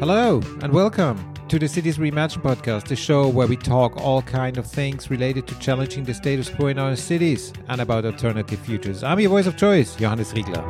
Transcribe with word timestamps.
Hello 0.00 0.40
and 0.62 0.72
welcome 0.72 1.34
to 1.48 1.58
the 1.58 1.68
Cities 1.68 1.98
Reimagined 1.98 2.42
podcast, 2.42 2.88
the 2.88 2.96
show 2.96 3.28
where 3.28 3.46
we 3.46 3.56
talk 3.56 3.96
all 3.98 4.22
kind 4.22 4.56
of 4.56 4.66
things 4.66 5.10
related 5.10 5.46
to 5.48 5.58
challenging 5.58 6.04
the 6.04 6.14
status 6.14 6.48
quo 6.48 6.68
in 6.68 6.78
our 6.78 6.96
cities 6.96 7.52
and 7.68 7.80
about 7.80 8.04
alternative 8.06 8.58
futures. 8.60 9.04
I'm 9.04 9.20
your 9.20 9.30
voice 9.30 9.46
of 9.46 9.56
choice, 9.56 9.96
Johannes 9.96 10.32
Riegler. 10.32 10.64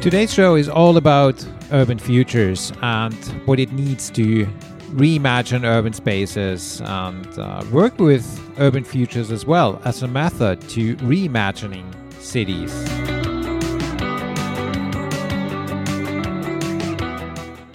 Today's 0.00 0.32
show 0.34 0.54
is 0.54 0.68
all 0.68 0.96
about 0.96 1.46
urban 1.70 1.98
futures 1.98 2.72
and 2.82 3.14
what 3.46 3.60
it 3.60 3.72
needs 3.72 4.10
to 4.10 4.48
reimagine 4.96 5.64
urban 5.64 5.92
spaces 5.92 6.80
and 6.84 7.26
uh, 7.38 7.64
work 7.72 7.98
with 7.98 8.24
urban 8.58 8.84
futures 8.84 9.30
as 9.30 9.44
well 9.44 9.80
as 9.84 10.02
a 10.02 10.08
method 10.08 10.60
to 10.68 10.96
reimagining 10.96 11.86
cities. 12.20 12.72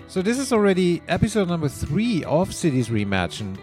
So 0.08 0.22
this 0.22 0.38
is 0.38 0.54
already 0.54 1.02
episode 1.08 1.48
number 1.48 1.68
three 1.68 2.24
of 2.26 2.54
Cities 2.54 2.90
Reimagined. 2.90 3.58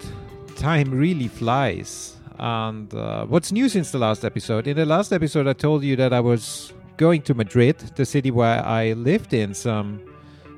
Time 0.56 0.90
really 0.90 1.28
flies. 1.28 2.16
And 2.38 2.92
uh, 2.92 3.26
what's 3.26 3.52
new 3.52 3.68
since 3.68 3.92
the 3.92 3.98
last 3.98 4.24
episode? 4.24 4.66
In 4.66 4.76
the 4.76 4.84
last 4.84 5.12
episode, 5.12 5.46
I 5.46 5.52
told 5.52 5.84
you 5.84 5.94
that 5.96 6.12
I 6.12 6.18
was 6.18 6.72
going 6.96 7.22
to 7.22 7.34
Madrid, 7.34 7.78
the 7.94 8.04
city 8.04 8.30
where 8.30 8.66
I 8.66 8.94
lived 8.94 9.32
in 9.32 9.54
some, 9.54 10.00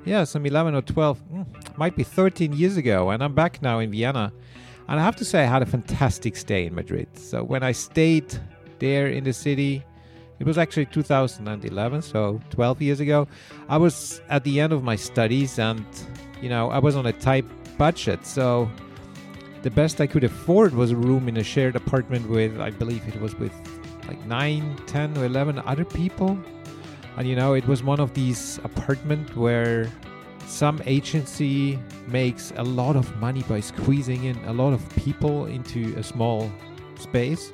yeah, 0.05 0.25
some 0.25 0.47
11 0.47 0.75
or 0.75 0.83
12, 0.83 1.23
mm, 1.33 1.79
might 1.79 1.97
be 1.97 2.03
13 2.03 2.53
years 2.53 2.77
ago. 2.77 3.11
And 3.11 3.23
I'm 3.23 3.35
back 3.35 3.63
now 3.63 3.79
in 3.79 3.91
Vienna. 3.91 4.33
And 4.89 5.01
I 5.01 5.05
have 5.05 5.17
to 5.17 5.25
say, 5.25 5.43
I 5.43 5.47
had 5.47 5.63
a 5.63 5.67
fantastic 5.67 6.37
stay 6.37 6.67
in 6.67 6.75
Madrid. 6.75 7.09
So 7.15 7.43
when 7.43 7.63
I 7.63 7.73
stayed 7.73 8.35
there 8.79 9.09
in 9.09 9.25
the 9.25 9.33
city, 9.33 9.85
it 10.39 10.47
was 10.47 10.59
actually 10.59 10.87
2011, 10.87 12.03
so 12.03 12.41
12 12.51 12.83
years 12.83 13.01
ago. 13.01 13.29
I 13.69 13.77
was 13.77 14.21
at 14.29 14.43
the 14.43 14.61
end 14.61 14.73
of 14.73 14.83
my 14.83 14.97
studies 14.97 15.59
and, 15.59 15.87
you 16.41 16.49
know, 16.49 16.69
I 16.71 16.79
was 16.79 16.97
on 16.97 17.07
a 17.07 17.13
tight 17.13 17.45
budget. 17.79 18.27
So 18.27 18.69
the 19.63 19.71
best 19.71 20.01
I 20.01 20.09
could 20.09 20.25
afford 20.25 20.75
was 20.75 20.91
a 20.91 20.97
room 20.97 21.29
in 21.29 21.37
a 21.37 21.45
shared 21.45 21.77
apartment 21.77 22.29
with, 22.29 22.61
I 22.61 22.71
believe 22.71 23.07
it 23.07 23.21
was 23.21 23.37
with 23.37 23.53
like 24.09 24.25
9, 24.27 24.77
10, 24.87 25.17
or 25.19 25.27
11 25.27 25.61
other 25.61 25.85
people. 25.85 26.37
And, 27.17 27.29
you 27.29 27.37
know, 27.37 27.55
it 27.55 27.67
was 27.67 27.83
one 27.83 28.01
of 28.01 28.15
these 28.15 28.59
apartments 28.65 29.37
where 29.37 29.91
some 30.47 30.81
agency 30.87 31.79
makes 32.09 32.53
a 32.57 32.63
lot 32.63 32.97
of 32.97 33.15
money 33.17 33.43
by 33.43 33.61
squeezing 33.61 34.25
in 34.25 34.37
a 34.47 34.53
lot 34.53 34.73
of 34.73 34.97
people 34.97 35.47
into 35.47 35.95
a 35.97 36.03
small 36.03 36.51
space. 36.99 37.53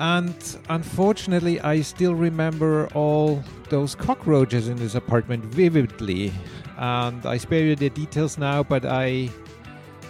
And 0.00 0.34
unfortunately, 0.68 1.60
I 1.60 1.80
still 1.82 2.14
remember 2.14 2.88
all 2.94 3.42
those 3.68 3.94
cockroaches 3.94 4.68
in 4.68 4.76
this 4.76 4.94
apartment 4.96 5.44
vividly. 5.44 6.32
And 6.78 7.24
I 7.24 7.36
spare 7.36 7.64
you 7.64 7.76
the 7.76 7.90
details 7.90 8.38
now, 8.38 8.62
but 8.62 8.84
I. 8.84 9.30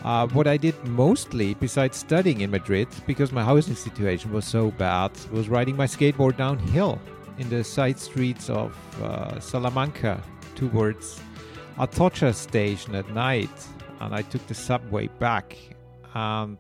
Uh, 0.03 0.27
what 0.29 0.47
I 0.47 0.59
did 0.59 0.75
mostly, 0.85 1.55
besides 1.55 1.97
studying 1.97 2.43
in 2.43 2.51
Madrid, 2.51 2.89
because 3.07 3.33
my 3.33 3.43
housing 3.43 3.75
situation 3.75 4.35
was 4.35 4.45
so 4.45 4.71
bad, 4.73 5.11
was 5.33 5.49
riding 5.49 5.77
my 5.77 5.87
skateboard 5.87 6.37
downhill 6.37 7.01
in 7.39 7.49
the 7.49 7.65
side 7.65 7.99
streets 7.99 8.51
of 8.51 8.77
uh, 9.03 9.39
Salamanca 9.41 10.23
towards 10.55 11.21
Atocha 11.79 12.33
station 12.33 12.95
at 12.95 13.09
night. 13.11 13.51
And 14.01 14.15
I 14.15 14.23
took 14.23 14.47
the 14.47 14.55
subway 14.55 15.09
back. 15.19 15.57
And 16.15 16.59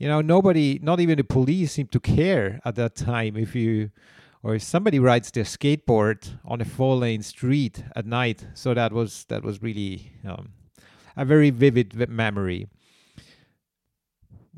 you 0.00 0.08
know 0.08 0.20
nobody 0.22 0.80
not 0.82 0.98
even 0.98 1.16
the 1.18 1.24
police 1.24 1.72
seemed 1.72 1.92
to 1.92 2.00
care 2.00 2.60
at 2.64 2.74
that 2.74 2.96
time 2.96 3.36
if 3.36 3.54
you 3.54 3.90
or 4.42 4.54
if 4.54 4.62
somebody 4.62 4.98
rides 4.98 5.30
their 5.30 5.44
skateboard 5.44 6.26
on 6.44 6.60
a 6.60 6.64
four 6.64 6.96
lane 6.96 7.22
street 7.22 7.84
at 7.94 8.06
night 8.06 8.46
so 8.54 8.74
that 8.74 8.92
was 8.92 9.26
that 9.28 9.44
was 9.44 9.62
really 9.62 10.10
um, 10.26 10.48
a 11.16 11.24
very 11.24 11.50
vivid 11.50 12.08
memory 12.08 12.66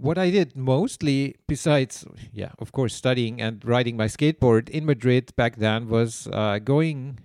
what 0.03 0.19
i 0.19 0.31
did 0.31 0.57
mostly 0.57 1.37
besides 1.47 2.05
yeah 2.33 2.51
of 2.59 2.73
course 2.73 2.95
studying 2.95 3.41
and 3.41 3.65
riding 3.65 3.97
my 3.97 4.07
skateboard 4.07 4.69
in 4.71 4.85
madrid 4.85 5.35
back 5.37 5.57
then 5.57 5.89
was 5.89 6.29
uh, 6.33 6.59
going 6.59 7.19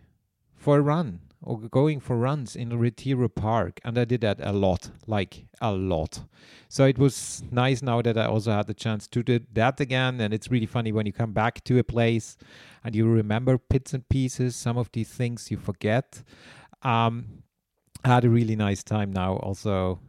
for 0.55 0.77
a 0.77 0.81
run 0.81 1.19
or 1.41 1.59
going 1.59 1.99
for 1.99 2.17
runs 2.17 2.55
in 2.55 2.77
Retiro 2.77 3.29
Park, 3.29 3.79
and 3.85 3.97
I 3.97 4.05
did 4.05 4.21
that 4.21 4.39
a 4.41 4.51
lot, 4.51 4.89
like 5.05 5.45
a 5.61 5.71
lot. 5.71 6.21
So 6.67 6.85
it 6.85 6.97
was 6.97 7.43
nice 7.51 7.81
now 7.81 8.01
that 8.01 8.17
I 8.17 8.25
also 8.25 8.51
had 8.51 8.67
the 8.67 8.73
chance 8.73 9.07
to 9.07 9.23
do 9.23 9.39
that 9.53 9.79
again, 9.79 10.19
and 10.19 10.33
it's 10.33 10.49
really 10.51 10.65
funny 10.65 10.91
when 10.91 11.05
you 11.05 11.13
come 11.13 11.33
back 11.33 11.63
to 11.65 11.77
a 11.77 11.83
place 11.83 12.37
and 12.83 12.95
you 12.95 13.07
remember 13.07 13.57
bits 13.57 13.93
and 13.93 14.07
pieces, 14.09 14.55
some 14.55 14.77
of 14.77 14.91
these 14.91 15.09
things 15.09 15.51
you 15.51 15.57
forget. 15.57 16.23
Um, 16.81 17.43
I 18.03 18.09
had 18.09 18.25
a 18.25 18.29
really 18.29 18.55
nice 18.55 18.83
time 18.83 19.11
now, 19.11 19.37
also 19.37 19.99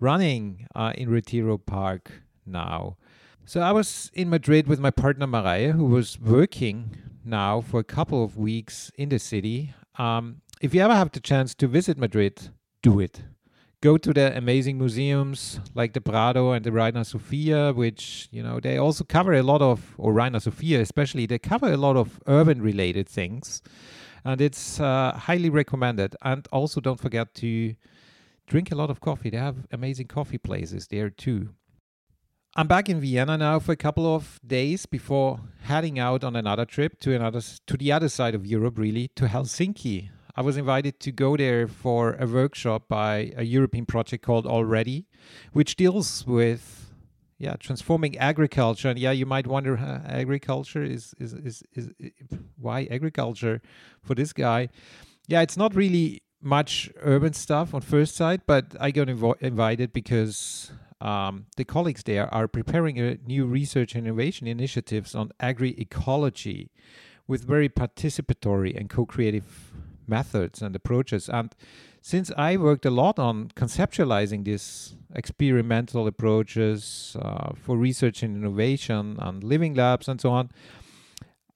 running 0.00 0.66
uh, 0.74 0.92
in 0.96 1.08
Retiro 1.08 1.58
Park 1.58 2.22
now. 2.46 2.96
So 3.44 3.60
I 3.60 3.72
was 3.72 4.10
in 4.12 4.28
Madrid 4.28 4.66
with 4.66 4.78
my 4.78 4.90
partner 4.90 5.26
Maria, 5.26 5.72
who 5.72 5.86
was 5.86 6.20
working 6.20 6.96
now 7.24 7.60
for 7.60 7.80
a 7.80 7.84
couple 7.84 8.22
of 8.22 8.36
weeks 8.36 8.90
in 8.96 9.08
the 9.08 9.18
city. 9.18 9.74
Um, 9.98 10.42
if 10.60 10.74
you 10.74 10.82
ever 10.82 10.94
have 10.94 11.12
the 11.12 11.20
chance 11.20 11.54
to 11.54 11.66
visit 11.66 11.96
Madrid, 11.98 12.50
do 12.82 13.00
it. 13.00 13.22
Go 13.80 13.96
to 13.96 14.12
the 14.12 14.36
amazing 14.36 14.76
museums 14.76 15.60
like 15.74 15.92
the 15.92 16.00
Prado 16.00 16.50
and 16.50 16.64
the 16.64 16.72
Reina 16.72 17.04
Sofia, 17.04 17.72
which, 17.72 18.28
you 18.32 18.42
know, 18.42 18.58
they 18.58 18.76
also 18.76 19.04
cover 19.04 19.32
a 19.32 19.42
lot 19.42 19.62
of, 19.62 19.94
or 19.98 20.12
Reina 20.12 20.40
Sofia 20.40 20.80
especially, 20.80 21.26
they 21.26 21.38
cover 21.38 21.72
a 21.72 21.76
lot 21.76 21.96
of 21.96 22.20
urban 22.26 22.60
related 22.60 23.08
things. 23.08 23.62
And 24.24 24.40
it's 24.40 24.80
uh, 24.80 25.12
highly 25.16 25.48
recommended. 25.48 26.16
And 26.22 26.46
also 26.50 26.80
don't 26.80 27.00
forget 27.00 27.34
to 27.36 27.76
drink 28.48 28.72
a 28.72 28.74
lot 28.74 28.90
of 28.90 29.00
coffee. 29.00 29.30
They 29.30 29.36
have 29.36 29.66
amazing 29.70 30.06
coffee 30.06 30.38
places 30.38 30.88
there 30.88 31.10
too. 31.10 31.50
I'm 32.56 32.66
back 32.66 32.88
in 32.88 33.00
Vienna 33.00 33.36
now 33.38 33.60
for 33.60 33.72
a 33.72 33.76
couple 33.76 34.12
of 34.12 34.40
days 34.44 34.86
before 34.86 35.40
heading 35.62 35.98
out 35.98 36.24
on 36.24 36.34
another 36.34 36.64
trip 36.64 36.98
to 37.00 37.14
another 37.14 37.40
to 37.66 37.76
the 37.76 37.92
other 37.92 38.08
side 38.08 38.34
of 38.34 38.46
Europe, 38.46 38.78
really, 38.78 39.08
to 39.16 39.26
Helsinki. 39.26 40.08
I 40.34 40.40
was 40.40 40.56
invited 40.56 40.98
to 41.00 41.12
go 41.12 41.36
there 41.36 41.68
for 41.68 42.14
a 42.14 42.26
workshop 42.26 42.88
by 42.88 43.32
a 43.36 43.44
European 43.44 43.86
project 43.86 44.24
called 44.24 44.46
ALL-Ready, 44.46 45.06
which 45.52 45.76
deals 45.76 46.26
with 46.26 46.92
yeah 47.38 47.54
transforming 47.60 48.16
agriculture. 48.18 48.88
And 48.88 48.98
yeah, 48.98 49.12
you 49.12 49.26
might 49.26 49.46
wonder, 49.46 49.76
huh, 49.76 50.00
agriculture 50.06 50.82
is, 50.82 51.14
is 51.18 51.34
is 51.34 51.62
is 51.74 51.90
why 52.56 52.88
agriculture 52.90 53.60
for 54.02 54.14
this 54.14 54.32
guy? 54.32 54.70
Yeah, 55.28 55.42
it's 55.42 55.58
not 55.58 55.76
really 55.76 56.22
much 56.40 56.90
urban 57.00 57.32
stuff 57.32 57.74
on 57.74 57.80
first 57.80 58.14
sight, 58.14 58.42
but 58.46 58.76
I 58.80 58.90
got 58.90 59.08
inv- 59.08 59.40
invited 59.40 59.92
because 59.92 60.70
um, 61.00 61.46
the 61.56 61.64
colleagues 61.64 62.02
there 62.04 62.32
are 62.32 62.48
preparing 62.48 62.98
a 62.98 63.18
new 63.26 63.46
research 63.46 63.94
and 63.94 64.06
innovation 64.06 64.46
initiatives 64.46 65.14
on 65.14 65.32
agri-ecology 65.40 66.70
with 67.26 67.44
very 67.44 67.68
participatory 67.68 68.76
and 68.76 68.88
co-creative 68.88 69.72
methods 70.06 70.62
and 70.62 70.74
approaches. 70.74 71.28
And 71.28 71.54
since 72.00 72.32
I 72.36 72.56
worked 72.56 72.86
a 72.86 72.90
lot 72.90 73.18
on 73.18 73.48
conceptualizing 73.54 74.44
these 74.44 74.94
experimental 75.14 76.06
approaches 76.06 77.16
uh, 77.20 77.50
for 77.54 77.76
research 77.76 78.22
and 78.22 78.36
innovation 78.36 79.16
and 79.20 79.44
living 79.44 79.74
labs 79.74 80.08
and 80.08 80.20
so 80.20 80.30
on, 80.30 80.50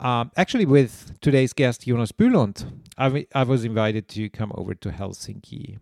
um, 0.02 0.30
actually, 0.36 0.66
with 0.66 1.18
today's 1.20 1.52
guest 1.52 1.86
Jonas 1.86 2.12
Bylund, 2.12 2.66
I, 2.98 3.04
w- 3.04 3.26
I 3.34 3.44
was 3.44 3.64
invited 3.64 4.08
to 4.08 4.28
come 4.28 4.52
over 4.54 4.74
to 4.74 4.90
Helsinki. 4.90 5.78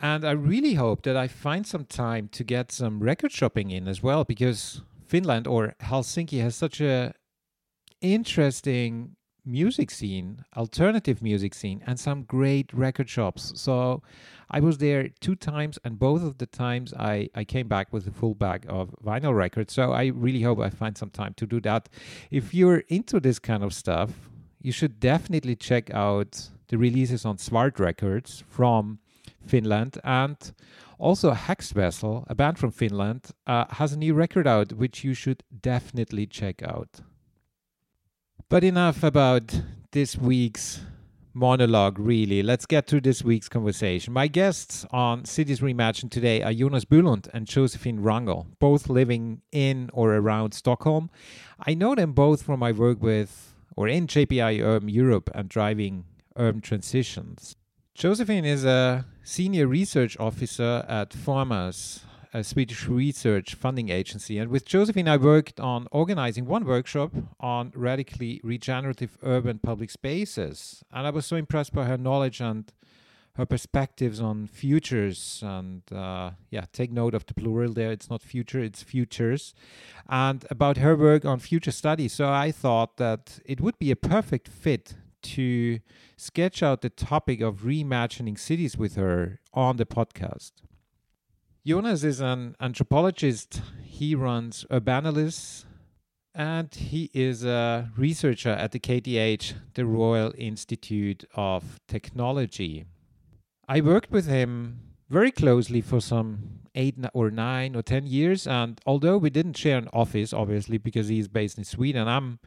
And 0.00 0.24
I 0.24 0.30
really 0.30 0.74
hope 0.74 1.02
that 1.02 1.16
I 1.16 1.26
find 1.26 1.66
some 1.66 1.84
time 1.84 2.28
to 2.28 2.44
get 2.44 2.70
some 2.70 3.00
record 3.00 3.32
shopping 3.32 3.70
in 3.70 3.88
as 3.88 4.02
well, 4.02 4.24
because 4.24 4.82
Finland 5.06 5.46
or 5.46 5.74
Helsinki 5.80 6.40
has 6.40 6.54
such 6.54 6.80
a 6.80 7.14
interesting 8.00 9.16
music 9.44 9.90
scene, 9.90 10.44
alternative 10.56 11.22
music 11.22 11.54
scene, 11.54 11.82
and 11.86 11.98
some 11.98 12.22
great 12.22 12.72
record 12.72 13.08
shops. 13.08 13.52
So 13.56 14.02
I 14.50 14.60
was 14.60 14.78
there 14.78 15.08
two 15.20 15.34
times, 15.34 15.78
and 15.84 15.98
both 15.98 16.22
of 16.22 16.38
the 16.38 16.46
times 16.46 16.94
I, 16.94 17.28
I 17.34 17.44
came 17.44 17.68
back 17.68 17.92
with 17.92 18.06
a 18.06 18.10
full 18.10 18.34
bag 18.34 18.66
of 18.68 18.94
vinyl 19.04 19.36
records. 19.36 19.72
So 19.72 19.92
I 19.92 20.06
really 20.06 20.42
hope 20.42 20.60
I 20.60 20.70
find 20.70 20.96
some 20.96 21.10
time 21.10 21.34
to 21.34 21.46
do 21.46 21.60
that. 21.62 21.88
If 22.30 22.54
you're 22.54 22.84
into 22.88 23.20
this 23.20 23.38
kind 23.38 23.62
of 23.62 23.72
stuff, 23.72 24.10
you 24.60 24.72
should 24.72 25.00
definitely 25.00 25.56
check 25.56 25.92
out 25.92 26.48
the 26.68 26.78
releases 26.78 27.24
on 27.24 27.36
Svart 27.36 27.78
Records 27.78 28.44
from 28.48 28.98
Finland 29.46 29.98
and 30.04 30.52
also 30.98 31.32
Hexvessel, 31.32 32.24
a 32.28 32.34
band 32.34 32.58
from 32.58 32.70
Finland, 32.70 33.30
uh, 33.46 33.66
has 33.70 33.92
a 33.92 33.98
new 33.98 34.14
record 34.14 34.46
out 34.46 34.72
which 34.72 35.04
you 35.04 35.14
should 35.14 35.42
definitely 35.62 36.26
check 36.26 36.62
out. 36.62 37.00
But 38.50 38.64
enough 38.64 39.02
about 39.02 39.60
this 39.92 40.16
week's 40.16 40.80
monologue, 41.34 41.98
really. 41.98 42.42
Let's 42.42 42.64
get 42.64 42.86
to 42.86 42.98
this 42.98 43.22
week's 43.22 43.46
conversation. 43.46 44.14
My 44.14 44.26
guests 44.26 44.86
on 44.90 45.26
Cities 45.26 45.60
Reimagined 45.60 46.10
today 46.10 46.42
are 46.42 46.54
Jonas 46.54 46.86
Bylund 46.86 47.28
and 47.34 47.46
Josefin 47.46 48.00
Wangel, 48.00 48.46
both 48.58 48.88
living 48.88 49.42
in 49.52 49.90
or 49.92 50.14
around 50.14 50.54
Stockholm. 50.54 51.10
I 51.66 51.74
know 51.74 51.94
them 51.94 52.12
both 52.12 52.40
from 52.40 52.60
my 52.60 52.72
work 52.72 53.02
with 53.02 53.52
or 53.76 53.86
in 53.86 54.06
JPI 54.06 54.62
Urban 54.64 54.88
Europe 54.88 55.28
and 55.34 55.50
driving 55.50 56.06
urban 56.34 56.62
transitions. 56.62 57.54
Josefin 57.94 58.46
is 58.46 58.64
a 58.64 59.04
senior 59.22 59.66
research 59.66 60.16
officer 60.18 60.86
at 60.88 61.12
Formas, 61.12 62.06
a 62.32 62.44
Swedish 62.44 62.86
research 62.88 63.54
funding 63.54 63.88
agency. 63.88 64.38
And 64.38 64.50
with 64.50 64.66
Josefin, 64.66 65.08
I 65.08 65.16
worked 65.16 65.58
on 65.60 65.86
organizing 65.90 66.46
one 66.46 66.64
workshop 66.64 67.12
on 67.40 67.72
radically 67.74 68.40
regenerative 68.44 69.16
urban 69.22 69.58
public 69.58 69.90
spaces. 69.90 70.84
And 70.92 71.06
I 71.06 71.10
was 71.10 71.26
so 71.26 71.36
impressed 71.36 71.72
by 71.72 71.84
her 71.86 71.96
knowledge 71.96 72.40
and 72.40 72.70
her 73.34 73.46
perspectives 73.46 74.20
on 74.20 74.46
futures. 74.46 75.42
And 75.44 75.82
uh, 75.92 76.32
yeah, 76.50 76.64
take 76.72 76.92
note 76.92 77.14
of 77.14 77.24
the 77.26 77.34
plural 77.34 77.72
there. 77.72 77.92
It's 77.92 78.10
not 78.10 78.22
future, 78.22 78.60
it's 78.60 78.82
futures. 78.82 79.54
And 80.08 80.44
about 80.50 80.78
her 80.78 80.96
work 80.96 81.24
on 81.24 81.38
future 81.38 81.70
studies. 81.70 82.12
So 82.12 82.28
I 82.28 82.50
thought 82.50 82.96
that 82.96 83.40
it 83.44 83.60
would 83.60 83.78
be 83.78 83.90
a 83.90 83.96
perfect 83.96 84.48
fit 84.48 84.94
to 85.20 85.80
sketch 86.16 86.62
out 86.62 86.82
the 86.82 86.90
topic 86.90 87.40
of 87.40 87.62
reimagining 87.62 88.38
cities 88.38 88.76
with 88.76 88.96
her 88.96 89.40
on 89.52 89.76
the 89.76 89.86
podcast. 89.86 90.52
Jonas 91.68 92.02
is 92.02 92.22
an 92.22 92.56
anthropologist. 92.60 93.60
He 93.84 94.14
runs 94.14 94.64
Urbanalys 94.70 95.66
and 96.34 96.74
he 96.74 97.10
is 97.12 97.44
a 97.44 97.90
researcher 97.94 98.48
at 98.48 98.72
the 98.72 98.80
KTH, 98.80 99.52
the 99.74 99.84
Royal 99.84 100.32
Institute 100.38 101.26
of 101.34 101.78
Technology. 101.86 102.86
I 103.68 103.82
worked 103.82 104.10
with 104.10 104.26
him 104.26 104.80
very 105.10 105.30
closely 105.30 105.82
for 105.82 106.00
some 106.00 106.60
eight 106.74 106.94
or 107.12 107.30
nine 107.30 107.76
or 107.76 107.82
ten 107.82 108.06
years, 108.06 108.46
and 108.46 108.80
although 108.86 109.18
we 109.18 109.28
didn't 109.28 109.58
share 109.58 109.76
an 109.76 109.90
office, 109.92 110.32
obviously, 110.32 110.78
because 110.78 111.08
he's 111.08 111.28
based 111.28 111.58
in 111.58 111.64
Sweden, 111.64 112.08
I'm 112.08 112.38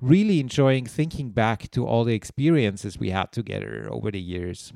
really 0.00 0.40
enjoying 0.40 0.86
thinking 0.86 1.28
back 1.28 1.70
to 1.72 1.86
all 1.86 2.04
the 2.04 2.14
experiences 2.14 2.98
we 2.98 3.10
had 3.10 3.32
together 3.32 3.86
over 3.90 4.10
the 4.10 4.22
years. 4.22 4.72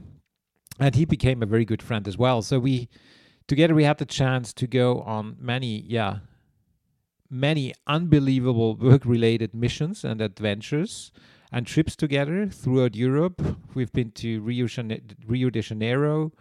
And 0.78 0.94
he 0.94 1.06
became 1.06 1.42
a 1.42 1.46
very 1.46 1.64
good 1.64 1.82
friend 1.82 2.06
as 2.06 2.18
well. 2.18 2.42
So 2.42 2.58
we 2.58 2.90
together 3.46 3.74
we 3.74 3.84
had 3.84 3.98
the 3.98 4.06
chance 4.06 4.52
to 4.54 4.66
go 4.66 5.00
on 5.00 5.36
many, 5.38 5.80
yeah, 5.86 6.18
many 7.30 7.74
unbelievable 7.86 8.76
work 8.76 9.04
related 9.04 9.54
missions 9.54 10.04
and 10.04 10.20
adventures 10.20 11.12
and 11.52 11.66
trips 11.66 11.96
together 11.96 12.48
throughout 12.48 12.94
Europe. 12.94 13.42
We've 13.74 13.92
been 13.92 14.10
to 14.12 14.40
Rio, 14.40 14.66
Rio 15.26 15.50
de 15.50 15.62
Janeiro, 15.62 16.32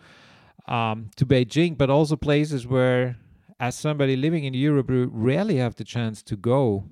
um, 0.68 1.12
to 1.16 1.26
Beijing, 1.26 1.78
but 1.78 1.90
also 1.90 2.16
places 2.16 2.66
where, 2.66 3.18
as 3.60 3.76
somebody 3.76 4.16
living 4.16 4.44
in 4.44 4.54
Europe, 4.54 4.90
we 4.90 5.06
rarely 5.06 5.58
have 5.58 5.76
the 5.76 5.84
chance 5.84 6.24
to 6.24 6.36
go 6.36 6.86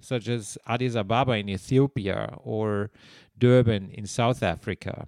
such 0.00 0.28
as 0.28 0.56
Addis 0.66 0.94
Ababa 0.94 1.32
in 1.32 1.48
Ethiopia 1.48 2.36
or 2.38 2.90
Durban 3.36 3.90
in 3.90 4.06
South 4.06 4.42
Africa. 4.42 5.06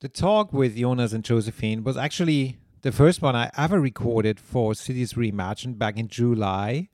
The 0.00 0.08
talk 0.08 0.52
with 0.52 0.76
Jonas 0.76 1.12
and 1.12 1.24
Josefin 1.24 1.82
was 1.84 1.96
actually 1.96 2.58
the 2.84 2.92
first 2.92 3.22
one 3.22 3.34
I 3.34 3.50
ever 3.56 3.80
recorded 3.80 4.38
for 4.38 4.74
Cities 4.74 5.14
Reimagined 5.14 5.78
back 5.78 5.96
in 5.96 6.06
July. 6.06 6.90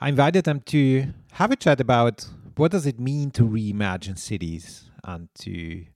I 0.00 0.08
invited 0.08 0.44
them 0.44 0.60
to 0.66 1.12
have 1.32 1.50
a 1.50 1.56
chat 1.56 1.80
about 1.80 2.28
what 2.54 2.70
does 2.70 2.86
it 2.86 3.00
mean 3.00 3.32
to 3.32 3.42
reimagine 3.42 4.16
cities 4.16 4.90
and 5.02 5.28
to 5.40 5.86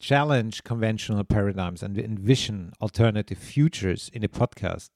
challenge 0.00 0.64
conventional 0.64 1.22
paradigms 1.22 1.84
and 1.84 1.96
envision 1.96 2.72
alternative 2.82 3.38
futures 3.38 4.10
in 4.12 4.24
a 4.24 4.28
podcast. 4.28 4.90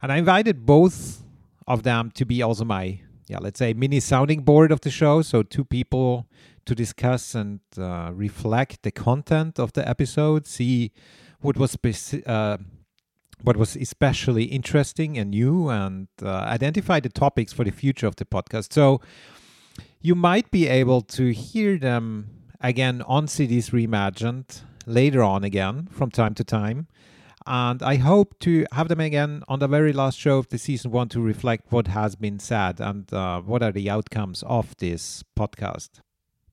And 0.00 0.10
I 0.10 0.16
invited 0.16 0.64
both 0.64 1.22
of 1.66 1.82
them 1.82 2.12
to 2.12 2.24
be 2.24 2.40
also 2.40 2.64
my 2.64 3.00
yeah, 3.28 3.38
let's 3.38 3.58
say 3.58 3.74
mini 3.74 4.00
sounding 4.00 4.44
board 4.44 4.72
of 4.72 4.80
the 4.80 4.90
show. 4.90 5.20
So 5.20 5.42
two 5.42 5.64
people 5.64 6.26
to 6.64 6.74
discuss 6.74 7.34
and 7.34 7.60
uh, 7.76 8.12
reflect 8.14 8.82
the 8.82 8.92
content 8.92 9.58
of 9.58 9.74
the 9.74 9.86
episode, 9.86 10.46
see 10.46 10.92
what 11.40 11.58
was 11.58 11.76
speci- 11.76 12.26
uh, 12.26 12.56
what 13.42 13.56
was 13.56 13.76
especially 13.76 14.44
interesting 14.44 15.18
and 15.18 15.30
new, 15.30 15.68
and 15.68 16.08
uh, 16.22 16.28
identify 16.28 17.00
the 17.00 17.08
topics 17.08 17.52
for 17.52 17.64
the 17.64 17.70
future 17.70 18.06
of 18.06 18.16
the 18.16 18.24
podcast. 18.24 18.72
So 18.72 19.00
you 20.00 20.14
might 20.14 20.50
be 20.50 20.68
able 20.68 21.02
to 21.02 21.32
hear 21.32 21.78
them 21.78 22.30
again 22.60 23.02
on 23.02 23.28
Cities 23.28 23.70
Reimagined 23.70 24.62
later 24.86 25.22
on 25.22 25.44
again 25.44 25.88
from 25.90 26.10
time 26.10 26.34
to 26.34 26.44
time. 26.44 26.86
And 27.46 27.80
I 27.82 27.96
hope 27.96 28.38
to 28.40 28.66
have 28.72 28.88
them 28.88 28.98
again 28.98 29.44
on 29.46 29.60
the 29.60 29.68
very 29.68 29.92
last 29.92 30.18
show 30.18 30.38
of 30.38 30.48
the 30.48 30.58
season 30.58 30.90
one 30.90 31.08
to 31.10 31.20
reflect 31.20 31.70
what 31.70 31.86
has 31.88 32.16
been 32.16 32.40
said 32.40 32.80
and 32.80 33.12
uh, 33.12 33.40
what 33.40 33.62
are 33.62 33.70
the 33.70 33.88
outcomes 33.88 34.42
of 34.46 34.76
this 34.78 35.22
podcast. 35.38 36.00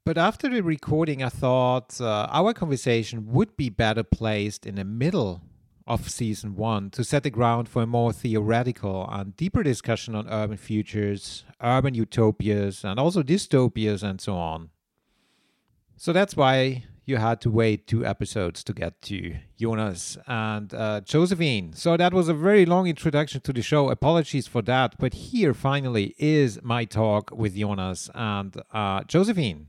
But 0.06 0.18
after 0.18 0.50
the 0.50 0.62
recording, 0.62 1.24
I 1.24 1.30
thought 1.30 2.00
uh, 2.00 2.28
our 2.30 2.54
conversation 2.54 3.32
would 3.32 3.56
be 3.58 3.70
better 3.70 4.04
placed 4.04 4.66
in 4.68 4.76
the 4.76 4.84
middle 4.84 5.42
of 5.86 6.10
season 6.10 6.56
one 6.56 6.90
to 6.92 7.04
set 7.04 7.24
the 7.24 7.30
ground 7.30 7.68
for 7.68 7.84
a 7.84 7.88
more 7.88 8.14
theoretical 8.14 9.08
and 9.12 9.36
deeper 9.36 9.64
discussion 9.64 10.16
on 10.16 10.30
urban 10.30 10.58
futures, 10.58 11.44
urban 11.62 11.94
utopias, 11.94 12.84
and 12.84 13.00
also 13.00 13.22
dystopias, 13.22 14.04
and 14.04 14.22
so 14.22 14.36
on. 14.36 14.70
So 15.98 16.14
that's 16.14 16.36
why 16.36 16.84
you 17.06 17.18
had 17.18 17.42
to 17.42 17.50
wait 17.50 17.86
two 17.86 18.06
episodes 18.06 18.64
to 18.64 18.74
get 18.74 19.02
to 19.02 19.36
Jonas 19.60 20.18
and 20.26 20.74
uh, 20.74 21.02
Josefin. 21.02 21.76
So 21.76 21.98
that 21.98 22.14
was 22.14 22.30
a 22.30 22.34
very 22.34 22.66
long 22.66 22.88
introduction 22.88 23.42
to 23.42 23.54
the 23.54 23.62
show. 23.62 23.90
Apologies 23.90 24.48
for 24.48 24.62
that. 24.64 24.96
But 24.98 25.14
here 25.14 25.54
finally 25.54 26.16
is 26.18 26.60
my 26.64 26.86
talk 26.86 27.32
with 27.32 27.56
Jonas 27.56 28.10
and 28.16 28.56
uh, 28.72 29.02
Josefin. 29.02 29.66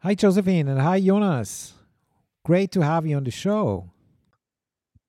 Hi, 0.00 0.14
Josefin, 0.14 0.68
and 0.68 0.80
hi, 0.80 1.00
Jonas. 1.00 1.74
Great 2.44 2.70
to 2.72 2.80
have 2.80 3.06
you 3.06 3.16
on 3.16 3.24
the 3.24 3.30
show. 3.30 3.90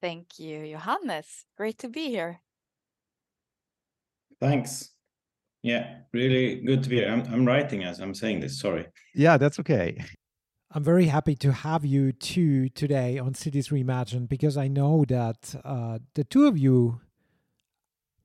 Thank 0.01 0.39
you, 0.39 0.65
Johannes. 0.71 1.45
Great 1.57 1.77
to 1.79 1.89
be 1.89 2.09
here. 2.09 2.41
Thanks. 4.39 4.91
Yeah, 5.61 5.97
really 6.13 6.61
good 6.61 6.83
to 6.83 6.89
be 6.89 6.97
here. 6.97 7.09
I'm, 7.09 7.21
I'm 7.33 7.45
writing 7.45 7.83
as 7.83 7.99
I'm 7.99 8.13
saying 8.13 8.39
this. 8.39 8.59
Sorry. 8.59 8.87
Yeah, 9.13 9.37
that's 9.37 9.59
okay. 9.59 9.97
I'm 10.71 10.83
very 10.83 11.05
happy 11.05 11.35
to 11.35 11.51
have 11.51 11.83
you 11.83 12.11
two 12.11 12.69
today 12.69 13.17
on 13.17 13.33
Cities 13.33 13.69
Reimagined 13.69 14.29
because 14.29 14.55
I 14.55 14.67
know 14.67 15.03
that 15.07 15.55
uh, 15.65 15.99
the 16.13 16.23
two 16.23 16.47
of 16.47 16.57
you 16.57 17.01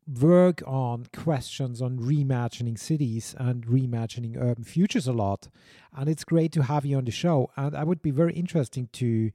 work 0.06 0.62
on 0.66 1.06
questions 1.12 1.80
on 1.80 1.98
reimagining 1.98 2.78
cities 2.78 3.34
and 3.38 3.66
reimagining 3.66 4.40
urban 4.40 4.64
futures 4.64 5.06
a 5.06 5.12
lot. 5.12 5.48
And 5.96 6.08
it's 6.08 6.24
great 6.24 6.52
to 6.52 6.62
have 6.64 6.84
you 6.84 6.96
on 6.96 7.04
the 7.04 7.10
show. 7.10 7.50
And 7.56 7.74
I 7.74 7.84
would 7.84 8.02
be 8.02 8.10
very 8.10 8.34
interesting 8.34 8.88
to 8.94 9.30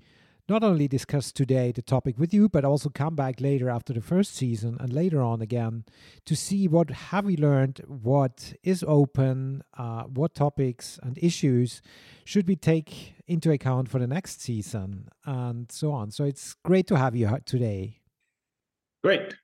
not 0.47 0.63
only 0.63 0.87
discuss 0.87 1.31
today 1.31 1.71
the 1.71 1.81
topic 1.81 2.17
with 2.17 2.33
you, 2.33 2.49
but 2.49 2.65
also 2.65 2.89
come 2.89 3.15
back 3.15 3.39
later 3.39 3.69
after 3.69 3.93
the 3.93 4.01
first 4.01 4.35
season 4.35 4.77
and 4.79 4.91
later 4.91 5.21
on 5.21 5.41
again 5.41 5.85
to 6.25 6.35
see 6.35 6.67
what 6.67 6.89
have 6.89 7.25
we 7.25 7.37
learned, 7.37 7.81
what 7.87 8.53
is 8.63 8.83
open, 8.87 9.63
uh, 9.77 10.03
what 10.03 10.33
topics 10.33 10.99
and 11.03 11.19
issues 11.19 11.81
should 12.25 12.47
we 12.47 12.55
take 12.55 13.13
into 13.27 13.51
account 13.51 13.89
for 13.89 13.99
the 13.99 14.07
next 14.07 14.41
season, 14.41 15.07
and 15.23 15.71
so 15.71 15.91
on. 15.91 16.09
So 16.09 16.23
it's 16.23 16.55
great 16.65 16.87
to 16.87 16.97
have 16.97 17.15
you 17.15 17.37
today. 17.45 17.99
Great. 19.03 19.35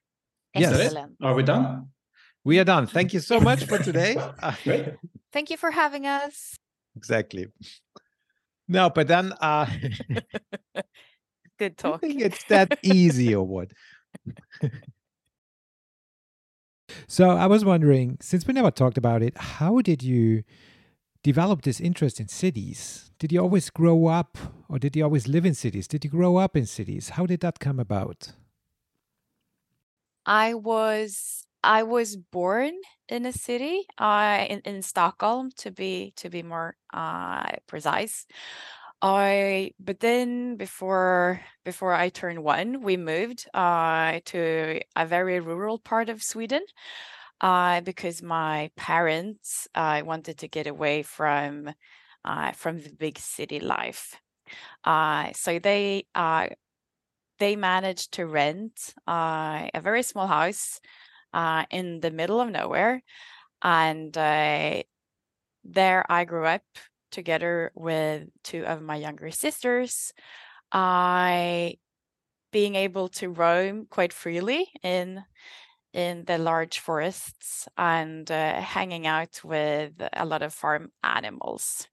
Yes. 0.60 0.94
Are 1.22 1.34
we 1.34 1.42
done? 1.42 1.88
We 2.44 2.58
are 2.60 2.64
done. 2.64 2.86
Thank 2.86 3.12
you 3.12 3.20
so 3.20 3.40
much 3.40 3.64
for 3.64 3.78
today. 3.78 4.16
Thank 5.32 5.50
you 5.50 5.56
for 5.56 5.72
having 5.72 6.06
us. 6.06 6.56
Exactly. 6.96 7.46
No, 8.68 8.88
but 8.90 9.08
then 9.08 9.32
uh 9.40 9.66
good 11.58 11.76
talk. 11.76 12.04
I 12.04 12.08
think 12.08 12.20
it's 12.20 12.44
that 12.44 12.78
easy 12.82 13.34
or 13.34 13.44
what? 13.44 13.72
so 17.06 17.30
I 17.30 17.46
was 17.46 17.64
wondering, 17.64 18.18
since 18.20 18.46
we 18.46 18.54
never 18.54 18.70
talked 18.70 18.96
about 18.98 19.22
it, 19.22 19.36
how 19.36 19.80
did 19.80 20.02
you 20.02 20.44
develop 21.22 21.62
this 21.62 21.80
interest 21.80 22.20
in 22.20 22.28
cities? 22.28 23.10
Did 23.18 23.32
you 23.32 23.40
always 23.40 23.70
grow 23.70 24.06
up 24.06 24.38
or 24.68 24.78
did 24.78 24.94
you 24.94 25.02
always 25.02 25.26
live 25.26 25.44
in 25.44 25.54
cities? 25.54 25.88
Did 25.88 26.04
you 26.04 26.10
grow 26.10 26.36
up 26.36 26.56
in 26.56 26.66
cities? 26.66 27.10
How 27.10 27.26
did 27.26 27.40
that 27.40 27.58
come 27.58 27.80
about? 27.80 28.32
I 30.26 30.54
was 30.54 31.46
I 31.62 31.82
was 31.84 32.16
born 32.16 32.72
in 33.08 33.26
a 33.26 33.32
city, 33.32 33.86
uh, 33.98 34.46
in, 34.48 34.60
in 34.64 34.82
Stockholm 34.82 35.50
to 35.58 35.70
be 35.70 36.12
to 36.16 36.30
be 36.30 36.42
more 36.42 36.76
uh, 36.92 37.46
precise. 37.66 38.26
I 39.02 39.72
but 39.80 40.00
then 40.00 40.56
before 40.56 41.40
before 41.64 41.92
I 41.94 42.08
turned 42.08 42.42
one, 42.42 42.82
we 42.82 42.96
moved 42.96 43.46
uh, 43.54 44.20
to 44.26 44.80
a 44.96 45.06
very 45.06 45.40
rural 45.40 45.78
part 45.78 46.08
of 46.08 46.22
Sweden 46.22 46.62
uh, 47.40 47.80
because 47.82 48.22
my 48.22 48.70
parents 48.76 49.68
uh, 49.74 50.02
wanted 50.04 50.38
to 50.38 50.48
get 50.48 50.66
away 50.66 51.02
from 51.02 51.70
uh, 52.24 52.52
from 52.52 52.80
the 52.82 52.90
big 52.90 53.18
city 53.18 53.60
life. 53.60 54.20
Uh, 54.84 55.32
so 55.34 55.58
they 55.58 56.06
uh, 56.14 56.48
they 57.38 57.56
managed 57.56 58.12
to 58.12 58.26
rent 58.26 58.94
uh, 59.06 59.68
a 59.74 59.80
very 59.80 60.02
small 60.02 60.26
house 60.26 60.80
uh, 61.32 61.64
in 61.70 62.00
the 62.00 62.10
middle 62.10 62.40
of 62.40 62.50
nowhere, 62.50 63.02
and 63.62 64.16
uh, 64.16 64.82
there 65.64 66.04
I 66.10 66.24
grew 66.24 66.46
up 66.46 66.62
together 67.10 67.72
with 67.74 68.28
two 68.44 68.64
of 68.64 68.82
my 68.82 68.96
younger 68.96 69.30
sisters. 69.30 70.12
I 70.72 71.78
being 72.52 72.74
able 72.74 73.08
to 73.08 73.28
roam 73.28 73.86
quite 73.86 74.12
freely 74.12 74.70
in 74.82 75.24
in 75.92 76.24
the 76.26 76.38
large 76.38 76.78
forests 76.78 77.68
and 77.78 78.30
uh, 78.30 78.60
hanging 78.60 79.06
out 79.06 79.42
with 79.42 79.92
a 80.12 80.26
lot 80.26 80.42
of 80.42 80.52
farm 80.52 80.92
animals. 81.02 81.88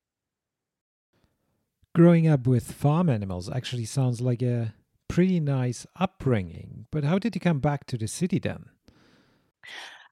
Growing 1.96 2.28
up 2.28 2.48
with 2.48 2.72
farm 2.72 3.10
animals 3.10 3.50
actually 3.50 3.86
sounds 3.86 4.20
like 4.20 4.42
a 4.42 4.74
pretty 5.14 5.40
nice 5.40 5.86
upbringing. 5.96 6.88
But 6.90 7.04
how 7.04 7.20
did 7.20 7.36
you 7.36 7.42
come 7.42 7.60
back 7.60 7.86
to 7.88 7.98
the 8.00 8.08
city 8.08 8.40
then? 8.40 8.66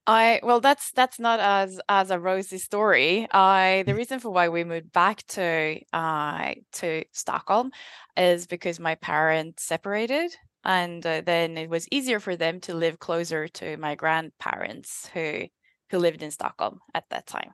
I 0.05 0.39
well, 0.43 0.59
that's 0.61 0.91
that's 0.91 1.19
not 1.19 1.39
as 1.39 1.79
as 1.89 2.11
a 2.11 2.19
rosy 2.19 2.59
story. 2.59 3.27
I 3.31 3.83
the 3.87 3.93
mm. 3.93 3.97
reason 3.97 4.19
for 4.19 4.29
why 4.29 4.49
we 4.49 4.63
moved 4.63 4.91
back 4.91 5.25
to 5.29 5.79
uh 5.91 6.53
to 6.73 7.03
Stockholm 7.13 7.71
is 8.15 8.45
because 8.45 8.79
my 8.79 8.95
parents 8.95 9.63
separated 9.63 10.35
and 10.63 11.03
uh, 11.05 11.21
then 11.25 11.57
it 11.57 11.69
was 11.69 11.87
easier 11.89 12.19
for 12.19 12.35
them 12.35 12.59
to 12.61 12.75
live 12.75 12.99
closer 12.99 13.47
to 13.47 13.77
my 13.77 13.95
grandparents 13.95 15.09
who 15.15 15.47
who 15.89 15.97
lived 15.97 16.21
in 16.21 16.29
Stockholm 16.29 16.79
at 16.93 17.09
that 17.09 17.25
time. 17.25 17.53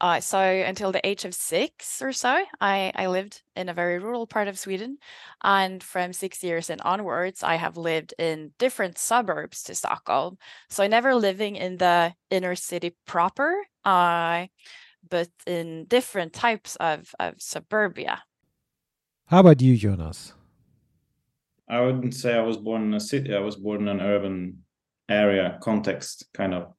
Uh, 0.00 0.20
so 0.20 0.40
until 0.40 0.92
the 0.92 1.06
age 1.06 1.24
of 1.24 1.34
six 1.34 2.00
or 2.00 2.12
so, 2.12 2.42
I, 2.60 2.92
I 2.94 3.06
lived 3.08 3.42
in 3.54 3.68
a 3.68 3.74
very 3.74 3.98
rural 3.98 4.26
part 4.26 4.48
of 4.48 4.58
Sweden. 4.58 4.98
And 5.44 5.82
from 5.82 6.12
six 6.12 6.42
years 6.42 6.70
and 6.70 6.80
onwards, 6.80 7.42
I 7.42 7.56
have 7.56 7.76
lived 7.76 8.14
in 8.18 8.52
different 8.58 8.96
suburbs 8.96 9.62
to 9.64 9.74
Stockholm. 9.74 10.38
So 10.70 10.86
never 10.86 11.14
living 11.14 11.56
in 11.56 11.76
the 11.76 12.14
inner 12.30 12.54
city 12.54 12.96
proper, 13.06 13.54
uh, 13.84 14.46
but 15.08 15.28
in 15.46 15.84
different 15.84 16.32
types 16.32 16.76
of, 16.76 17.14
of 17.20 17.34
suburbia. 17.38 18.22
How 19.26 19.40
about 19.40 19.60
you, 19.60 19.76
Jonas? 19.76 20.34
I 21.68 21.80
wouldn't 21.80 22.14
say 22.14 22.34
I 22.34 22.42
was 22.42 22.56
born 22.56 22.82
in 22.82 22.94
a 22.94 23.00
city. 23.00 23.34
I 23.34 23.38
was 23.38 23.56
born 23.56 23.82
in 23.82 23.88
an 23.88 24.00
urban 24.00 24.64
area 25.08 25.58
context, 25.62 26.26
kind 26.32 26.54
of. 26.54 26.72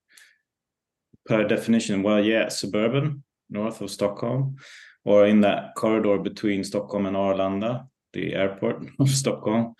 Per 1.27 1.43
definition, 1.47 2.03
well, 2.03 2.23
yeah, 2.23 2.49
suburban, 2.49 3.23
north 3.49 3.81
of 3.81 3.91
Stockholm, 3.91 4.57
or 5.05 5.25
in 5.25 5.41
that 5.41 5.75
corridor 5.75 6.17
between 6.17 6.63
Stockholm 6.63 7.05
and 7.05 7.15
Arlanda, 7.15 7.87
the 8.13 8.33
airport 8.33 8.85
of 8.99 9.09
Stockholm. 9.09 9.75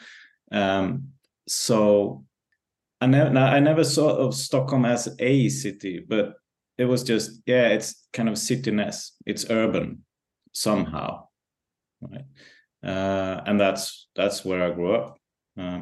Um, 0.52 1.10
so 1.48 2.26
I 3.00 3.08
never, 3.08 3.38
I 3.38 3.60
never 3.60 3.84
saw 3.84 4.10
of 4.10 4.36
Stockholm 4.36 4.86
as 4.86 5.16
a 5.20 5.50
city, 5.50 6.04
but 6.08 6.36
it 6.78 6.86
was 6.86 7.04
just, 7.04 7.42
yeah, 7.46 7.68
it's 7.70 8.08
kind 8.14 8.30
of 8.30 8.36
cityness. 8.36 9.12
It's 9.26 9.50
urban 9.50 10.06
somehow, 10.52 11.28
right? 12.02 12.26
uh, 12.84 13.42
and 13.46 13.60
that's 13.60 14.08
that's 14.16 14.44
where 14.44 14.64
I 14.64 14.72
grew 14.72 14.96
up. 14.96 15.18
Uh, 15.60 15.82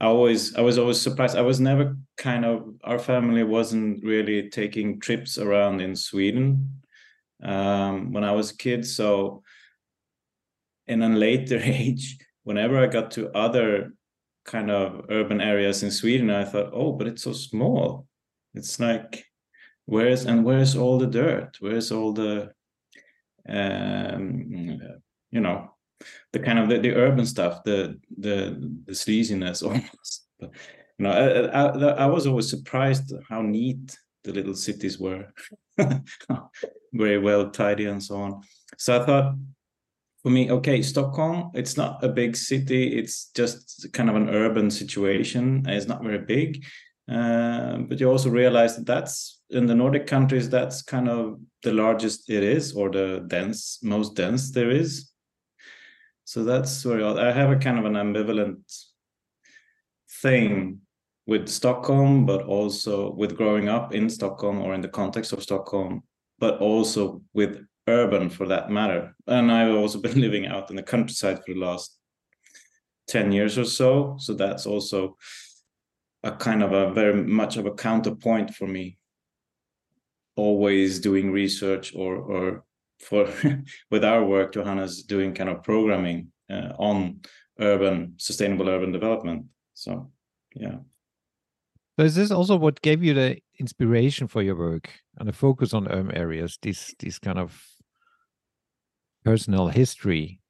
I 0.00 0.06
always 0.06 0.56
I 0.56 0.62
was 0.62 0.78
always 0.78 1.00
surprised. 1.00 1.36
I 1.36 1.42
was 1.42 1.60
never 1.60 1.96
kind 2.16 2.46
of 2.46 2.74
our 2.84 2.98
family 2.98 3.42
wasn't 3.42 4.02
really 4.02 4.48
taking 4.48 4.98
trips 4.98 5.36
around 5.36 5.82
in 5.82 5.94
Sweden 5.94 6.80
um, 7.42 8.12
when 8.12 8.24
I 8.24 8.32
was 8.32 8.50
a 8.50 8.56
kid. 8.56 8.86
So 8.86 9.42
in 10.86 11.02
a 11.02 11.08
later 11.08 11.60
age, 11.62 12.18
whenever 12.44 12.78
I 12.78 12.86
got 12.86 13.10
to 13.12 13.30
other 13.36 13.92
kind 14.46 14.70
of 14.70 15.04
urban 15.10 15.42
areas 15.42 15.82
in 15.82 15.90
Sweden, 15.90 16.30
I 16.30 16.44
thought, 16.44 16.70
oh, 16.72 16.92
but 16.92 17.06
it's 17.06 17.22
so 17.22 17.34
small. 17.34 18.06
It's 18.54 18.80
like 18.80 19.26
where's 19.84 20.24
and 20.24 20.46
where's 20.46 20.76
all 20.76 20.98
the 20.98 21.06
dirt? 21.06 21.58
Where's 21.60 21.92
all 21.92 22.14
the 22.14 22.52
um, 23.46 24.80
you 25.30 25.40
know 25.40 25.74
the 26.32 26.38
kind 26.38 26.58
of 26.58 26.68
the, 26.68 26.78
the 26.78 26.94
urban 26.94 27.26
stuff, 27.26 27.62
the 27.64 27.98
the 28.18 28.56
the 28.86 28.92
sleaziness 28.92 29.62
almost. 29.66 30.26
But, 30.38 30.50
you 30.98 31.04
know, 31.04 31.10
I, 31.10 31.62
I, 31.62 32.04
I 32.04 32.06
was 32.06 32.26
always 32.26 32.48
surprised 32.48 33.12
how 33.28 33.42
neat 33.42 33.96
the 34.24 34.32
little 34.32 34.54
cities 34.54 34.98
were, 34.98 35.32
very 36.92 37.18
well 37.18 37.50
tidy 37.50 37.86
and 37.86 38.02
so 38.02 38.16
on. 38.16 38.42
So 38.76 39.00
I 39.00 39.06
thought, 39.06 39.34
for 40.22 40.30
me, 40.30 40.50
okay, 40.50 40.82
Stockholm, 40.82 41.50
it's 41.54 41.76
not 41.76 42.04
a 42.04 42.08
big 42.08 42.36
city. 42.36 42.98
It's 42.98 43.30
just 43.34 43.88
kind 43.94 44.10
of 44.10 44.16
an 44.16 44.28
urban 44.28 44.70
situation. 44.70 45.64
It's 45.66 45.86
not 45.86 46.02
very 46.02 46.18
big. 46.18 46.64
Uh, 47.10 47.78
but 47.78 47.98
you 47.98 48.08
also 48.08 48.28
realize 48.28 48.76
that 48.76 48.86
that's 48.86 49.40
in 49.50 49.66
the 49.66 49.74
Nordic 49.74 50.06
countries, 50.06 50.48
that's 50.48 50.82
kind 50.82 51.08
of 51.08 51.40
the 51.62 51.72
largest 51.72 52.30
it 52.30 52.44
is, 52.44 52.72
or 52.72 52.90
the 52.90 53.24
dense, 53.26 53.80
most 53.82 54.14
dense 54.14 54.52
there 54.52 54.70
is 54.70 55.09
so 56.30 56.44
that's 56.44 56.84
where 56.84 57.04
I 57.04 57.32
have 57.32 57.50
a 57.50 57.56
kind 57.56 57.76
of 57.76 57.86
an 57.86 57.94
ambivalent 57.94 58.62
thing 60.22 60.78
with 61.26 61.48
Stockholm, 61.48 62.24
but 62.24 62.44
also 62.44 63.10
with 63.10 63.36
growing 63.36 63.68
up 63.68 63.92
in 63.92 64.08
Stockholm 64.08 64.60
or 64.60 64.72
in 64.72 64.80
the 64.80 64.86
context 64.86 65.32
of 65.32 65.42
Stockholm, 65.42 66.04
but 66.38 66.60
also 66.60 67.20
with 67.34 67.66
urban 67.88 68.30
for 68.30 68.46
that 68.46 68.70
matter. 68.70 69.16
And 69.26 69.50
I've 69.50 69.74
also 69.74 69.98
been 69.98 70.20
living 70.26 70.46
out 70.46 70.70
in 70.70 70.76
the 70.76 70.84
countryside 70.84 71.38
for 71.38 71.52
the 71.52 71.58
last 71.58 71.98
10 73.08 73.32
years 73.32 73.58
or 73.58 73.64
so. 73.64 74.14
So 74.20 74.34
that's 74.34 74.66
also 74.66 75.16
a 76.22 76.30
kind 76.30 76.62
of 76.62 76.70
a 76.70 76.92
very 76.92 77.24
much 77.24 77.56
of 77.56 77.66
a 77.66 77.74
counterpoint 77.74 78.54
for 78.54 78.68
me. 78.68 78.98
Always 80.36 81.00
doing 81.00 81.32
research 81.32 81.92
or 81.92 82.14
or 82.14 82.64
for 83.00 83.28
with 83.90 84.04
our 84.04 84.24
work, 84.24 84.54
Johannes 84.54 85.02
doing 85.02 85.34
kind 85.34 85.50
of 85.50 85.62
programming 85.62 86.28
uh, 86.50 86.72
on 86.78 87.20
urban 87.58 88.14
sustainable 88.16 88.68
urban 88.68 88.92
development. 88.92 89.46
So 89.74 90.10
yeah. 90.54 90.78
So 91.98 92.04
is 92.04 92.14
this 92.14 92.30
also 92.30 92.56
what 92.56 92.80
gave 92.80 93.02
you 93.02 93.14
the 93.14 93.38
inspiration 93.58 94.26
for 94.26 94.42
your 94.42 94.56
work 94.56 94.90
and 95.18 95.28
the 95.28 95.32
focus 95.32 95.74
on 95.74 95.88
urban 95.88 96.16
areas? 96.16 96.58
This 96.62 96.94
this 96.98 97.18
kind 97.18 97.38
of 97.38 97.62
personal 99.24 99.68
history. 99.68 100.40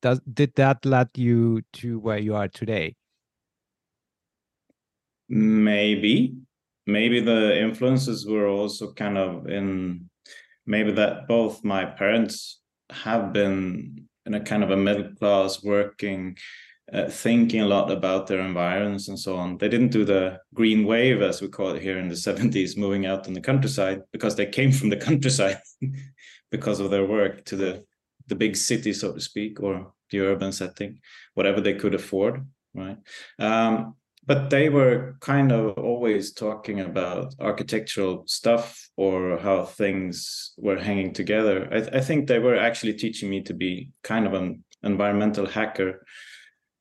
Does 0.00 0.20
did 0.32 0.54
that 0.54 0.84
lead 0.84 1.08
you 1.16 1.62
to 1.74 1.98
where 1.98 2.18
you 2.18 2.36
are 2.36 2.48
today? 2.48 2.94
Maybe, 5.28 6.36
maybe 6.86 7.20
the 7.20 7.60
influences 7.60 8.24
were 8.24 8.46
also 8.46 8.92
kind 8.92 9.18
of 9.18 9.46
in 9.48 10.08
maybe 10.68 10.92
that 10.92 11.26
both 11.26 11.64
my 11.64 11.84
parents 11.84 12.60
have 12.90 13.32
been 13.32 14.06
in 14.26 14.34
a 14.34 14.40
kind 14.40 14.62
of 14.62 14.70
a 14.70 14.76
middle 14.76 15.10
class 15.18 15.64
working 15.64 16.36
uh, 16.92 17.08
thinking 17.08 17.60
a 17.60 17.66
lot 17.66 17.90
about 17.90 18.26
their 18.26 18.40
environments 18.40 19.08
and 19.08 19.18
so 19.18 19.36
on. 19.36 19.58
They 19.58 19.68
didn't 19.68 19.90
do 19.90 20.04
the 20.04 20.38
green 20.54 20.84
wave 20.84 21.20
as 21.20 21.42
we 21.42 21.48
call 21.48 21.70
it 21.70 21.82
here 21.82 21.98
in 21.98 22.08
the 22.08 22.14
70s 22.14 22.76
moving 22.76 23.04
out 23.04 23.26
in 23.26 23.34
the 23.34 23.40
countryside 23.40 24.02
because 24.12 24.36
they 24.36 24.46
came 24.46 24.72
from 24.72 24.88
the 24.88 24.96
countryside 24.96 25.60
because 26.50 26.80
of 26.80 26.90
their 26.90 27.04
work 27.04 27.44
to 27.46 27.56
the 27.56 27.84
the 28.28 28.34
big 28.34 28.54
city 28.56 28.92
so 28.92 29.12
to 29.12 29.20
speak 29.20 29.58
or 29.62 29.92
the 30.10 30.20
urban 30.20 30.52
setting 30.52 31.00
whatever 31.34 31.62
they 31.62 31.72
could 31.74 31.94
afford 31.94 32.44
right? 32.74 32.98
Um, 33.38 33.94
but 34.28 34.50
they 34.50 34.68
were 34.68 35.16
kind 35.20 35.50
of 35.50 35.78
always 35.78 36.32
talking 36.32 36.80
about 36.80 37.34
architectural 37.40 38.24
stuff 38.26 38.90
or 38.96 39.38
how 39.38 39.64
things 39.64 40.52
were 40.58 40.78
hanging 40.78 41.14
together. 41.14 41.66
I, 41.72 41.80
th- 41.80 41.94
I, 41.94 42.00
think 42.00 42.28
they 42.28 42.38
were 42.38 42.54
actually 42.54 42.92
teaching 42.92 43.30
me 43.30 43.40
to 43.44 43.54
be 43.54 43.90
kind 44.04 44.26
of 44.26 44.34
an 44.34 44.62
environmental 44.82 45.46
hacker. 45.46 46.04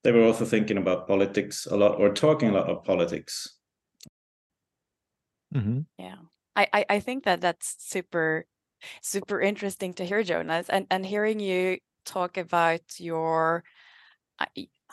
They 0.04 0.12
were 0.12 0.26
also 0.26 0.44
thinking 0.44 0.78
about 0.78 1.08
politics 1.08 1.66
a 1.72 1.78
lot 1.78 1.98
or 2.02 2.14
talking 2.14 2.50
a 2.50 2.54
lot 2.54 2.70
of 2.70 2.84
politics. 2.84 3.58
Mm-hmm. 5.56 5.80
Yeah, 5.98 6.18
I, 6.54 6.86
I 6.90 7.00
think 7.00 7.24
that 7.24 7.40
that's 7.40 7.78
super 7.80 8.46
super 9.02 9.40
interesting 9.40 9.94
to 9.94 10.06
hear, 10.06 10.22
Jonas, 10.22 10.68
and 10.68 10.86
and 10.92 11.06
hearing 11.06 11.40
you 11.40 11.80
talk 12.06 12.36
about 12.36 12.82
your 13.00 13.64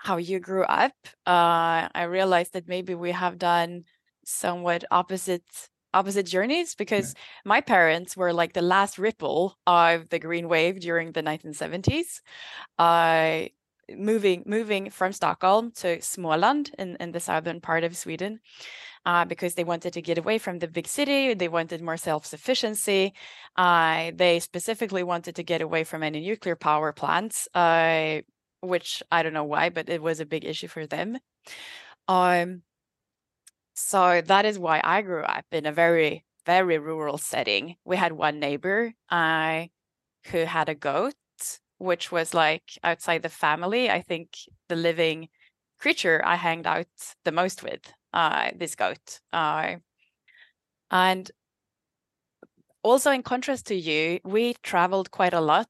how 0.04 0.18
you 0.18 0.38
grew 0.38 0.64
up, 0.64 0.92
uh, 1.26 1.88
I 1.94 2.02
realized 2.02 2.52
that 2.52 2.68
maybe 2.68 2.94
we 2.94 3.12
have 3.12 3.38
done 3.38 3.84
somewhat 4.24 4.84
opposite 4.90 5.44
opposite 5.94 6.26
journeys 6.26 6.74
because 6.74 7.14
yeah. 7.14 7.20
my 7.44 7.60
parents 7.60 8.16
were 8.16 8.32
like 8.32 8.52
the 8.52 8.62
last 8.62 8.98
ripple 8.98 9.56
of 9.66 10.08
the 10.10 10.18
green 10.18 10.48
wave 10.48 10.80
during 10.80 11.12
the 11.12 11.22
1970s. 11.22 12.20
Uh, 12.78 13.48
moving 13.96 14.42
moving 14.46 14.90
from 14.90 15.12
Stockholm 15.12 15.70
to 15.72 15.98
Småland 15.98 16.74
in, 16.78 16.96
in 17.00 17.12
the 17.12 17.20
southern 17.20 17.60
part 17.60 17.84
of 17.84 17.96
Sweden 17.96 18.40
uh, 19.06 19.24
because 19.24 19.54
they 19.54 19.64
wanted 19.64 19.92
to 19.92 20.02
get 20.02 20.18
away 20.18 20.38
from 20.38 20.58
the 20.58 20.68
big 20.68 20.86
city. 20.86 21.34
They 21.34 21.48
wanted 21.48 21.82
more 21.82 21.96
self-sufficiency. 21.96 23.12
Uh, 23.56 24.12
they 24.14 24.40
specifically 24.40 25.02
wanted 25.02 25.36
to 25.36 25.42
get 25.42 25.60
away 25.60 25.84
from 25.84 26.02
any 26.02 26.20
nuclear 26.20 26.56
power 26.56 26.92
plants, 26.92 27.48
uh, 27.54 28.20
which 28.64 29.02
I 29.10 29.22
don't 29.22 29.32
know 29.32 29.44
why, 29.44 29.68
but 29.68 29.88
it 29.88 30.02
was 30.02 30.20
a 30.20 30.26
big 30.26 30.44
issue 30.44 30.68
for 30.68 30.86
them. 30.86 31.18
Um, 32.08 32.62
so 33.74 34.20
that 34.20 34.44
is 34.44 34.58
why 34.58 34.80
I 34.84 35.02
grew 35.02 35.22
up 35.22 35.44
in 35.52 35.66
a 35.66 35.72
very, 35.72 36.24
very 36.46 36.78
rural 36.78 37.18
setting. 37.18 37.76
We 37.84 37.96
had 37.96 38.12
one 38.12 38.38
neighbor 38.38 38.92
uh, 39.10 39.66
who 40.26 40.44
had 40.44 40.68
a 40.68 40.74
goat, 40.74 41.14
which 41.78 42.12
was 42.12 42.34
like 42.34 42.78
outside 42.82 43.22
the 43.22 43.28
family. 43.28 43.90
I 43.90 44.00
think 44.00 44.36
the 44.68 44.76
living 44.76 45.28
creature 45.78 46.22
I 46.24 46.36
hanged 46.36 46.66
out 46.66 46.86
the 47.24 47.32
most 47.32 47.62
with, 47.62 47.92
uh, 48.12 48.50
this 48.56 48.74
goat. 48.74 49.20
Uh, 49.32 49.76
and 50.90 51.30
also, 52.82 53.10
in 53.10 53.22
contrast 53.22 53.66
to 53.66 53.74
you, 53.74 54.20
we 54.24 54.54
traveled 54.62 55.10
quite 55.10 55.32
a 55.32 55.40
lot 55.40 55.66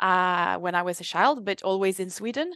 uh, 0.00 0.58
when 0.58 0.74
I 0.74 0.82
was 0.82 1.00
a 1.00 1.04
child, 1.04 1.44
but 1.44 1.62
always 1.62 2.00
in 2.00 2.10
Sweden. 2.10 2.52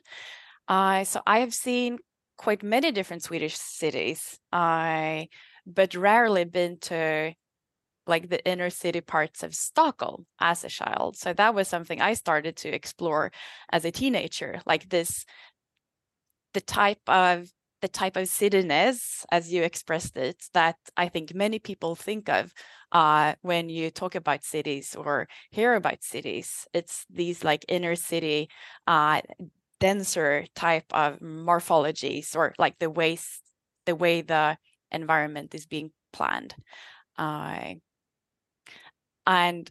Uh, 0.67 1.05
so 1.05 1.21
I 1.27 1.41
have 1.41 1.55
seen 1.55 1.99
quite 2.37 2.63
many 2.63 2.93
different 2.93 3.23
Swedish 3.23 3.57
cities, 3.57 4.39
I 4.53 5.29
but 5.67 5.95
rarely 5.95 6.45
been 6.45 6.79
to 6.79 7.35
like 8.07 8.31
the 8.31 8.45
inner 8.47 8.71
city 8.71 9.03
parts 9.03 9.43
of 9.43 9.55
Stockholm 9.55 10.27
as 10.41 10.65
a 10.65 10.69
child. 10.69 11.17
So 11.17 11.33
that 11.35 11.55
was 11.55 11.69
something 11.69 12.01
I 12.01 12.15
started 12.15 12.57
to 12.59 12.71
explore 12.71 13.31
as 13.71 13.85
a 13.85 13.91
teenager, 13.91 14.61
like 14.65 14.89
this 14.89 15.27
the 16.55 16.61
type 16.63 17.01
of 17.07 17.49
the 17.81 17.89
type 17.89 18.17
of 18.17 18.25
cityness, 18.25 19.25
as 19.31 19.53
you 19.53 19.63
expressed 19.63 20.17
it, 20.17 20.45
that 20.55 20.77
I 20.97 21.09
think 21.09 21.35
many 21.35 21.59
people 21.59 21.95
think 21.95 22.29
of 22.29 22.53
uh, 22.93 23.35
when 23.43 23.69
you 23.69 23.91
talk 23.91 24.15
about 24.15 24.45
cities 24.45 24.97
or 24.97 25.29
hear 25.51 25.75
about 25.75 26.03
cities. 26.03 26.67
It's 26.73 27.05
these 27.11 27.45
like 27.45 27.65
inner 27.69 27.95
city 27.97 28.49
uh, 28.87 29.21
denser 29.81 30.47
type 30.55 30.87
of 30.93 31.21
morphologies 31.21 32.35
or 32.35 32.55
like 32.59 32.79
the 32.79 32.91
ways 32.91 33.41
the 33.87 33.95
way 33.95 34.23
the 34.23 34.59
environment 34.91 35.55
is 35.55 35.67
being 35.67 35.91
planned 36.13 36.55
uh, 37.17 37.75
and 39.27 39.71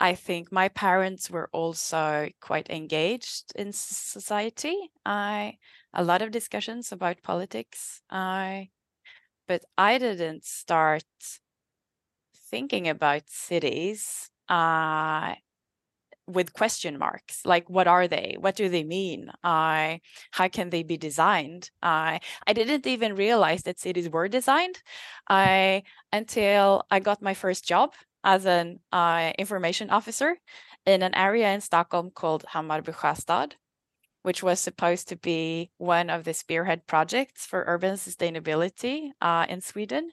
i 0.00 0.14
think 0.14 0.52
my 0.52 0.68
parents 0.68 1.30
were 1.30 1.48
also 1.52 2.28
quite 2.40 2.68
engaged 2.70 3.52
in 3.56 3.72
society 3.72 4.76
i 5.06 5.56
a 5.94 6.04
lot 6.04 6.22
of 6.22 6.30
discussions 6.30 6.92
about 6.92 7.22
politics 7.22 8.02
i 8.10 8.68
but 9.48 9.64
i 9.78 9.98
didn't 9.98 10.44
start 10.44 11.04
thinking 12.50 12.88
about 12.88 13.22
cities 13.28 14.30
uh, 14.48 15.34
with 16.26 16.52
question 16.54 16.98
marks 16.98 17.44
like 17.44 17.68
what 17.68 17.86
are 17.86 18.08
they? 18.08 18.36
What 18.40 18.56
do 18.56 18.68
they 18.68 18.84
mean? 18.84 19.30
Uh, 19.42 19.98
how 20.30 20.48
can 20.48 20.70
they 20.70 20.82
be 20.82 20.96
designed? 20.96 21.70
Uh, 21.82 22.18
i 22.46 22.52
didn't 22.52 22.86
even 22.86 23.14
realize 23.14 23.62
that 23.64 23.78
cities 23.78 24.08
were 24.08 24.28
designed 24.28 24.82
uh, 25.28 25.80
until 26.12 26.84
i 26.90 27.00
got 27.00 27.22
my 27.22 27.34
first 27.34 27.66
job 27.66 27.92
as 28.24 28.46
an 28.46 28.80
uh, 28.92 29.32
information 29.38 29.90
officer 29.90 30.36
in 30.86 31.02
an 31.02 31.14
area 31.14 31.52
in 31.52 31.60
stockholm 31.60 32.10
called 32.10 32.44
hammarby 32.52 32.92
sjöstad 32.92 33.52
which 34.24 34.42
was 34.42 34.58
supposed 34.60 35.08
to 35.08 35.16
be 35.16 35.70
one 35.78 36.10
of 36.10 36.24
the 36.24 36.34
spearhead 36.34 36.86
projects 36.86 37.46
for 37.46 37.64
urban 37.66 37.94
sustainability 37.94 39.10
uh, 39.20 39.46
in 39.48 39.60
sweden 39.60 40.10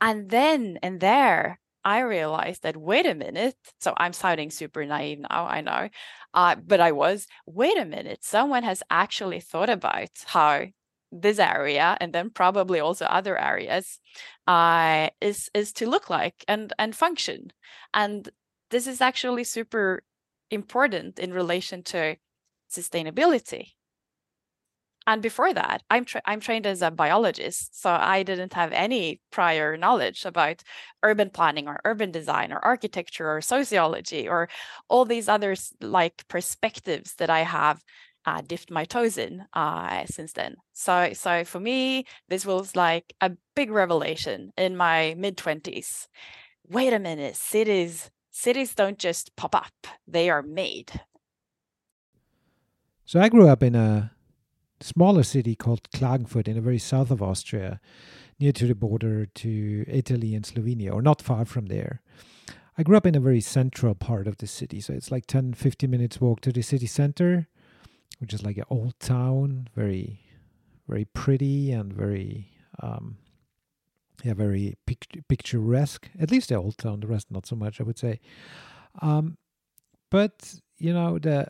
and 0.00 0.30
then 0.30 0.78
and 0.82 1.00
there 1.00 1.58
I 1.84 2.00
realized 2.00 2.64
that 2.64 2.76
wait 2.76 3.06
a 3.06 3.14
minute. 3.14 3.56
So 3.80 3.94
I'm 3.96 4.12
sounding 4.12 4.50
super 4.50 4.84
naive 4.84 5.20
now, 5.20 5.46
I 5.46 5.62
know, 5.62 5.88
uh, 6.34 6.56
but 6.56 6.80
I 6.80 6.92
was. 6.92 7.26
Wait 7.46 7.78
a 7.78 7.84
minute. 7.84 8.24
Someone 8.24 8.62
has 8.62 8.82
actually 8.90 9.40
thought 9.40 9.70
about 9.70 10.10
how 10.26 10.66
this 11.10 11.38
area 11.38 11.96
and 12.00 12.12
then 12.12 12.28
probably 12.28 12.80
also 12.80 13.06
other 13.06 13.38
areas 13.38 14.00
uh, 14.46 15.08
is 15.22 15.48
is 15.54 15.72
to 15.72 15.88
look 15.88 16.10
like 16.10 16.44
and 16.46 16.72
and 16.78 16.94
function. 16.94 17.52
And 17.94 18.28
this 18.70 18.86
is 18.86 19.00
actually 19.00 19.44
super 19.44 20.02
important 20.50 21.18
in 21.18 21.32
relation 21.32 21.82
to 21.84 22.16
sustainability. 22.70 23.72
And 25.06 25.22
before 25.22 25.54
that 25.54 25.82
i'm 25.88 26.04
tra- 26.04 26.20
i'm 26.26 26.38
trained 26.38 26.66
as 26.66 26.82
a 26.82 26.90
biologist 26.90 27.80
so 27.80 27.88
i 27.90 28.22
didn't 28.22 28.52
have 28.52 28.72
any 28.72 29.22
prior 29.30 29.74
knowledge 29.78 30.26
about 30.26 30.62
urban 31.02 31.30
planning 31.30 31.66
or 31.66 31.80
urban 31.86 32.10
design 32.10 32.52
or 32.52 32.58
architecture 32.58 33.30
or 33.34 33.40
sociology 33.40 34.28
or 34.28 34.50
all 34.88 35.06
these 35.06 35.26
other 35.26 35.56
like 35.80 36.28
perspectives 36.28 37.14
that 37.14 37.30
i 37.30 37.40
have 37.40 37.82
uh, 38.26 38.42
dipped 38.46 38.70
my 38.70 38.84
toes 38.84 39.16
in 39.16 39.46
uh, 39.54 40.04
since 40.04 40.34
then. 40.34 40.56
So 40.74 41.12
so 41.14 41.44
for 41.44 41.60
me 41.60 42.04
this 42.28 42.44
was 42.44 42.76
like 42.76 43.14
a 43.22 43.32
big 43.56 43.70
revelation 43.70 44.52
in 44.58 44.76
my 44.76 45.14
mid 45.16 45.38
20s 45.38 46.08
wait 46.68 46.92
a 46.92 46.98
minute 46.98 47.36
cities 47.36 48.10
cities 48.30 48.74
don't 48.74 48.98
just 48.98 49.34
pop 49.36 49.54
up 49.54 49.72
they 50.06 50.28
are 50.28 50.42
made 50.42 50.92
so 53.08 53.18
i 53.18 53.28
grew 53.28 53.48
up 53.48 53.62
in 53.62 53.74
a 53.74 54.10
smaller 54.80 55.22
city 55.22 55.54
called 55.54 55.90
Klagenfurt 55.90 56.48
in 56.48 56.54
the 56.54 56.60
very 56.60 56.78
south 56.78 57.10
of 57.10 57.22
Austria, 57.22 57.80
near 58.38 58.52
to 58.52 58.66
the 58.66 58.74
border 58.74 59.26
to 59.26 59.84
Italy 59.88 60.34
and 60.34 60.44
Slovenia, 60.44 60.92
or 60.92 61.02
not 61.02 61.22
far 61.22 61.44
from 61.44 61.66
there. 61.66 62.00
I 62.76 62.82
grew 62.84 62.96
up 62.96 63.06
in 63.06 63.16
a 63.16 63.20
very 63.20 63.40
central 63.40 63.94
part 63.94 64.28
of 64.28 64.36
the 64.38 64.46
city, 64.46 64.80
so 64.80 64.92
it's 64.92 65.10
like 65.10 65.26
10 65.26 65.54
15 65.54 65.90
minutes 65.90 66.20
walk 66.20 66.40
to 66.42 66.52
the 66.52 66.62
city 66.62 66.86
center, 66.86 67.48
which 68.20 68.32
is 68.32 68.44
like 68.44 68.56
an 68.56 68.70
old 68.70 68.98
town, 69.00 69.68
very 69.74 70.20
very 70.88 71.04
pretty 71.04 71.72
and 71.72 71.92
very 71.92 72.52
um, 72.80 73.16
yeah, 74.22 74.34
very 74.34 74.76
pict- 74.86 75.28
picturesque. 75.28 76.08
At 76.20 76.30
least 76.30 76.48
the 76.48 76.54
old 76.54 76.78
town, 76.78 77.00
the 77.00 77.06
rest 77.06 77.30
not 77.30 77.46
so 77.46 77.56
much, 77.56 77.80
I 77.80 77.84
would 77.84 77.98
say. 77.98 78.20
Um, 79.02 79.38
but 80.10 80.54
you 80.78 80.92
know 80.92 81.18
the 81.18 81.48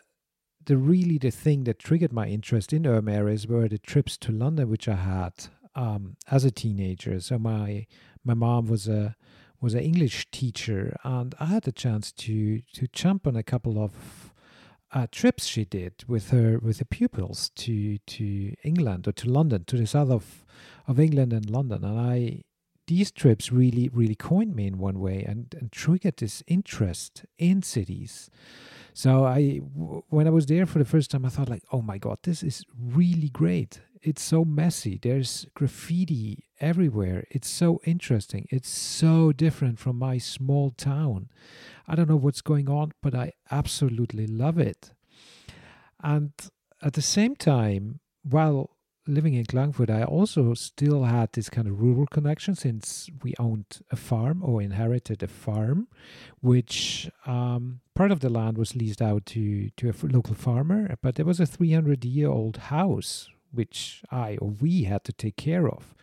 the 0.65 0.77
really 0.77 1.19
the 1.19 1.31
thing 1.31 1.65
that 1.65 1.79
triggered 1.79 2.13
my 2.13 2.27
interest 2.27 2.73
in 2.73 2.87
urban 2.87 3.15
areas 3.15 3.47
were 3.47 3.69
the 3.69 3.79
trips 3.79 4.17
to 4.19 4.33
London, 4.33 4.69
which 4.69 4.89
I 4.89 4.97
had 4.97 5.33
um, 5.75 6.17
as 6.31 6.45
a 6.45 6.51
teenager. 6.51 7.21
So 7.21 7.39
my 7.39 7.87
my 8.25 8.35
mom 8.35 8.67
was 8.67 8.89
a 8.89 9.17
was 9.61 9.75
an 9.75 9.81
English 9.81 10.31
teacher, 10.31 10.97
and 11.05 11.35
I 11.41 11.47
had 11.47 11.65
the 11.65 11.73
chance 11.73 12.13
to 12.13 12.61
to 12.75 12.87
jump 12.89 13.27
on 13.27 13.37
a 13.37 13.43
couple 13.43 13.79
of 13.83 14.33
uh, 14.93 15.07
trips 15.11 15.47
she 15.47 15.65
did 15.65 16.05
with 16.07 16.31
her 16.31 16.59
with 16.59 16.79
the 16.79 16.85
pupils 16.85 17.51
to 17.57 17.99
to 17.99 18.55
England 18.63 19.09
or 19.09 19.13
to 19.13 19.29
London, 19.29 19.65
to 19.65 19.77
the 19.77 19.87
south 19.87 20.11
of 20.11 20.45
of 20.87 20.99
England 20.99 21.33
and 21.33 21.51
London, 21.51 21.85
and 21.85 21.99
I 21.99 22.45
these 22.89 23.13
trips 23.13 23.53
really 23.53 23.89
really 23.93 24.17
coined 24.17 24.55
me 24.55 24.67
in 24.67 24.79
one 24.79 24.99
way 24.99 25.23
and, 25.23 25.55
and 25.59 25.71
triggered 25.71 26.17
this 26.17 26.43
interest 26.49 27.25
in 27.39 27.63
cities 27.63 28.29
so 28.99 29.25
I, 29.27 29.59
when 30.09 30.27
I 30.27 30.31
was 30.31 30.47
there 30.47 30.67
for 30.67 30.81
the 30.81 30.85
first 30.85 31.13
time, 31.13 31.25
I 31.25 31.29
thought 31.29 31.49
like, 31.49 31.63
oh 31.71 31.83
my 31.83 31.99
god, 31.99 32.19
this 32.25 32.43
is 32.43 32.65
really 32.77 33.29
great. 33.29 33.81
It's 34.03 34.21
so 34.21 34.45
messy. 34.45 34.99
There's 35.01 35.47
graffiti 35.55 36.47
everywhere. 36.59 37.25
It's 37.31 37.49
so 37.49 37.81
interesting. 37.85 38.49
It's 38.51 38.69
so 38.69 39.31
different 39.31 39.79
from 39.79 40.01
my 40.01 40.19
small 40.19 40.73
town. 40.73 41.29
I 41.87 41.95
don't 41.95 42.09
know 42.09 42.17
what's 42.17 42.41
going 42.41 42.69
on, 42.69 42.91
but 43.01 43.15
I 43.15 43.35
absolutely 43.53 44.27
love 44.27 44.59
it. 44.59 44.91
And 46.03 46.33
at 46.83 46.95
the 46.95 47.03
same 47.03 47.37
time, 47.37 48.01
while 48.25 48.71
living 49.09 49.35
in 49.35 49.45
Klagenfurt, 49.45 49.91
I 49.91 50.05
also 50.05 50.55
still 50.55 51.05
had 51.05 51.33
this 51.33 51.49
kind 51.49 51.67
of 51.67 51.81
rural 51.81 52.07
connection 52.07 52.55
since 52.55 53.11
we 53.23 53.35
owned 53.39 53.81
a 53.91 53.97
farm 53.97 54.43
or 54.45 54.63
inherited 54.63 55.23
a 55.23 55.29
farm, 55.29 55.89
which 56.41 57.11
um, 57.27 57.81
part 57.95 58.13
of 58.13 58.21
the 58.21 58.29
land 58.29 58.59
was 58.59 58.77
leased 58.77 59.03
out 59.03 59.27
to, 59.27 59.71
to 59.71 59.91
a 59.91 59.95
local 60.07 60.35
farmer, 60.35 60.95
but 61.03 61.15
there 61.15 61.27
was 61.27 61.41
a 61.41 61.47
300 61.47 62.05
year 62.05 62.29
old 62.29 62.57
house 62.57 63.29
which 63.51 64.03
I 64.11 64.37
or 64.37 64.51
we 64.51 64.85
had 64.85 65.05
to 65.05 65.13
take 65.13 65.37
care 65.37 65.69
of, 65.69 65.95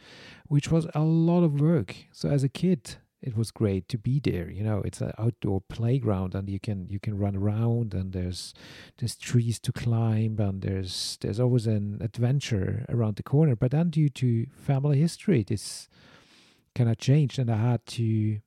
which 0.48 0.72
was 0.72 0.88
a 0.96 1.02
lot 1.02 1.44
of 1.44 1.62
work. 1.62 1.96
So 2.12 2.30
as 2.30 2.44
a 2.44 2.50
kid, 2.50 2.96
it 3.26 3.36
was 3.36 3.50
great 3.52 3.90
to 3.90 3.98
be 3.98 4.20
there. 4.20 4.50
You 4.50 4.64
know, 4.64 4.82
it's 4.86 5.02
an 5.02 5.12
outdoor 5.18 5.62
playground, 5.62 6.36
and 6.36 6.48
you 6.48 6.60
can 6.60 6.88
you 6.90 7.00
can 7.00 7.18
run 7.18 7.36
around, 7.36 7.94
and 7.94 8.14
there's 8.14 8.54
there's 8.98 9.16
trees 9.16 9.60
to 9.62 9.72
climb, 9.72 10.40
and 10.40 10.62
there's 10.62 11.18
there's 11.22 11.40
always 11.40 11.66
an 11.66 11.98
adventure 12.02 12.86
around 12.88 13.16
the 13.16 13.24
corner. 13.24 13.56
But 13.56 13.72
then, 13.72 13.90
due 13.90 14.10
to 14.10 14.46
family 14.56 15.00
history, 15.00 15.44
this 15.44 15.90
kind 16.76 16.90
of 16.90 16.98
changed, 16.98 17.40
and 17.40 17.50
I 17.50 17.58
had 17.58 17.86
to 17.88 18.40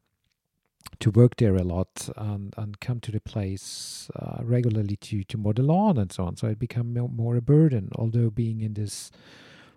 to 1.01 1.11
work 1.11 1.37
there 1.37 1.57
a 1.57 1.63
lot 1.63 2.09
and, 2.17 2.55
and 2.57 2.81
come 2.81 3.01
to 3.01 3.13
the 3.13 3.21
place 3.21 4.11
uh, 4.17 4.39
regularly 4.43 4.97
to, 4.97 5.23
to 5.25 5.37
mow 5.37 5.53
the 5.53 5.63
lawn 5.63 5.99
and 5.99 6.11
so 6.11 6.25
on. 6.25 6.37
So 6.37 6.47
it 6.49 6.59
became 6.59 6.95
more, 6.95 7.09
more 7.09 7.37
a 7.37 7.43
burden, 7.43 7.91
although 7.95 8.31
being 8.31 8.63
in 8.63 8.75
this 8.75 9.11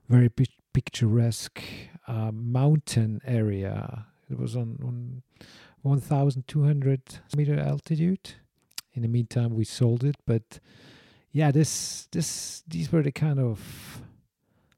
very 0.07 0.29
picturesque 0.73 1.61
uh, 2.07 2.31
mountain 2.31 3.21
area. 3.25 4.07
It 4.31 4.39
was 4.39 4.55
on, 4.55 4.77
on 4.83 5.23
1,200 5.81 7.01
meter 7.35 7.59
altitude. 7.59 8.33
In 8.93 9.01
the 9.01 9.07
meantime, 9.07 9.55
we 9.55 9.65
sold 9.65 10.03
it, 10.03 10.15
but 10.25 10.59
yeah, 11.31 11.51
this 11.51 12.07
this 12.11 12.63
these 12.67 12.91
were 12.91 13.01
the 13.01 13.11
kind 13.11 13.39
of 13.39 14.01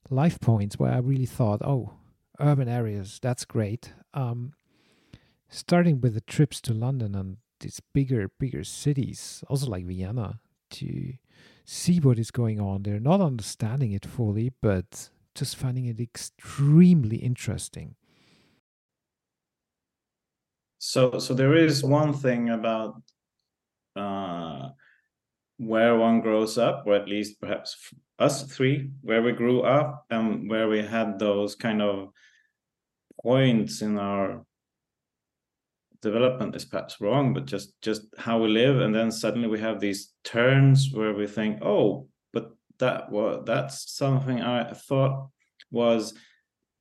life 0.10 0.39
points 0.39 0.78
where 0.78 0.92
I 0.92 0.98
really 0.98 1.26
thought, 1.26 1.62
oh, 1.63 1.94
urban 2.39 2.70
areas, 2.70 3.20
that's 3.22 3.46
great. 3.46 3.94
Um, 4.13 4.54
starting 5.50 6.02
with 6.02 6.13
the 6.13 6.22
trips 6.22 6.62
to 6.62 6.74
London 6.74 7.16
and 7.16 7.38
these 7.60 7.82
bigger, 7.94 8.30
bigger 8.39 8.63
cities, 8.63 9.44
also 9.50 9.68
like 9.68 9.86
Vienna, 9.86 10.39
to 10.72 11.13
see 11.66 12.00
what 12.00 12.20
is 12.20 12.32
going 12.32 12.60
on 12.60 12.84
there, 12.84 13.00
not 13.00 13.22
understanding 13.22 13.92
it 13.94 14.06
fully, 14.06 14.52
but 14.62 15.10
just 15.34 15.56
finding 15.56 15.86
it 15.86 16.00
extremely 16.00 17.18
interesting. 17.18 17.96
So, 20.86 21.17
so 21.17 21.34
there 21.34 21.56
is 21.56 21.82
one 21.82 22.12
thing 22.12 22.50
about 22.50 23.02
uh, 23.96 24.67
where 25.56 25.98
one 25.98 26.19
grows 26.19 26.58
up, 26.58 26.84
or 26.86 26.93
at 26.93 27.08
least 27.08 27.39
perhaps 27.39 27.93
us 28.19 28.43
three, 28.43 28.91
where 29.02 29.22
we 29.22 29.32
grew 29.32 29.62
up 29.62 30.06
and 30.10 30.50
where 30.50 30.67
we 30.67 30.84
had 30.84 31.19
those 31.19 31.56
kind 31.56 31.82
of 31.82 32.10
points 33.22 33.82
in 33.82 33.98
our 33.98 34.46
development 36.02 36.54
is 36.54 36.65
perhaps 36.65 37.00
wrong, 37.00 37.34
but 37.34 37.46
just 37.46 37.82
just 37.82 38.02
how 38.17 38.39
we 38.39 38.50
live, 38.50 38.82
and 38.82 38.93
then 38.93 39.10
suddenly 39.10 39.48
we 39.48 39.62
have 39.62 39.80
these 39.80 40.12
turns 40.26 40.89
where 40.91 41.13
we 41.13 41.28
think, 41.28 41.63
oh, 41.63 42.10
but 42.34 42.52
that 42.80 43.10
was 43.10 43.43
that's 43.46 43.89
something 43.89 44.41
I 44.41 44.74
thought 44.74 45.30
was 45.72 46.13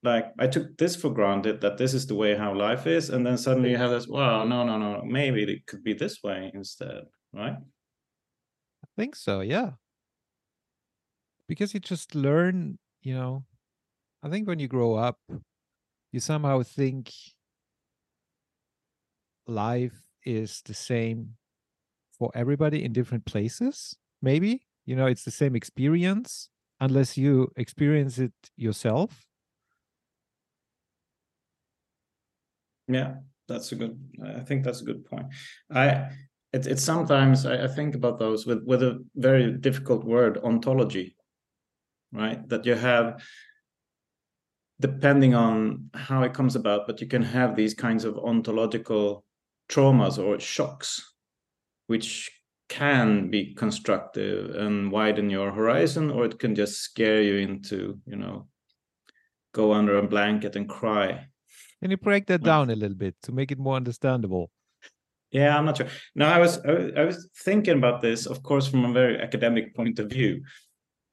like 0.03 0.33
I 0.39 0.47
took 0.47 0.77
this 0.79 0.97
for 0.97 1.11
granted 1.11 1.61
that 1.61 1.79
this 1.79 1.95
is 1.95 2.07
the 2.07 2.15
way 2.15 2.37
how 2.37 2.55
life 2.55 2.87
is, 2.87 3.11
and 3.11 3.25
then 3.25 3.39
suddenly 3.39 3.71
you 3.71 3.77
have 3.77 3.91
this, 3.91 4.09
well, 4.09 4.47
no, 4.47 4.65
no, 4.65 4.79
no, 4.79 5.03
maybe 5.05 5.45
it 5.45 5.67
could 5.67 5.85
be 5.85 5.95
this 5.95 6.23
way 6.23 6.51
instead, 6.55 7.05
right? 7.33 7.55
I 7.55 8.89
think 8.97 9.15
so, 9.15 9.41
yeah. 9.41 9.73
Because 11.49 11.75
you 11.75 11.81
just 11.81 12.15
learn, 12.15 12.79
you 13.03 13.15
know, 13.15 13.45
I 14.23 14.29
think 14.29 14.49
when 14.49 14.59
you 14.59 14.69
grow 14.69 14.95
up, 14.95 15.19
you 16.11 16.21
somehow 16.21 16.63
think 16.63 17.13
life 19.47 20.03
is 20.25 20.63
the 20.65 20.75
same 20.75 21.37
for 22.17 22.31
everybody 22.35 22.85
in 22.85 22.93
different 22.93 23.25
places 23.25 23.97
maybe 24.21 24.63
you 24.87 24.95
know 24.95 25.07
it's 25.07 25.25
the 25.25 25.31
same 25.31 25.57
experience 25.57 26.49
unless 26.81 27.19
you 27.19 27.51
experience 27.57 28.19
it 28.19 28.33
yourself 28.57 29.27
yeah 32.89 33.15
that's 33.49 33.73
a 33.73 33.77
good 33.77 33.99
i 34.25 34.41
think 34.41 34.65
that's 34.65 34.81
a 34.81 34.85
good 34.85 35.05
point 35.05 35.27
i 35.71 36.09
it's 36.53 36.67
it's 36.67 36.83
sometimes 36.83 37.47
I, 37.47 37.65
I 37.65 37.69
think 37.69 37.95
about 37.95 38.19
those 38.19 38.47
with 38.47 38.63
with 38.65 38.83
a 38.83 39.05
very 39.15 39.53
difficult 39.53 40.05
word 40.05 40.39
ontology 40.39 41.17
right 42.13 42.47
that 42.49 42.67
you 42.67 42.75
have 42.75 43.23
depending 44.81 45.35
on 45.35 45.91
how 45.95 46.23
it 46.23 46.35
comes 46.35 46.57
about 46.57 46.87
but 46.87 47.01
you 47.01 47.07
can 47.07 47.23
have 47.23 47.57
these 47.57 47.75
kinds 47.75 48.05
of 48.05 48.19
ontological 48.19 49.25
traumas 49.73 50.19
or 50.19 50.39
shocks, 50.39 51.15
which 51.87 52.31
can 52.69 53.31
be 53.31 53.55
constructive 53.55 54.55
and 54.55 54.91
widen 54.91 55.31
your 55.31 55.51
horizon, 55.51 56.11
or 56.11 56.25
it 56.25 56.39
can 56.39 56.55
just 56.55 56.81
scare 56.81 57.23
you 57.23 57.37
into, 57.37 57.99
you 58.07 58.17
know, 58.17 58.49
go 59.53 59.73
under 59.73 59.99
a 59.99 60.07
blanket 60.07 60.57
and 60.57 60.69
cry. 60.69 61.27
Can 61.83 61.91
you 61.91 61.97
break 61.97 62.27
that 62.27 62.45
down 62.45 62.71
a 62.71 62.77
little 62.77 62.97
bit 62.97 63.17
to 63.25 63.33
make 63.33 63.51
it 63.51 63.59
more 63.59 63.75
understandable? 63.75 64.53
Yeah, 65.33 65.59
I'm 65.59 65.65
not 65.65 65.79
sure. 65.79 65.89
No, 66.15 66.27
I 66.27 66.39
was 66.39 66.59
I 66.65 67.05
was 67.05 67.29
thinking 67.39 67.77
about 67.77 68.03
this, 68.03 68.27
of 68.27 68.45
course, 68.45 68.69
from 68.69 68.85
a 68.85 68.93
very 68.93 69.21
academic 69.21 69.75
point 69.75 69.99
of 69.99 70.09
view, 70.09 70.43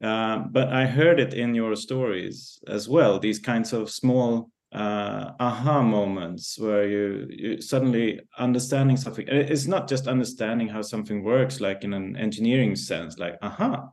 uh, 0.00 0.38
but 0.38 0.68
I 0.68 0.86
heard 0.86 1.18
it 1.18 1.34
in 1.34 1.56
your 1.56 1.74
stories 1.74 2.60
as 2.68 2.88
well. 2.88 3.18
These 3.18 3.40
kinds 3.40 3.72
of 3.72 3.90
small 3.90 4.50
uh, 4.70 5.32
aha 5.40 5.82
moments 5.82 6.56
where 6.56 6.86
you, 6.86 7.26
you 7.28 7.60
suddenly 7.60 8.20
understanding 8.38 8.96
something. 8.96 9.26
It's 9.26 9.66
not 9.66 9.88
just 9.88 10.06
understanding 10.06 10.68
how 10.68 10.82
something 10.82 11.24
works, 11.24 11.60
like 11.60 11.82
in 11.82 11.94
an 11.94 12.16
engineering 12.16 12.76
sense, 12.76 13.18
like 13.18 13.38
aha, 13.42 13.88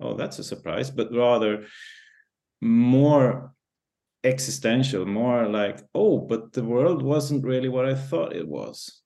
oh 0.00 0.14
that's 0.14 0.38
a 0.38 0.44
surprise, 0.44 0.90
but 0.90 1.14
rather 1.14 1.64
more 2.60 3.54
existential, 4.24 5.06
more 5.06 5.48
like 5.48 5.82
oh, 5.94 6.18
but 6.18 6.52
the 6.52 6.64
world 6.64 7.02
wasn't 7.02 7.44
really 7.44 7.68
what 7.68 7.86
I 7.86 7.94
thought 7.94 8.34
it 8.34 8.46
was. 8.46 9.02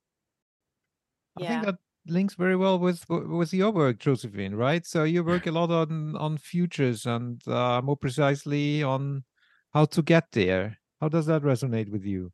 Yeah. 1.38 1.44
I 1.44 1.48
think 1.48 1.64
that 1.66 1.76
links 2.06 2.34
very 2.34 2.56
well 2.56 2.78
with 2.78 3.04
with 3.08 3.52
your 3.52 3.70
work, 3.70 3.98
Josefin. 3.98 4.54
Right? 4.54 4.86
So 4.86 5.04
you 5.04 5.24
work 5.24 5.46
a 5.46 5.52
lot 5.52 5.70
on 5.70 6.16
on 6.16 6.38
futures 6.38 7.06
and 7.06 7.46
uh, 7.48 7.80
more 7.82 7.96
precisely 7.96 8.82
on 8.82 9.24
how 9.72 9.86
to 9.86 10.02
get 10.02 10.30
there 10.32 10.78
how 11.04 11.08
does 11.08 11.26
that 11.26 11.42
resonate 11.42 11.90
with 11.90 12.06
you? 12.06 12.32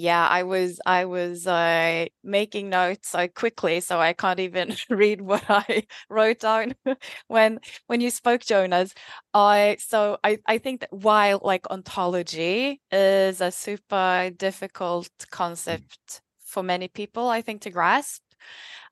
Yeah, 0.00 0.28
I 0.28 0.44
was 0.44 0.80
I 0.86 1.06
was 1.06 1.44
uh, 1.48 2.06
making 2.22 2.68
notes 2.70 3.08
so 3.10 3.26
quickly, 3.26 3.80
so 3.80 3.98
I 3.98 4.12
can't 4.12 4.38
even 4.38 4.76
read 4.90 5.20
what 5.20 5.42
I 5.50 5.86
wrote 6.08 6.38
down 6.40 6.76
when 7.26 7.58
when 7.88 8.00
you 8.00 8.10
spoke, 8.10 8.42
Jonas. 8.42 8.94
I 9.34 9.76
so 9.80 10.18
I 10.22 10.38
I 10.46 10.58
think 10.58 10.80
that 10.82 10.92
while 10.92 11.40
like 11.42 11.66
ontology 11.70 12.80
is 12.92 13.40
a 13.40 13.50
super 13.50 14.30
difficult 14.36 15.10
concept 15.32 16.22
for 16.44 16.62
many 16.62 16.86
people, 16.88 17.28
I 17.28 17.42
think 17.42 17.62
to 17.62 17.70
grasp. 17.70 18.22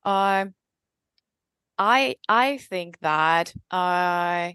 Uh, 0.05 0.47
I 1.79 2.17
I 2.29 2.59
think 2.59 2.99
that 3.01 3.53
uh, 3.71 4.53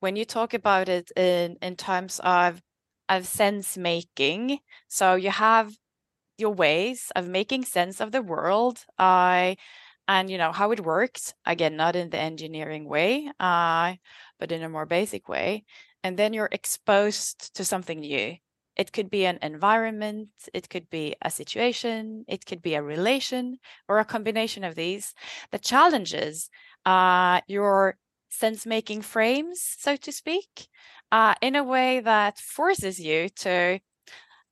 when 0.00 0.16
you 0.16 0.24
talk 0.24 0.54
about 0.54 0.88
it 0.88 1.12
in 1.16 1.58
in 1.62 1.76
terms 1.76 2.20
of 2.24 2.62
of 3.08 3.26
sense 3.26 3.76
making. 3.78 4.60
So 4.88 5.16
you 5.16 5.30
have 5.30 5.74
your 6.38 6.52
ways 6.54 7.10
of 7.16 7.28
making 7.28 7.64
sense 7.64 8.00
of 8.00 8.12
the 8.12 8.22
world 8.22 8.84
uh, 8.98 9.54
and 10.06 10.30
you 10.30 10.38
know 10.38 10.52
how 10.52 10.70
it 10.70 10.80
works 10.80 11.34
again 11.44 11.76
not 11.76 11.96
in 11.96 12.10
the 12.10 12.18
engineering 12.18 12.88
way 12.88 13.30
uh, 13.40 13.94
but 14.38 14.52
in 14.52 14.62
a 14.62 14.68
more 14.68 14.86
basic 14.86 15.28
way 15.28 15.64
and 16.02 16.16
then 16.16 16.32
you're 16.32 16.48
exposed 16.52 17.54
to 17.56 17.64
something 17.64 18.00
new. 18.00 18.36
It 18.76 18.92
could 18.92 19.10
be 19.10 19.26
an 19.26 19.38
environment 19.42 20.28
it 20.54 20.68
could 20.68 20.88
be 20.88 21.16
a 21.20 21.30
situation 21.30 22.24
it 22.28 22.46
could 22.46 22.62
be 22.62 22.74
a 22.74 22.82
relation 22.82 23.58
or 23.88 23.98
a 23.98 24.04
combination 24.04 24.64
of 24.64 24.76
these. 24.76 25.14
That 25.50 25.62
challenges 25.62 26.48
uh, 26.86 27.40
your 27.48 27.98
sense 28.30 28.66
making 28.66 29.02
frames 29.02 29.60
so 29.78 29.96
to 29.96 30.12
speak 30.12 30.68
uh, 31.10 31.34
in 31.42 31.56
a 31.56 31.64
way 31.64 32.00
that 32.00 32.38
forces 32.38 33.00
you 33.00 33.28
to, 33.30 33.80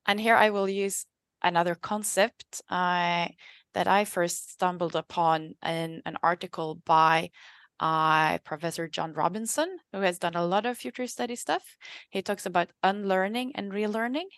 and 0.07 0.21
here 0.21 0.35
I 0.35 0.51
will 0.51 0.69
use 0.69 1.07
another 1.47 1.75
concept 1.75 2.61
uh, 2.69 3.29
that 3.75 3.87
I 3.87 4.05
first 4.05 4.53
stumbled 4.53 4.97
upon 4.97 5.55
in 5.65 6.03
an 6.05 6.17
article 6.23 6.83
by 6.85 7.31
uh, 7.79 8.39
Professor 8.39 8.89
John 8.89 9.13
Robinson, 9.13 9.79
who 9.93 10.01
has 10.01 10.19
done 10.19 10.35
a 10.35 10.45
lot 10.45 10.67
of 10.67 10.77
future 10.77 11.07
study 11.07 11.37
stuff. 11.37 11.77
He 12.11 12.23
talks 12.23 12.47
about 12.47 12.71
unlearning 12.83 13.53
and 13.55 13.71
relearning. 13.73 14.29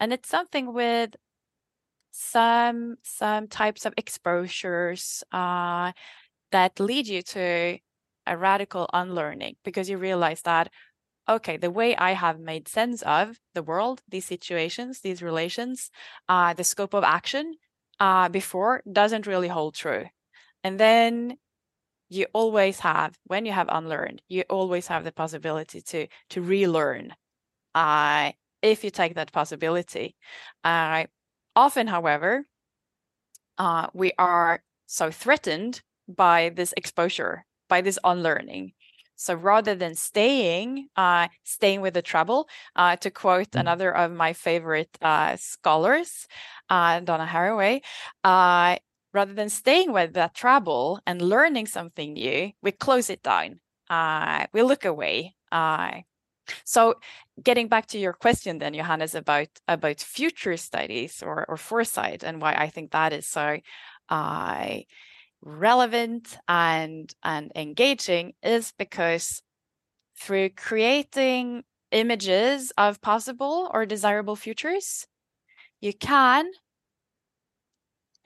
And 0.00 0.12
it's 0.12 0.28
something 0.28 0.72
with 0.72 1.14
some 2.10 2.96
some 3.02 3.46
types 3.46 3.84
of 3.84 3.94
exposures 3.96 5.22
uh, 5.32 5.92
that 6.50 6.80
lead 6.80 7.06
you 7.06 7.22
to 7.22 7.78
a 8.26 8.36
radical 8.36 8.88
unlearning 8.92 9.56
because 9.64 9.88
you 9.88 9.98
realize 9.98 10.42
that 10.42 10.72
okay, 11.28 11.56
the 11.56 11.70
way 11.70 11.96
I 11.96 12.12
have 12.12 12.38
made 12.38 12.68
sense 12.68 13.02
of 13.02 13.38
the 13.54 13.62
world, 13.62 14.02
these 14.08 14.26
situations, 14.26 15.00
these 15.00 15.22
relations, 15.22 15.90
uh, 16.28 16.54
the 16.54 16.64
scope 16.64 16.94
of 16.94 17.04
action 17.04 17.54
uh, 18.00 18.28
before 18.28 18.82
doesn't 18.90 19.26
really 19.26 19.48
hold 19.48 19.74
true. 19.74 20.06
And 20.62 20.78
then 20.78 21.36
you 22.08 22.26
always 22.32 22.80
have, 22.80 23.16
when 23.24 23.46
you 23.46 23.52
have 23.52 23.68
unlearned, 23.68 24.22
you 24.28 24.44
always 24.48 24.86
have 24.86 25.04
the 25.04 25.12
possibility 25.12 25.80
to 25.80 26.06
to 26.30 26.42
relearn. 26.42 27.14
Uh, 27.74 28.32
if 28.62 28.84
you 28.84 28.90
take 28.90 29.14
that 29.14 29.32
possibility. 29.32 30.16
Uh, 30.64 31.04
often, 31.54 31.86
however, 31.86 32.46
uh, 33.58 33.86
we 33.94 34.12
are 34.18 34.62
so 34.86 35.10
threatened 35.10 35.82
by 36.08 36.50
this 36.50 36.74
exposure, 36.76 37.44
by 37.68 37.80
this 37.80 37.98
unlearning, 38.04 38.72
So 39.16 39.34
rather 39.34 39.74
than 39.74 39.94
staying, 39.94 40.88
uh, 40.96 41.28
staying 41.42 41.80
with 41.80 41.94
the 41.94 42.02
trouble, 42.02 42.48
uh, 42.76 42.96
to 42.96 43.10
quote 43.10 43.50
mm. 43.50 43.60
another 43.60 43.94
of 43.94 44.12
my 44.12 44.32
favorite 44.32 44.96
uh, 45.02 45.36
scholars, 45.36 46.28
uh, 46.70 47.00
Donna 47.00 47.26
Haraway, 47.26 47.82
uh, 48.22 48.76
rather 49.12 49.32
than 49.32 49.48
staying 49.48 49.92
with 49.92 50.12
that 50.14 50.34
trouble 50.34 51.00
and 51.06 51.22
learning 51.22 51.66
something 51.66 52.12
new, 52.12 52.52
we 52.62 52.72
close 52.72 53.10
it 53.10 53.22
down. 53.22 53.60
Uh, 53.88 54.46
we 54.52 54.62
look 54.62 54.84
away. 54.84 55.34
so 56.64 56.94
getting 57.42 57.68
back 57.68 57.86
to 57.86 57.98
your 57.98 58.12
question 58.12 58.58
then, 58.58 58.74
Johannes, 58.74 59.14
about 59.14 59.48
about 59.66 60.00
future 60.00 60.56
studies 60.56 61.22
or, 61.22 61.44
or 61.48 61.56
foresight 61.56 62.22
and 62.22 62.40
why 62.40 62.54
I 62.54 62.68
think 62.68 62.90
that 62.90 63.12
is 63.12 63.26
so 63.26 63.58
relevant 65.46 66.36
and 66.48 67.14
and 67.22 67.52
engaging 67.54 68.34
is 68.42 68.72
because 68.76 69.42
through 70.18 70.50
creating 70.50 71.62
images 71.92 72.72
of 72.76 73.00
possible 73.00 73.70
or 73.72 73.86
desirable 73.86 74.34
futures 74.34 75.06
you 75.80 75.92
can 75.92 76.50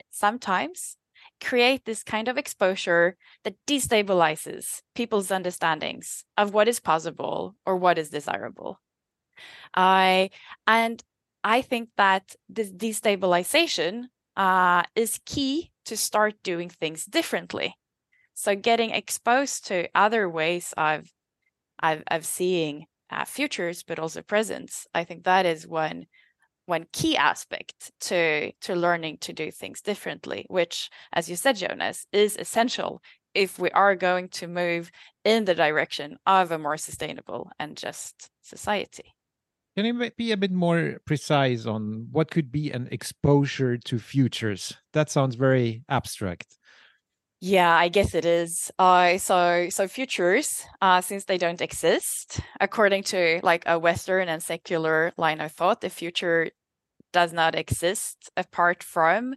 sometimes 0.09 0.97
create 1.39 1.85
this 1.85 2.03
kind 2.03 2.27
of 2.27 2.37
exposure 2.37 3.15
that 3.43 3.55
destabilizes 3.67 4.81
people's 4.95 5.29
understandings 5.29 6.23
of 6.37 6.53
what 6.53 6.67
is 6.67 6.79
possible 6.79 7.55
or 7.65 7.75
what 7.75 7.97
is 7.97 8.09
desirable. 8.09 8.79
I 9.75 10.29
and 10.67 11.01
i 11.43 11.61
think 11.61 11.89
that 11.97 12.35
this 12.49 12.71
destabilization 12.71 14.05
uh, 14.41 14.81
is 14.95 15.19
key 15.23 15.71
to 15.85 15.95
start 15.95 16.33
doing 16.41 16.67
things 16.67 17.05
differently. 17.05 17.75
So 18.33 18.55
getting 18.55 18.89
exposed 18.89 19.67
to 19.67 19.87
other 19.93 20.27
ways 20.27 20.73
of 20.75 21.07
of, 21.83 22.01
of 22.07 22.25
seeing 22.25 22.85
uh, 23.11 23.25
futures, 23.25 23.83
but 23.83 23.99
also 23.99 24.21
presents, 24.23 24.87
I 24.95 25.03
think 25.03 25.25
that 25.25 25.45
is 25.45 25.67
one 25.67 26.05
one 26.65 26.87
key 26.91 27.15
aspect 27.17 27.91
to 28.09 28.51
to 28.65 28.75
learning 28.75 29.19
to 29.19 29.33
do 29.33 29.51
things 29.51 29.81
differently, 29.81 30.47
which, 30.49 30.89
as 31.13 31.29
you 31.29 31.35
said, 31.35 31.57
Jonas, 31.57 32.07
is 32.11 32.35
essential 32.35 32.99
if 33.35 33.59
we 33.59 33.69
are 33.71 33.95
going 33.95 34.29
to 34.29 34.47
move 34.47 34.89
in 35.23 35.45
the 35.45 35.55
direction 35.55 36.17
of 36.25 36.51
a 36.51 36.57
more 36.57 36.77
sustainable 36.77 37.51
and 37.59 37.77
just 37.77 38.31
society. 38.41 39.13
Can 39.75 39.85
you 39.85 40.11
be 40.17 40.31
a 40.31 40.37
bit 40.37 40.51
more 40.51 40.99
precise 41.05 41.65
on 41.65 42.07
what 42.11 42.29
could 42.29 42.51
be 42.51 42.71
an 42.71 42.89
exposure 42.91 43.77
to 43.77 43.99
futures? 43.99 44.73
That 44.91 45.09
sounds 45.09 45.35
very 45.35 45.83
abstract. 45.87 46.57
Yeah, 47.39 47.73
I 47.73 47.87
guess 47.87 48.13
it 48.13 48.25
is. 48.25 48.69
Uh, 48.77 49.17
so, 49.17 49.69
so 49.69 49.87
futures, 49.87 50.63
uh, 50.81 51.01
since 51.01 51.25
they 51.25 51.39
don't 51.39 51.61
exist, 51.61 52.39
according 52.59 53.03
to 53.05 53.39
like 53.41 53.63
a 53.65 53.79
Western 53.79 54.29
and 54.29 54.43
secular 54.43 55.11
line 55.17 55.41
of 55.41 55.51
thought, 55.51 55.81
the 55.81 55.89
future 55.89 56.51
does 57.13 57.33
not 57.33 57.55
exist 57.55 58.29
apart 58.37 58.83
from 58.83 59.33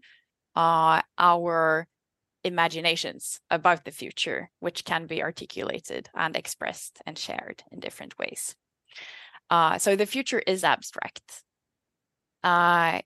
uh, 0.55 1.01
our 1.17 1.87
imaginations 2.45 3.41
about 3.51 3.85
the 3.85 3.91
future, 3.91 4.51
which 4.61 4.85
can 4.85 5.07
be 5.07 5.23
articulated 5.23 6.11
and 6.15 6.37
expressed 6.37 7.01
and 7.07 7.19
shared 7.19 7.63
in 7.73 7.81
different 7.81 8.19
ways. 8.19 8.55
Uh, 9.55 9.79
so 9.79 9.95
the 9.95 10.07
future 10.07 10.43
is 10.55 10.65
abstract. 10.65 11.45
Uh, 12.43 13.01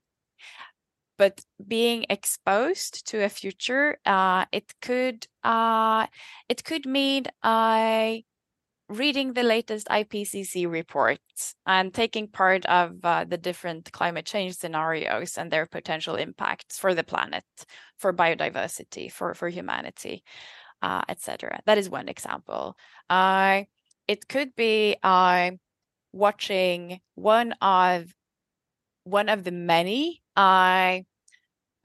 but 1.19 1.41
being 1.67 2.05
exposed 2.09 3.05
to 3.09 3.23
a 3.23 3.29
future, 3.29 3.99
uh, 4.05 4.45
it 4.51 4.73
could 4.81 5.27
uh, 5.43 6.07
it 6.47 6.63
could 6.63 6.85
mean 6.87 7.25
uh, 7.43 8.15
reading 8.87 9.33
the 9.33 9.43
latest 9.43 9.87
IPCC 9.89 10.67
reports 10.67 11.53
and 11.67 11.93
taking 11.93 12.27
part 12.27 12.65
of 12.65 12.93
uh, 13.03 13.25
the 13.25 13.37
different 13.37 13.91
climate 13.91 14.25
change 14.25 14.55
scenarios 14.55 15.37
and 15.37 15.51
their 15.51 15.67
potential 15.67 16.15
impacts 16.15 16.79
for 16.79 16.95
the 16.95 17.03
planet, 17.03 17.45
for 17.99 18.11
biodiversity, 18.11 19.11
for 19.11 19.35
for 19.35 19.49
humanity, 19.49 20.23
uh, 20.81 21.03
etc. 21.09 21.59
That 21.67 21.77
is 21.77 21.91
one 21.91 22.09
example. 22.09 22.75
Uh, 23.07 23.65
it 24.07 24.27
could 24.27 24.55
be 24.55 24.95
uh, 25.03 25.51
watching 26.13 27.01
one 27.15 27.53
of 27.61 28.13
one 29.03 29.29
of 29.29 29.43
the 29.43 29.51
many 29.51 30.21
uh, 30.35 30.99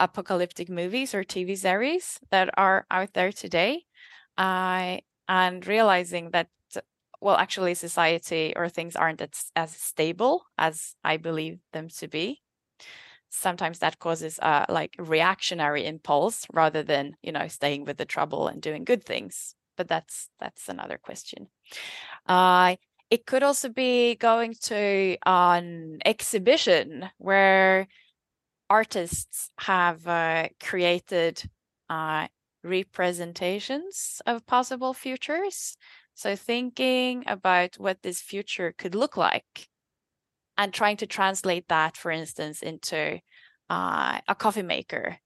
apocalyptic 0.00 0.68
movies 0.68 1.14
or 1.14 1.24
TV 1.24 1.56
series 1.56 2.20
that 2.30 2.50
are 2.58 2.87
out 2.90 3.14
there 3.14 3.32
today, 3.32 3.84
uh, 4.38 4.98
and 5.28 5.66
realizing 5.66 6.30
that 6.30 6.48
well, 7.20 7.37
actually, 7.37 7.74
society 7.74 8.52
or 8.56 8.68
things 8.68 8.96
aren't 8.96 9.22
as, 9.22 9.50
as 9.56 9.72
stable 9.74 10.44
as 10.58 10.94
I 11.04 11.16
believe 11.16 11.60
them 11.72 11.88
to 11.98 12.08
be. 12.08 12.42
Sometimes 13.30 13.80
that 13.80 13.98
causes 13.98 14.38
a 14.40 14.66
like 14.68 14.94
reactionary 14.98 15.87
impulse 15.87 16.46
rather 16.52 16.82
than 16.82 17.16
you 17.22 17.32
know 17.32 17.48
staying 17.48 17.84
with 17.84 17.96
the 17.98 18.04
trouble 18.04 18.48
and 18.48 18.62
doing 18.62 18.84
good 18.84 19.04
things. 19.04 19.54
But 19.76 19.88
that's 19.88 20.28
that's 20.38 20.68
another 20.68 20.98
question. 20.98 21.48
Uh, 22.26 22.76
it 23.11 23.27
could 23.27 23.43
also 23.43 23.69
be 23.69 24.17
going 24.17 24.55
to 24.62 25.17
an 25.27 25.99
exhibition 26.05 27.09
where 27.19 27.87
artists 28.71 29.51
have 29.59 30.07
uh, 30.07 30.49
created 30.62 31.43
uh, 31.90 32.27
representations 32.62 34.21
of 34.27 34.47
possible 34.47 34.95
futures. 34.95 35.77
So, 36.14 36.37
thinking 36.37 37.25
about 37.27 37.77
what 37.77 38.03
this 38.03 38.21
future 38.21 38.75
could 38.77 38.95
look 38.95 39.17
like 39.17 39.69
and 40.57 40.73
trying 40.73 40.97
to 40.99 41.07
translate 41.07 41.69
that, 41.69 41.97
for 41.97 42.11
instance, 42.11 42.62
into 42.62 43.21
uh, 43.71 44.21
a 44.29 44.35
coffee 44.35 44.62
maker 44.62 45.19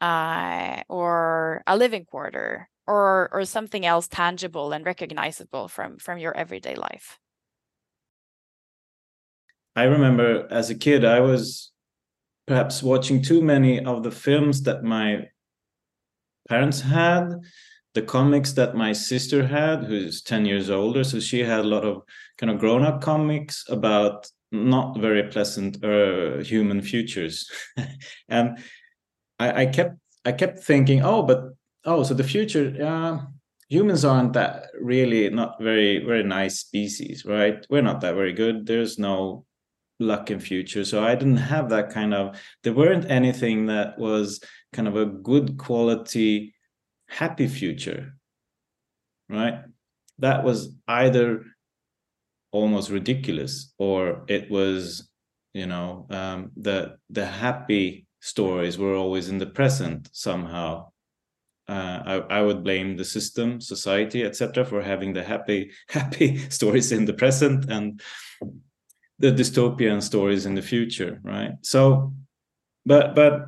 uh, 0.00 0.82
or 0.88 1.62
a 1.66 1.76
living 1.76 2.04
quarter 2.04 2.68
or 2.86 3.30
or 3.32 3.44
something 3.44 3.86
else 3.86 4.08
tangible 4.08 4.72
and 4.72 4.84
recognizable 4.84 5.68
from 5.68 5.98
from 5.98 6.18
your 6.18 6.36
everyday 6.36 6.74
life 6.74 7.18
I 9.76 9.84
remember 9.84 10.46
as 10.50 10.70
a 10.70 10.74
kid, 10.74 11.04
I 11.04 11.20
was 11.20 11.72
perhaps 12.46 12.82
watching 12.82 13.22
too 13.22 13.42
many 13.42 13.84
of 13.84 14.02
the 14.02 14.10
films 14.10 14.62
that 14.62 14.84
my 14.84 15.28
parents 16.48 16.80
had, 16.80 17.40
the 17.94 18.02
comics 18.02 18.52
that 18.52 18.76
my 18.76 18.92
sister 18.92 19.46
had, 19.46 19.84
who's 19.84 20.22
10 20.22 20.44
years 20.44 20.70
older. 20.70 21.02
So 21.04 21.20
she 21.20 21.40
had 21.40 21.60
a 21.60 21.68
lot 21.68 21.84
of 21.84 22.02
kind 22.38 22.50
of 22.50 22.58
grown 22.58 22.82
up 22.82 23.00
comics 23.00 23.64
about 23.68 24.30
not 24.52 24.98
very 24.98 25.24
pleasant 25.24 25.82
uh, 25.84 26.38
human 26.38 26.80
futures. 26.80 27.50
and 28.28 28.58
I, 29.38 29.62
I, 29.62 29.66
kept 29.66 29.96
I 30.24 30.32
kept 30.32 30.60
thinking, 30.60 31.02
oh, 31.02 31.22
but 31.22 31.54
oh, 31.84 32.02
so 32.04 32.14
the 32.14 32.24
future, 32.24 32.76
uh, 32.80 33.26
humans 33.68 34.04
aren't 34.04 34.34
that 34.34 34.66
really 34.80 35.28
not 35.30 35.60
very 35.60 36.04
very 36.04 36.22
nice 36.22 36.60
species, 36.60 37.24
right? 37.24 37.66
We're 37.70 37.82
not 37.82 38.00
that 38.02 38.14
very 38.14 38.32
good. 38.32 38.66
There's 38.66 38.98
no 38.98 39.46
luck 40.00 40.30
in 40.30 40.40
future. 40.40 40.84
So 40.84 41.04
i 41.04 41.14
didn't 41.14 41.36
have 41.36 41.68
that 41.70 41.90
kind 41.90 42.12
of 42.14 42.40
there 42.62 42.72
weren't 42.72 43.10
anything 43.10 43.66
that 43.66 43.98
was 43.98 44.40
kind 44.72 44.88
of 44.88 44.96
a 44.96 45.06
good 45.06 45.56
quality 45.56 46.54
happy 47.08 47.46
future 47.46 48.14
right? 49.28 49.60
That 50.18 50.44
was 50.44 50.74
either 50.86 51.44
almost 52.52 52.90
ridiculous 52.90 53.72
or 53.78 54.24
it 54.28 54.48
was 54.50 55.10
you 55.52 55.66
know 55.66 56.06
um, 56.10 56.52
the 56.56 56.96
the 57.10 57.26
happy 57.26 58.06
stories 58.20 58.78
were 58.78 58.94
always 58.94 59.28
in 59.28 59.38
the 59.38 59.46
present 59.46 60.08
somehow. 60.12 60.88
Uh, 61.66 62.02
I, 62.04 62.40
I 62.40 62.42
would 62.42 62.62
blame 62.62 62.94
the 62.94 63.06
system 63.06 63.58
society 63.58 64.22
etc 64.22 64.66
for 64.66 64.82
having 64.82 65.14
the 65.14 65.24
happy 65.24 65.70
happy 65.88 66.36
stories 66.50 66.92
in 66.92 67.06
the 67.06 67.14
present 67.14 67.70
and 67.70 68.02
the 69.24 69.32
dystopian 69.32 70.02
stories 70.02 70.44
in 70.46 70.54
the 70.54 70.62
future 70.62 71.20
right? 71.22 71.52
So 71.62 72.12
but 72.86 73.14
but 73.14 73.46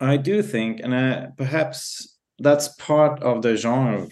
i 0.00 0.16
do 0.16 0.42
think 0.42 0.80
and 0.82 0.92
uh, 0.92 1.26
perhaps 1.36 2.14
that's 2.38 2.68
part 2.78 3.22
of 3.22 3.42
the 3.42 3.56
genre 3.56 4.08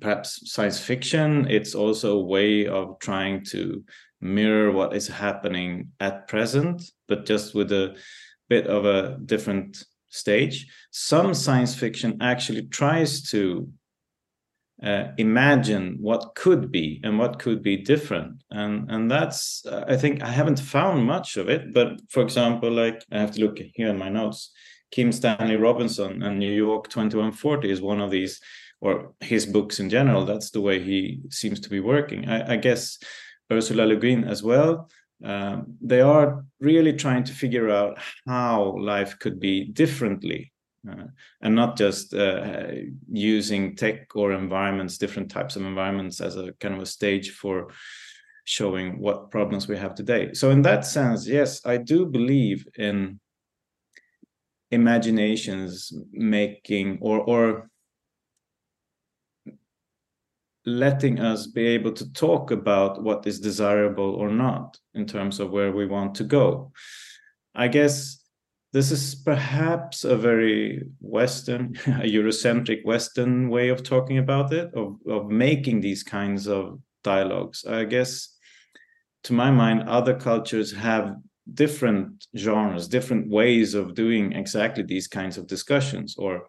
perhaps 0.00 0.50
science 0.50 0.80
fiction. 0.80 1.46
It's 1.50 1.74
also 1.74 2.18
a 2.18 2.24
way 2.24 2.66
of 2.66 2.98
trying 3.00 3.44
to 3.46 3.84
mirror 4.20 4.72
what 4.72 4.96
is 4.96 5.08
happening 5.08 5.92
at 6.00 6.26
present 6.26 6.82
but 7.06 7.26
just 7.26 7.54
with 7.54 7.70
a 7.72 7.94
bit 8.48 8.66
of 8.66 8.86
a 8.86 9.18
different 9.26 9.84
stage. 10.08 10.66
Some 10.90 11.34
science 11.34 11.74
fiction 11.74 12.16
actually 12.20 12.66
tries 12.68 13.28
to 13.30 13.68
uh, 14.82 15.04
imagine 15.16 15.96
what 16.00 16.34
could 16.34 16.70
be 16.70 17.00
and 17.02 17.18
what 17.18 17.38
could 17.38 17.62
be 17.62 17.76
different 17.76 18.42
and 18.50 18.90
and 18.90 19.10
that's 19.10 19.64
uh, 19.66 19.84
i 19.88 19.96
think 19.96 20.22
i 20.22 20.28
haven't 20.28 20.60
found 20.60 21.04
much 21.04 21.36
of 21.36 21.48
it 21.48 21.72
but 21.72 21.98
for 22.10 22.22
example 22.22 22.70
like 22.70 23.02
i 23.10 23.18
have 23.18 23.32
to 23.32 23.40
look 23.40 23.58
here 23.74 23.88
in 23.88 23.98
my 23.98 24.10
notes 24.10 24.52
kim 24.90 25.10
stanley 25.10 25.56
robinson 25.56 26.22
and 26.22 26.38
new 26.38 26.52
york 26.52 26.88
2140 26.88 27.70
is 27.70 27.80
one 27.80 28.00
of 28.00 28.10
these 28.10 28.40
or 28.80 29.14
his 29.20 29.46
books 29.46 29.80
in 29.80 29.88
general. 29.90 30.24
That's 30.24 30.50
the 30.50 30.60
way 30.60 30.82
he 30.82 31.20
seems 31.30 31.60
to 31.60 31.70
be 31.70 31.80
working. 31.80 32.28
I, 32.28 32.54
I 32.54 32.56
guess 32.56 32.98
Ursula 33.50 33.84
Le 33.84 33.96
Guin 33.96 34.24
as 34.24 34.42
well. 34.42 34.90
Um, 35.24 35.76
they 35.80 36.02
are 36.02 36.44
really 36.60 36.92
trying 36.92 37.24
to 37.24 37.32
figure 37.32 37.70
out 37.70 37.98
how 38.26 38.76
life 38.78 39.18
could 39.18 39.40
be 39.40 39.64
differently 39.64 40.52
uh, 40.88 41.06
and 41.40 41.54
not 41.54 41.76
just 41.76 42.14
uh, 42.14 42.68
using 43.10 43.76
tech 43.76 44.14
or 44.14 44.32
environments, 44.32 44.98
different 44.98 45.30
types 45.30 45.56
of 45.56 45.62
environments 45.62 46.20
as 46.20 46.36
a 46.36 46.52
kind 46.60 46.74
of 46.74 46.82
a 46.82 46.86
stage 46.86 47.30
for 47.30 47.68
showing 48.44 49.00
what 49.00 49.30
problems 49.30 49.66
we 49.66 49.76
have 49.76 49.94
today. 49.94 50.32
So 50.32 50.50
in 50.50 50.62
that 50.62 50.84
sense, 50.84 51.26
yes, 51.26 51.66
I 51.66 51.78
do 51.78 52.06
believe 52.06 52.66
in 52.78 53.20
imaginations 54.70 55.92
making 56.12 56.98
or 57.00 57.20
or 57.20 57.70
letting 60.66 61.20
us 61.20 61.46
be 61.46 61.64
able 61.64 61.92
to 61.92 62.12
talk 62.12 62.50
about 62.50 63.00
what 63.00 63.26
is 63.26 63.38
desirable 63.38 64.14
or 64.16 64.28
not 64.28 64.76
in 64.94 65.06
terms 65.06 65.38
of 65.38 65.52
where 65.52 65.70
we 65.70 65.86
want 65.86 66.16
to 66.16 66.24
go. 66.24 66.72
I 67.54 67.68
guess 67.68 68.15
this 68.76 68.90
is 68.90 69.14
perhaps 69.14 70.04
a 70.04 70.14
very 70.14 70.82
Western, 71.00 71.74
a 71.86 72.06
Eurocentric 72.18 72.84
Western 72.84 73.48
way 73.48 73.70
of 73.70 73.82
talking 73.82 74.18
about 74.18 74.52
it, 74.52 74.70
of, 74.74 74.98
of 75.08 75.30
making 75.30 75.80
these 75.80 76.02
kinds 76.02 76.46
of 76.46 76.78
dialogues. 77.02 77.64
I 77.64 77.84
guess, 77.84 78.36
to 79.24 79.32
my 79.32 79.50
mind, 79.50 79.88
other 79.88 80.14
cultures 80.14 80.74
have 80.74 81.16
different 81.54 82.26
genres, 82.36 82.86
different 82.86 83.30
ways 83.30 83.72
of 83.72 83.94
doing 83.94 84.34
exactly 84.34 84.82
these 84.82 85.08
kinds 85.08 85.38
of 85.38 85.46
discussions 85.46 86.14
or 86.18 86.46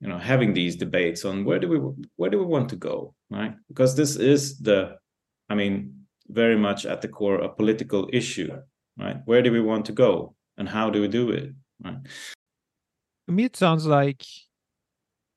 you 0.00 0.08
know 0.08 0.18
having 0.18 0.52
these 0.52 0.76
debates 0.76 1.24
on 1.24 1.46
where 1.46 1.60
do 1.60 1.68
we 1.68 1.78
where 2.16 2.28
do 2.28 2.38
we 2.38 2.44
want 2.44 2.68
to 2.68 2.76
go 2.76 3.14
right? 3.30 3.54
Because 3.68 3.94
this 3.96 4.16
is 4.16 4.58
the 4.58 4.96
i 5.48 5.54
mean 5.54 5.74
very 6.28 6.58
much 6.58 6.84
at 6.84 7.00
the 7.00 7.08
core 7.08 7.38
a 7.40 7.48
political 7.48 8.10
issue 8.12 8.50
right? 8.98 9.18
Where 9.24 9.40
do 9.40 9.50
we 9.52 9.60
want 9.60 9.84
to 9.86 9.92
go 9.92 10.34
and 10.56 10.68
how 10.68 10.90
do 10.90 11.00
we 11.00 11.08
do 11.08 11.30
it 11.30 11.52
right? 11.84 11.98
To 13.26 13.32
me 13.32 13.44
it 13.44 13.56
sounds 13.56 13.86
like 13.86 14.24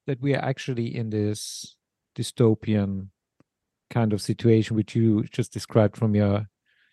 that 0.05 0.21
we 0.21 0.33
are 0.33 0.43
actually 0.43 0.95
in 0.95 1.09
this 1.09 1.75
dystopian 2.17 3.09
kind 3.89 4.13
of 4.13 4.21
situation 4.21 4.75
which 4.75 4.95
you 4.95 5.23
just 5.31 5.53
described 5.53 5.95
from 5.95 6.15
your 6.15 6.47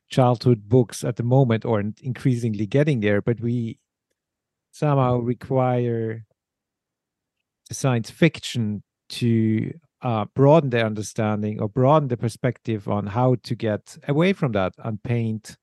childhood 0.08 0.68
books 0.68 1.02
at 1.02 1.16
the 1.16 1.22
moment 1.22 1.64
or 1.64 1.80
increasingly 1.80 2.66
getting 2.66 3.00
there 3.00 3.20
but 3.20 3.40
we 3.40 3.78
somehow 4.70 5.18
require 5.18 6.24
science 7.72 8.10
fiction 8.10 8.82
to 9.08 9.72
uh, 10.02 10.26
broaden 10.34 10.70
their 10.70 10.84
understanding 10.84 11.60
or 11.60 11.68
broaden 11.68 12.08
the 12.08 12.16
perspective 12.16 12.88
on 12.88 13.06
how 13.06 13.36
to 13.42 13.54
get 13.54 13.96
away 14.06 14.32
from 14.32 14.52
that 14.52 14.72
and 14.78 15.02
paint 15.02 15.56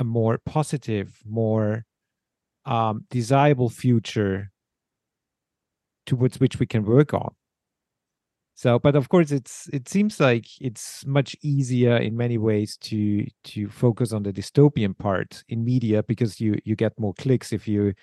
a 0.00 0.04
more 0.04 0.38
positive, 0.44 1.20
more 1.24 1.84
um, 2.64 3.04
desirable 3.10 3.68
future 3.68 4.50
towards 6.06 6.40
which 6.40 6.58
we 6.58 6.66
can 6.66 6.84
work 6.84 7.14
on. 7.14 7.34
So, 8.54 8.78
but 8.78 8.94
of 8.94 9.08
course, 9.08 9.30
it's 9.30 9.68
it 9.72 9.88
seems 9.88 10.20
like 10.20 10.46
it's 10.60 11.06
much 11.06 11.34
easier 11.42 11.96
in 11.96 12.16
many 12.16 12.36
ways 12.36 12.76
to 12.82 13.26
to 13.44 13.68
focus 13.68 14.12
on 14.12 14.22
the 14.22 14.32
dystopian 14.32 14.96
part 14.98 15.44
in 15.48 15.64
media 15.64 16.02
because 16.02 16.40
you 16.40 16.58
you 16.64 16.76
get 16.76 16.98
more 16.98 17.14
clicks 17.14 17.54
if 17.54 17.66
you 17.66 17.94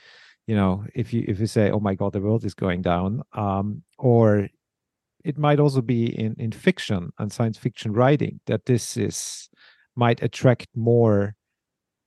you 0.47 0.55
know 0.55 0.83
if 0.95 1.13
you 1.13 1.23
if 1.27 1.39
you 1.39 1.45
say 1.45 1.69
oh 1.69 1.79
my 1.79 1.93
god 1.93 2.13
the 2.13 2.21
world 2.21 2.43
is 2.43 2.55
going 2.55 2.81
down 2.81 3.21
um, 3.33 3.83
or 3.99 4.47
it 5.23 5.38
might 5.38 5.60
also 5.60 5.81
be 5.81 6.05
in 6.17 6.33
in 6.39 6.51
fiction 6.51 7.12
and 7.19 7.31
science 7.31 7.57
fiction 7.60 7.93
writing 7.93 8.39
that 8.47 8.65
this 8.65 8.97
is 8.97 9.49
might 9.95 10.23
attract 10.23 10.69
more 10.75 11.36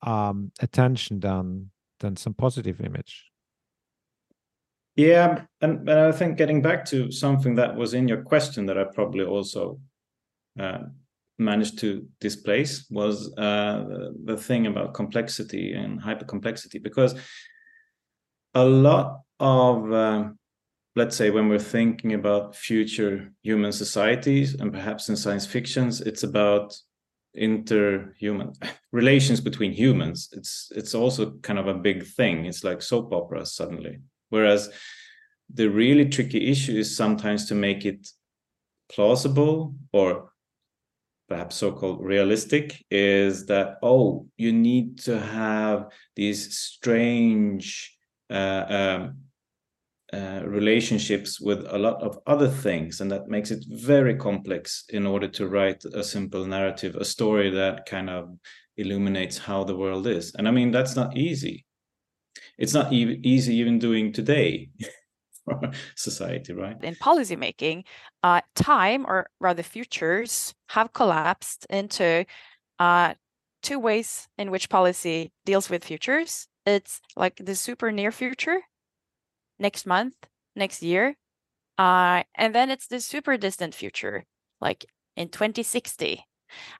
um, 0.03 0.51
attention 0.59 1.19
than 1.19 1.71
than 1.99 2.15
some 2.15 2.33
positive 2.33 2.81
image. 2.81 3.31
Yeah 4.95 5.45
and, 5.61 5.87
and 5.89 5.99
i 5.99 6.11
think 6.11 6.37
getting 6.37 6.61
back 6.61 6.83
to 6.85 7.11
something 7.11 7.55
that 7.55 7.75
was 7.75 7.93
in 7.93 8.07
your 8.07 8.23
question 8.23 8.65
that 8.65 8.77
i 8.77 8.83
probably 8.83 9.23
also 9.23 9.79
uh, 10.59 10.79
managed 11.39 11.79
to 11.79 12.07
displace 12.19 12.85
was 12.89 13.33
uh, 13.37 14.11
the, 14.25 14.37
thing 14.37 14.67
about 14.67 14.93
complexity 14.93 15.73
and 15.73 16.01
hypercomplexity 16.01 16.81
because 16.81 17.15
a 18.53 18.63
lot 18.63 19.21
of 19.39 19.91
um, 19.91 20.37
let's 20.95 21.15
say 21.15 21.29
when 21.29 21.49
we're 21.49 21.59
thinking 21.59 22.13
about 22.13 22.55
future 22.55 23.31
human 23.43 23.71
societies 23.71 24.55
and 24.55 24.71
perhaps 24.71 25.09
in 25.09 25.15
science 25.15 25.45
fictions 25.45 26.01
it's 26.01 26.23
about 26.23 26.75
interhuman 27.37 28.53
relations 28.91 29.39
between 29.39 29.71
humans 29.71 30.29
it's 30.33 30.71
it's 30.75 30.93
also 30.93 31.31
kind 31.41 31.59
of 31.59 31.67
a 31.67 31.73
big 31.73 32.05
thing. 32.05 32.45
It's 32.45 32.63
like 32.63 32.81
soap 32.81 33.13
operas 33.13 33.53
suddenly. 33.55 33.99
Whereas 34.29 34.69
the 35.53 35.69
really 35.69 36.05
tricky 36.05 36.49
issue 36.49 36.77
is 36.77 36.95
sometimes 36.95 37.47
to 37.47 37.55
make 37.55 37.85
it 37.85 38.07
plausible 38.89 39.75
or 39.93 40.31
perhaps 41.27 41.55
so-called 41.55 42.03
realistic 42.03 42.83
is 42.91 43.45
that 43.45 43.77
oh 43.81 44.27
you 44.37 44.51
need 44.51 44.99
to 44.99 45.17
have 45.17 45.89
these 46.15 46.57
strange 46.57 47.95
uh, 48.29 48.65
um, 48.67 49.17
uh, 50.13 50.41
relationships 50.45 51.39
with 51.39 51.65
a 51.69 51.77
lot 51.77 52.01
of 52.01 52.19
other 52.27 52.49
things, 52.49 53.01
and 53.01 53.11
that 53.11 53.27
makes 53.27 53.51
it 53.51 53.63
very 53.69 54.15
complex 54.15 54.83
in 54.89 55.07
order 55.07 55.27
to 55.27 55.47
write 55.47 55.83
a 55.85 56.03
simple 56.03 56.45
narrative, 56.45 56.95
a 56.95 57.05
story 57.05 57.49
that 57.49 57.85
kind 57.85 58.09
of 58.09 58.37
illuminates 58.77 59.37
how 59.37 59.63
the 59.63 59.75
world 59.75 60.07
is. 60.07 60.33
And 60.35 60.47
I 60.47 60.51
mean, 60.51 60.71
that's 60.71 60.95
not 60.95 61.15
easy. 61.17 61.65
It's 62.57 62.73
not 62.73 62.91
e- 62.91 63.19
easy 63.23 63.55
even 63.55 63.79
doing 63.79 64.11
today. 64.11 64.69
society, 65.95 66.53
right? 66.53 66.77
In 66.83 66.95
policymaking, 66.95 67.83
uh, 68.23 68.41
time 68.55 69.05
or 69.07 69.27
rather 69.39 69.63
futures 69.63 70.53
have 70.69 70.93
collapsed 70.93 71.65
into 71.69 72.25
uh, 72.79 73.15
two 73.63 73.79
ways 73.79 74.27
in 74.37 74.51
which 74.51 74.69
policy 74.69 75.31
deals 75.45 75.69
with 75.69 75.83
futures 75.83 76.47
it's 76.65 77.01
like 77.15 77.37
the 77.37 77.55
super 77.55 77.91
near 77.91 78.11
future 78.11 78.61
next 79.61 79.85
month 79.85 80.15
next 80.55 80.81
year 80.81 81.15
uh, 81.77 82.23
and 82.35 82.53
then 82.53 82.69
it's 82.69 82.87
the 82.87 82.99
super 82.99 83.37
distant 83.37 83.73
future 83.73 84.25
like 84.59 84.85
in 85.15 85.29
2060 85.29 86.25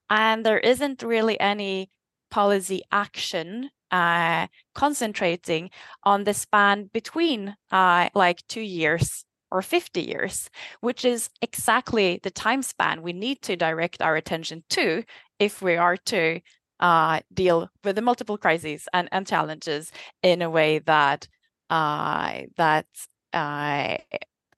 and 0.09 0.45
there 0.45 0.59
isn't 0.59 1.03
really 1.03 1.39
any 1.39 1.89
policy 2.29 2.81
action 2.91 3.69
uh, 3.91 4.47
concentrating 4.73 5.69
on 6.03 6.23
the 6.23 6.33
span 6.33 6.89
between 6.93 7.55
uh, 7.71 8.09
like 8.15 8.45
two 8.47 8.61
years 8.61 9.25
or 9.51 9.61
50 9.61 10.01
years, 10.01 10.49
which 10.79 11.03
is 11.03 11.29
exactly 11.41 12.19
the 12.23 12.31
time 12.31 12.63
span 12.63 13.01
we 13.01 13.13
need 13.13 13.41
to 13.41 13.55
direct 13.55 14.01
our 14.01 14.15
attention 14.15 14.63
to 14.69 15.03
if 15.39 15.61
we 15.61 15.75
are 15.75 15.97
to 15.97 16.39
uh, 16.79 17.19
deal 17.33 17.69
with 17.83 17.95
the 17.95 18.01
multiple 18.01 18.37
crises 18.37 18.87
and, 18.93 19.09
and 19.11 19.27
challenges 19.27 19.91
in 20.23 20.41
a 20.41 20.49
way 20.49 20.79
that 20.79 21.27
uh, 21.71 22.41
that 22.57 22.85
uh, 23.33 23.97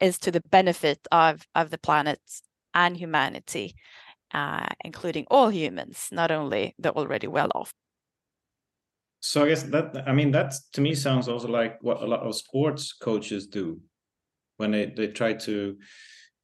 is 0.02 0.18
to 0.20 0.32
the 0.32 0.42
benefit 0.52 1.00
of 1.12 1.48
of 1.56 1.70
the 1.70 1.78
planet 1.78 2.20
and 2.74 2.98
humanity, 2.98 3.76
uh, 4.34 4.68
including 4.84 5.26
all 5.30 5.50
humans, 5.50 6.10
not 6.12 6.32
only 6.32 6.76
the 6.80 6.92
already 6.92 7.28
well 7.28 7.50
off. 7.54 7.72
So 9.22 9.46
I 9.46 9.50
guess 9.50 9.64
that 9.64 10.04
I 10.08 10.12
mean 10.12 10.32
that 10.32 10.56
to 10.74 10.82
me 10.82 10.96
sounds 10.96 11.30
also 11.30 11.48
like 11.48 11.78
what 11.82 12.02
a 12.02 12.06
lot 12.06 12.22
of 12.22 12.36
sports 12.36 12.92
coaches 12.92 13.48
do 13.48 13.80
when 14.58 14.72
they, 14.72 14.86
they 14.86 15.08
try 15.08 15.34
to 15.34 15.78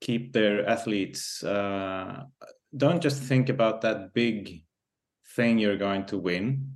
keep 0.01 0.32
their 0.32 0.67
athletes 0.67 1.43
uh, 1.43 2.23
don't 2.75 3.01
just 3.01 3.21
think 3.21 3.49
about 3.49 3.82
that 3.82 4.13
big 4.13 4.63
thing 5.36 5.60
you're 5.60 5.77
going 5.77 6.05
to 6.05 6.17
win 6.17 6.71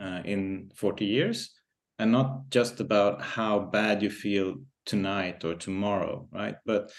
uh, 0.00 0.20
in 0.24 0.70
40 0.74 1.04
years 1.06 1.50
and 1.98 2.12
not 2.12 2.50
just 2.50 2.80
about 2.80 3.22
how 3.22 3.58
bad 3.58 4.02
you 4.02 4.10
feel 4.10 4.56
tonight 4.86 5.44
or 5.44 5.54
tomorrow 5.54 6.26
right? 6.32 6.56
But 6.64 6.90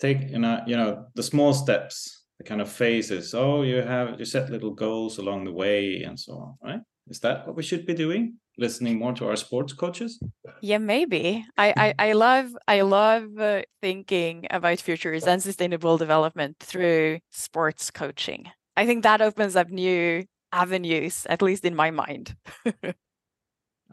take 0.00 0.30
you 0.30 0.38
know 0.38 0.62
you 0.66 0.76
know 0.76 1.06
the 1.14 1.22
small 1.22 1.54
steps 1.54 2.24
the 2.38 2.44
kind 2.44 2.60
of 2.60 2.70
phases. 2.70 3.34
Oh 3.34 3.62
you 3.62 3.76
have 3.76 4.18
you 4.18 4.24
set 4.24 4.50
little 4.50 4.72
goals 4.74 5.18
along 5.18 5.44
the 5.44 5.52
way 5.52 6.02
and 6.02 6.18
so 6.18 6.32
on 6.34 6.54
right? 6.62 6.80
Is 7.08 7.20
that 7.20 7.46
what 7.46 7.56
we 7.56 7.62
should 7.62 7.86
be 7.86 7.94
doing? 7.94 8.38
Listening 8.56 8.98
more 8.98 9.12
to 9.14 9.28
our 9.28 9.36
sports 9.36 9.72
coaches? 9.72 10.20
Yeah 10.60 10.78
maybe. 10.78 11.44
I 11.56 11.74
i, 11.76 12.08
I 12.08 12.12
love 12.12 12.56
i 12.66 12.80
love 12.80 13.38
uh, 13.38 13.62
thinking 13.82 14.46
about 14.50 14.80
futures 14.80 15.24
and 15.26 15.42
sustainable 15.42 15.98
development 15.98 16.56
through 16.60 17.20
sports 17.30 17.90
coaching. 17.90 18.46
I 18.76 18.86
think 18.86 19.02
that 19.04 19.22
opens 19.22 19.54
up 19.54 19.68
new 19.70 20.24
avenues, 20.52 21.26
at 21.28 21.42
least 21.42 21.64
in 21.64 21.74
my 21.74 21.90
mind. 21.90 22.36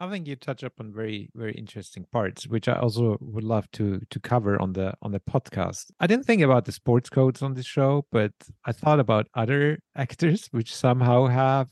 I 0.02 0.10
think 0.10 0.28
you 0.28 0.36
touch 0.36 0.64
up 0.64 0.74
on 0.80 0.92
very 0.92 1.30
very 1.36 1.54
interesting 1.54 2.08
parts, 2.12 2.48
which 2.48 2.68
I 2.68 2.74
also 2.74 3.20
would 3.22 3.44
love 3.44 3.70
to 3.74 4.02
to 4.10 4.20
cover 4.20 4.60
on 4.60 4.74
the 4.74 4.96
on 5.04 5.12
the 5.12 5.20
podcast. 5.20 5.92
I 6.00 6.08
didn't 6.08 6.26
think 6.26 6.42
about 6.42 6.66
the 6.66 6.72
sports 6.72 7.08
codes 7.08 7.44
on 7.44 7.54
this 7.54 7.68
show, 7.68 8.08
but 8.12 8.32
I 8.66 8.72
thought 8.72 9.00
about 9.00 9.28
other 9.36 9.78
actors 9.96 10.48
which 10.50 10.74
somehow 10.76 11.28
have 11.28 11.68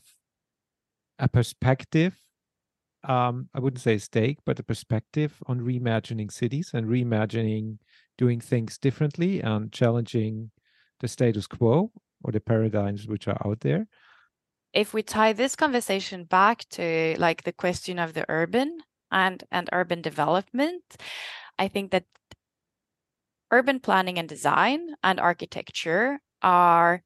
a 1.18 1.28
perspective. 1.28 2.22
Um, 3.02 3.48
I 3.52 3.58
wouldn't 3.58 3.82
say 3.82 3.98
stake, 3.98 4.38
but 4.46 4.60
a 4.60 4.62
perspective 4.62 5.34
on 5.48 5.60
reimagining 5.60 6.30
cities 6.30 6.70
and 6.72 6.86
reimagining 6.86 7.78
doing 8.16 8.40
things 8.40 8.78
differently 8.78 9.40
and 9.40 9.72
challenging 9.72 10.52
the 11.00 11.08
status 11.08 11.48
quo 11.48 11.90
or 12.22 12.30
the 12.30 12.40
paradigms 12.40 13.08
which 13.08 13.26
are 13.26 13.40
out 13.44 13.58
there 13.60 13.88
if 14.72 14.94
we 14.94 15.02
tie 15.02 15.32
this 15.32 15.56
conversation 15.56 16.24
back 16.24 16.64
to 16.70 17.14
like 17.18 17.42
the 17.42 17.52
question 17.52 17.98
of 17.98 18.14
the 18.14 18.24
urban 18.28 18.78
and 19.10 19.44
and 19.50 19.68
urban 19.72 20.00
development 20.00 20.82
i 21.58 21.68
think 21.68 21.90
that 21.90 22.04
urban 23.50 23.80
planning 23.80 24.18
and 24.18 24.28
design 24.28 24.94
and 25.02 25.18
architecture 25.18 26.20
are 26.42 27.02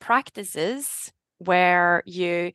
practices 0.00 1.10
where 1.38 2.02
you 2.06 2.52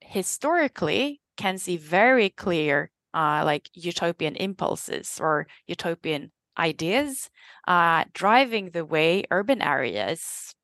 historically 0.00 1.20
can 1.36 1.58
see 1.58 1.76
very 1.76 2.30
clear 2.30 2.90
uh, 3.14 3.42
like 3.44 3.68
utopian 3.74 4.36
impulses 4.36 5.18
or 5.20 5.46
utopian 5.66 6.30
ideas 6.58 7.30
uh, 7.68 8.04
driving 8.12 8.70
the 8.70 8.84
way 8.84 9.24
urban 9.30 9.62
areas 9.62 10.54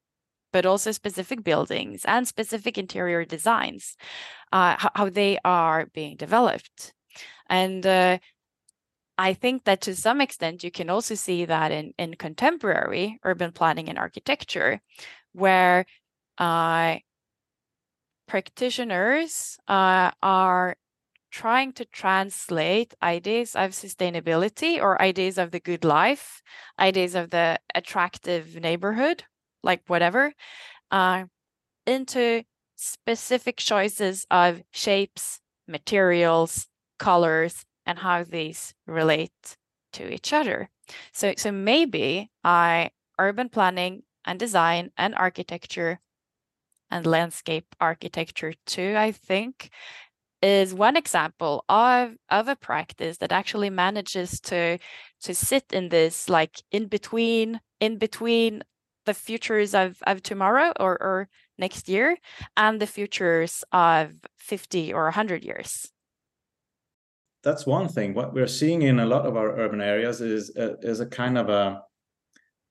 but 0.56 0.64
also 0.64 0.90
specific 0.90 1.44
buildings 1.44 2.02
and 2.06 2.26
specific 2.26 2.78
interior 2.78 3.26
designs, 3.26 3.94
uh, 4.52 4.74
how, 4.78 4.90
how, 4.94 5.10
they 5.10 5.38
are 5.44 5.84
being 5.92 6.16
developed. 6.16 6.94
And 7.50 7.86
uh, 7.86 8.16
I 9.18 9.34
think 9.34 9.64
that 9.64 9.82
to 9.82 9.94
some 9.94 10.22
extent, 10.22 10.64
you 10.64 10.70
can 10.70 10.88
also 10.88 11.14
see 11.14 11.44
that 11.44 11.72
in, 11.72 11.92
in 11.98 12.14
contemporary 12.14 13.20
urban 13.22 13.52
planning 13.52 13.90
and 13.90 13.98
architecture, 13.98 14.80
where 15.34 15.84
uh, 16.38 16.96
practitioners 18.26 19.58
uh, 19.68 20.10
are 20.22 20.74
trying 21.30 21.74
to 21.74 21.84
translate 21.84 22.94
ideas 23.02 23.54
of 23.54 23.72
sustainability 23.72 24.80
or 24.80 25.02
ideas 25.02 25.36
of 25.36 25.50
the 25.50 25.60
good 25.60 25.84
life, 25.84 26.40
ideas 26.78 27.14
of 27.14 27.28
the 27.28 27.58
attractive 27.74 28.56
neighborhood 28.56 29.24
like 29.66 29.82
whatever, 29.88 30.32
uh, 30.90 31.24
into 31.86 32.44
specific 32.76 33.56
choices 33.58 34.26
of 34.30 34.62
shapes, 34.72 35.40
materials, 35.68 36.68
colors, 36.98 37.64
and 37.86 37.98
how 37.98 38.24
these 38.24 38.74
relate 38.86 39.56
to 39.92 40.12
each 40.12 40.32
other. 40.32 40.70
So, 41.12 41.34
so 41.36 41.52
maybe 41.52 42.30
I 42.44 42.90
urban 43.18 43.48
planning 43.48 44.02
and 44.24 44.38
design 44.38 44.90
and 44.96 45.14
architecture 45.14 46.00
and 46.90 47.06
landscape 47.06 47.66
architecture 47.80 48.54
too, 48.66 48.94
I 48.96 49.12
think, 49.12 49.70
is 50.42 50.74
one 50.74 50.96
example 50.96 51.64
of 51.68 52.14
of 52.30 52.48
a 52.48 52.56
practice 52.56 53.18
that 53.18 53.32
actually 53.32 53.70
manages 53.70 54.40
to 54.40 54.78
to 55.22 55.34
sit 55.34 55.64
in 55.72 55.88
this 55.88 56.28
like 56.28 56.62
in 56.70 56.88
between 56.88 57.60
in 57.80 57.98
between 57.98 58.62
the 59.06 59.14
futures 59.14 59.74
of, 59.74 60.02
of 60.06 60.22
tomorrow 60.22 60.72
or, 60.78 60.92
or 61.02 61.28
next 61.58 61.88
year 61.88 62.18
and 62.56 62.80
the 62.80 62.86
futures 62.86 63.64
of 63.72 64.12
50 64.38 64.92
or 64.92 65.04
100 65.04 65.44
years. 65.44 65.90
That's 67.42 67.64
one 67.64 67.88
thing. 67.88 68.12
What 68.14 68.34
we're 68.34 68.48
seeing 68.48 68.82
in 68.82 68.98
a 68.98 69.06
lot 69.06 69.24
of 69.24 69.36
our 69.36 69.56
urban 69.58 69.80
areas 69.80 70.20
is 70.20 70.54
a, 70.56 70.76
is 70.80 71.00
a 71.00 71.06
kind 71.06 71.38
of 71.38 71.48
a 71.48 71.82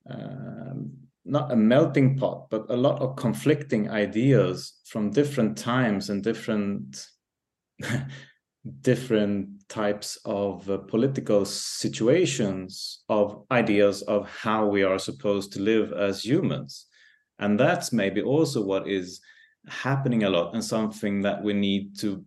um, 0.08 0.92
not 1.24 1.50
a 1.50 1.56
melting 1.56 2.16
pot 2.16 2.48
but 2.50 2.70
a 2.70 2.76
lot 2.76 3.02
of 3.02 3.16
conflicting 3.16 3.90
ideas 3.90 4.74
from 4.84 5.10
different 5.10 5.58
times 5.58 6.08
and 6.08 6.22
different 6.22 7.04
different 8.80 9.55
types 9.68 10.18
of 10.24 10.68
uh, 10.70 10.78
political 10.78 11.44
situations 11.44 13.02
of 13.08 13.44
ideas 13.50 14.02
of 14.02 14.28
how 14.28 14.66
we 14.66 14.82
are 14.82 14.98
supposed 14.98 15.52
to 15.52 15.60
live 15.60 15.92
as 15.92 16.24
humans 16.24 16.86
and 17.38 17.58
that's 17.58 17.92
maybe 17.92 18.22
also 18.22 18.62
what 18.62 18.88
is 18.88 19.20
happening 19.68 20.22
a 20.22 20.30
lot 20.30 20.54
and 20.54 20.64
something 20.64 21.22
that 21.22 21.42
we 21.42 21.52
need 21.52 21.98
to 21.98 22.24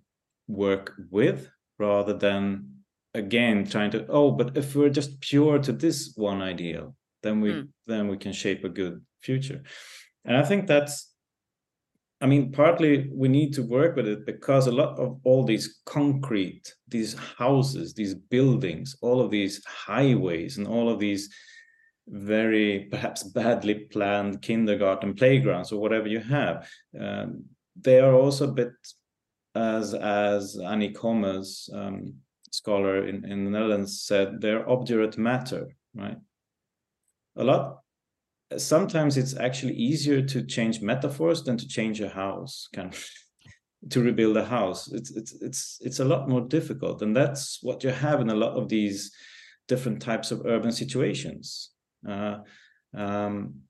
work 0.47 0.93
with 1.09 1.49
rather 1.77 2.13
than 2.13 2.65
again 3.13 3.65
trying 3.65 3.89
to 3.89 4.05
oh 4.09 4.31
but 4.31 4.57
if 4.57 4.75
we're 4.75 4.89
just 4.89 5.19
pure 5.21 5.57
to 5.59 5.71
this 5.71 6.13
one 6.15 6.41
ideal 6.41 6.95
then 7.23 7.39
we 7.41 7.51
mm. 7.51 7.67
then 7.87 8.07
we 8.07 8.17
can 8.17 8.33
shape 8.33 8.63
a 8.63 8.69
good 8.69 9.01
future 9.21 9.63
and 10.25 10.35
i 10.35 10.43
think 10.43 10.67
that's 10.67 11.08
I 12.21 12.25
mean, 12.25 12.51
partly 12.51 13.09
we 13.13 13.29
need 13.29 13.53
to 13.53 13.63
work 13.63 13.95
with 13.95 14.07
it 14.07 14.25
because 14.25 14.67
a 14.67 14.71
lot 14.71 14.99
of 14.99 15.19
all 15.23 15.45
these 15.45 15.79
concrete, 15.85 16.73
these 16.87 17.13
houses, 17.17 17.93
these 17.93 18.13
buildings, 18.13 18.97
all 19.01 19.21
of 19.21 19.31
these 19.31 19.63
highways, 19.65 20.57
and 20.57 20.67
all 20.67 20.89
of 20.89 20.99
these 20.99 21.29
very 22.07 22.87
perhaps 22.91 23.23
badly 23.23 23.75
planned 23.75 24.41
kindergarten 24.41 25.13
playgrounds 25.13 25.71
or 25.71 25.79
whatever 25.79 26.07
you 26.07 26.19
have, 26.19 26.69
um, 26.99 27.45
they 27.79 27.99
are 27.99 28.13
also 28.13 28.49
a 28.49 28.51
bit, 28.51 28.71
as 29.55 29.93
as 29.93 30.57
Anique 30.57 30.97
Hommels, 30.97 31.73
um, 31.73 32.15
scholar 32.51 33.07
in, 33.07 33.23
in 33.31 33.45
the 33.45 33.51
Netherlands, 33.51 34.01
said, 34.01 34.41
they're 34.41 34.67
obdurate 34.69 35.17
matter, 35.17 35.67
right? 35.95 36.17
A 37.37 37.43
lot 37.43 37.79
sometimes 38.57 39.17
it's 39.17 39.37
actually 39.37 39.73
easier 39.73 40.21
to 40.21 40.43
change 40.43 40.81
metaphors 40.81 41.43
than 41.43 41.57
to 41.57 41.67
change 41.67 42.01
a 42.01 42.09
house 42.09 42.67
kind 42.73 42.93
of 42.93 43.09
to 43.89 44.01
rebuild 44.01 44.35
a 44.37 44.45
house. 44.45 44.91
It's 44.91 45.11
it's 45.11 45.33
it's 45.41 45.77
it's 45.81 45.99
a 45.99 46.05
lot 46.05 46.27
more 46.27 46.41
difficult 46.41 47.01
and 47.01 47.15
that's 47.15 47.59
what 47.61 47.83
you 47.83 47.91
have 47.91 48.21
in 48.21 48.29
a 48.29 48.35
lot 48.35 48.53
of 48.53 48.67
these 48.67 49.11
different 49.67 50.01
types 50.01 50.31
of 50.31 50.45
urban 50.45 50.71
situations. 50.71 51.69
Uh, 52.07 52.39
um, 52.97 53.61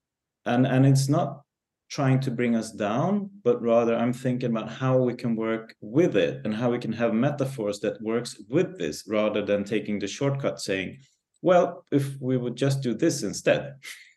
and 0.46 0.66
and 0.66 0.86
it's 0.86 1.08
not 1.08 1.42
trying 1.90 2.20
to 2.20 2.30
bring 2.30 2.54
us 2.54 2.70
down 2.70 3.28
but 3.42 3.60
rather 3.60 3.96
i'm 3.96 4.12
thinking 4.12 4.50
about 4.50 4.70
how 4.70 4.96
we 4.96 5.12
can 5.12 5.34
work 5.34 5.74
with 5.80 6.16
it 6.16 6.40
and 6.44 6.54
how 6.54 6.70
we 6.70 6.78
can 6.78 6.92
have 6.92 7.12
metaphors 7.12 7.80
that 7.80 8.00
works 8.00 8.40
with 8.48 8.78
this 8.78 9.04
rather 9.08 9.44
than 9.44 9.64
taking 9.64 9.98
the 9.98 10.06
shortcut 10.06 10.60
saying 10.60 10.96
well 11.42 11.84
if 11.90 12.16
we 12.20 12.36
would 12.36 12.54
just 12.54 12.80
do 12.80 12.94
this 12.94 13.22
instead 13.22 13.74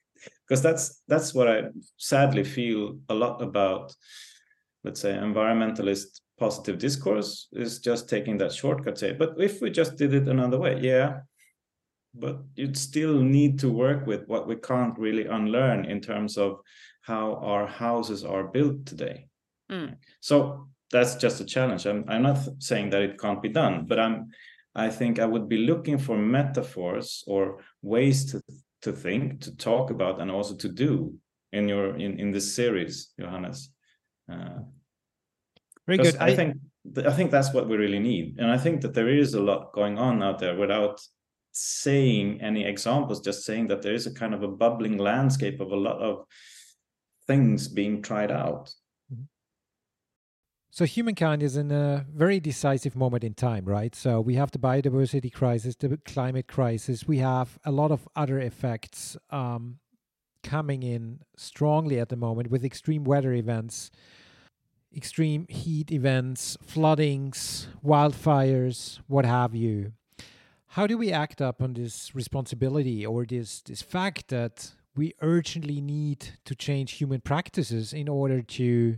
because 0.53 0.61
that's 0.61 1.01
that's 1.07 1.33
what 1.33 1.47
I 1.47 1.63
sadly 1.97 2.43
feel 2.43 2.99
a 3.09 3.13
lot 3.15 3.41
about, 3.41 3.91
let's 4.83 5.01
say, 5.01 5.13
environmentalist 5.13 6.21
positive 6.39 6.77
discourse 6.77 7.47
is 7.53 7.79
just 7.79 8.07
taking 8.07 8.37
that 8.37 8.53
shortcut. 8.53 8.99
Say, 8.99 9.13
but 9.13 9.33
if 9.39 9.61
we 9.61 9.71
just 9.71 9.97
did 9.97 10.13
it 10.13 10.27
another 10.27 10.59
way, 10.59 10.79
yeah, 10.79 11.21
but 12.13 12.43
you'd 12.55 12.77
still 12.77 13.15
need 13.19 13.57
to 13.61 13.69
work 13.69 14.05
with 14.05 14.27
what 14.27 14.47
we 14.47 14.55
can't 14.57 14.95
really 14.99 15.25
unlearn 15.25 15.85
in 15.85 15.99
terms 15.99 16.37
of 16.37 16.59
how 17.01 17.33
our 17.37 17.65
houses 17.65 18.23
are 18.23 18.43
built 18.43 18.85
today. 18.85 19.25
Mm. 19.71 19.95
So 20.19 20.67
that's 20.91 21.15
just 21.15 21.41
a 21.41 21.45
challenge. 21.45 21.87
I'm 21.87 22.05
I'm 22.07 22.21
not 22.21 22.37
saying 22.59 22.91
that 22.91 23.01
it 23.01 23.19
can't 23.19 23.41
be 23.41 23.49
done, 23.49 23.87
but 23.87 23.99
I'm 23.99 24.29
I 24.75 24.89
think 24.89 25.17
I 25.17 25.25
would 25.25 25.49
be 25.49 25.65
looking 25.65 25.97
for 25.97 26.15
metaphors 26.15 27.23
or 27.25 27.63
ways 27.81 28.31
to 28.31 28.43
to 28.84 28.91
think, 28.91 29.41
to 29.41 29.55
talk 29.55 29.89
about, 29.89 30.21
and 30.21 30.29
also 30.29 30.55
to 30.55 30.69
do 30.69 31.15
in 31.51 31.67
your 31.67 31.95
in 31.95 32.19
in 32.19 32.31
this 32.31 32.55
series, 32.55 33.13
Johannes. 33.19 33.69
Uh, 34.31 34.59
Very 35.88 35.97
good. 35.97 36.17
I, 36.17 36.27
I 36.27 36.36
think 36.36 36.57
I 36.97 37.11
think 37.11 37.31
that's 37.31 37.53
what 37.53 37.67
we 37.67 37.77
really 37.77 37.99
need, 37.99 38.39
and 38.39 38.51
I 38.51 38.57
think 38.57 38.81
that 38.81 38.93
there 38.93 39.09
is 39.09 39.34
a 39.34 39.41
lot 39.41 39.73
going 39.73 39.97
on 39.97 40.21
out 40.21 40.39
there 40.39 40.55
without 40.55 41.01
saying 41.53 42.41
any 42.41 42.65
examples, 42.65 43.21
just 43.21 43.45
saying 43.45 43.67
that 43.67 43.81
there 43.81 43.93
is 43.93 44.07
a 44.07 44.13
kind 44.13 44.34
of 44.34 44.43
a 44.43 44.47
bubbling 44.47 44.97
landscape 44.97 45.59
of 45.61 45.71
a 45.71 45.75
lot 45.75 46.01
of 46.01 46.25
things 47.27 47.67
being 47.67 48.01
tried 48.01 48.31
out. 48.31 48.73
So 50.76 50.86
humankind 50.86 51.43
is 51.43 51.55
in 51.55 51.69
a 51.69 52.03
very 52.11 52.39
decisive 52.39 52.95
moment 52.95 53.24
in 53.24 53.36
time, 53.36 53.65
right? 53.65 53.93
So 53.93 54.19
we 54.19 54.34
have 54.34 54.49
the 54.49 54.57
biodiversity 54.57 55.32
crisis, 55.32 55.76
the 55.76 55.99
climate 56.03 56.47
crisis. 56.47 57.07
We 57.07 57.19
have 57.19 57.59
a 57.63 57.71
lot 57.71 57.91
of 57.91 58.09
other 58.15 58.39
effects 58.39 59.15
um, 59.30 59.78
coming 60.41 60.82
in 60.82 61.19
strongly 61.38 61.99
at 61.99 62.09
the 62.09 62.15
moment 62.15 62.49
with 62.49 62.65
extreme 62.65 63.03
weather 63.03 63.34
events, 63.34 63.91
extreme 64.97 65.45
heat 65.47 65.91
events, 65.91 66.57
floodings, 66.65 67.67
wildfires, 67.86 68.99
what 69.05 69.26
have 69.26 69.53
you. 69.53 69.93
How 70.69 70.88
do 70.88 70.97
we 70.97 71.11
act 71.11 71.39
up 71.39 71.61
on 71.61 71.76
this 71.76 72.15
responsibility 72.15 73.05
or 73.05 73.28
this 73.28 73.61
this 73.61 73.84
fact 73.84 74.30
that 74.30 74.71
we 74.95 75.13
urgently 75.21 75.82
need 75.82 76.39
to 76.45 76.55
change 76.55 76.93
human 76.93 77.21
practices 77.21 77.93
in 77.93 78.09
order 78.09 78.41
to 78.41 78.97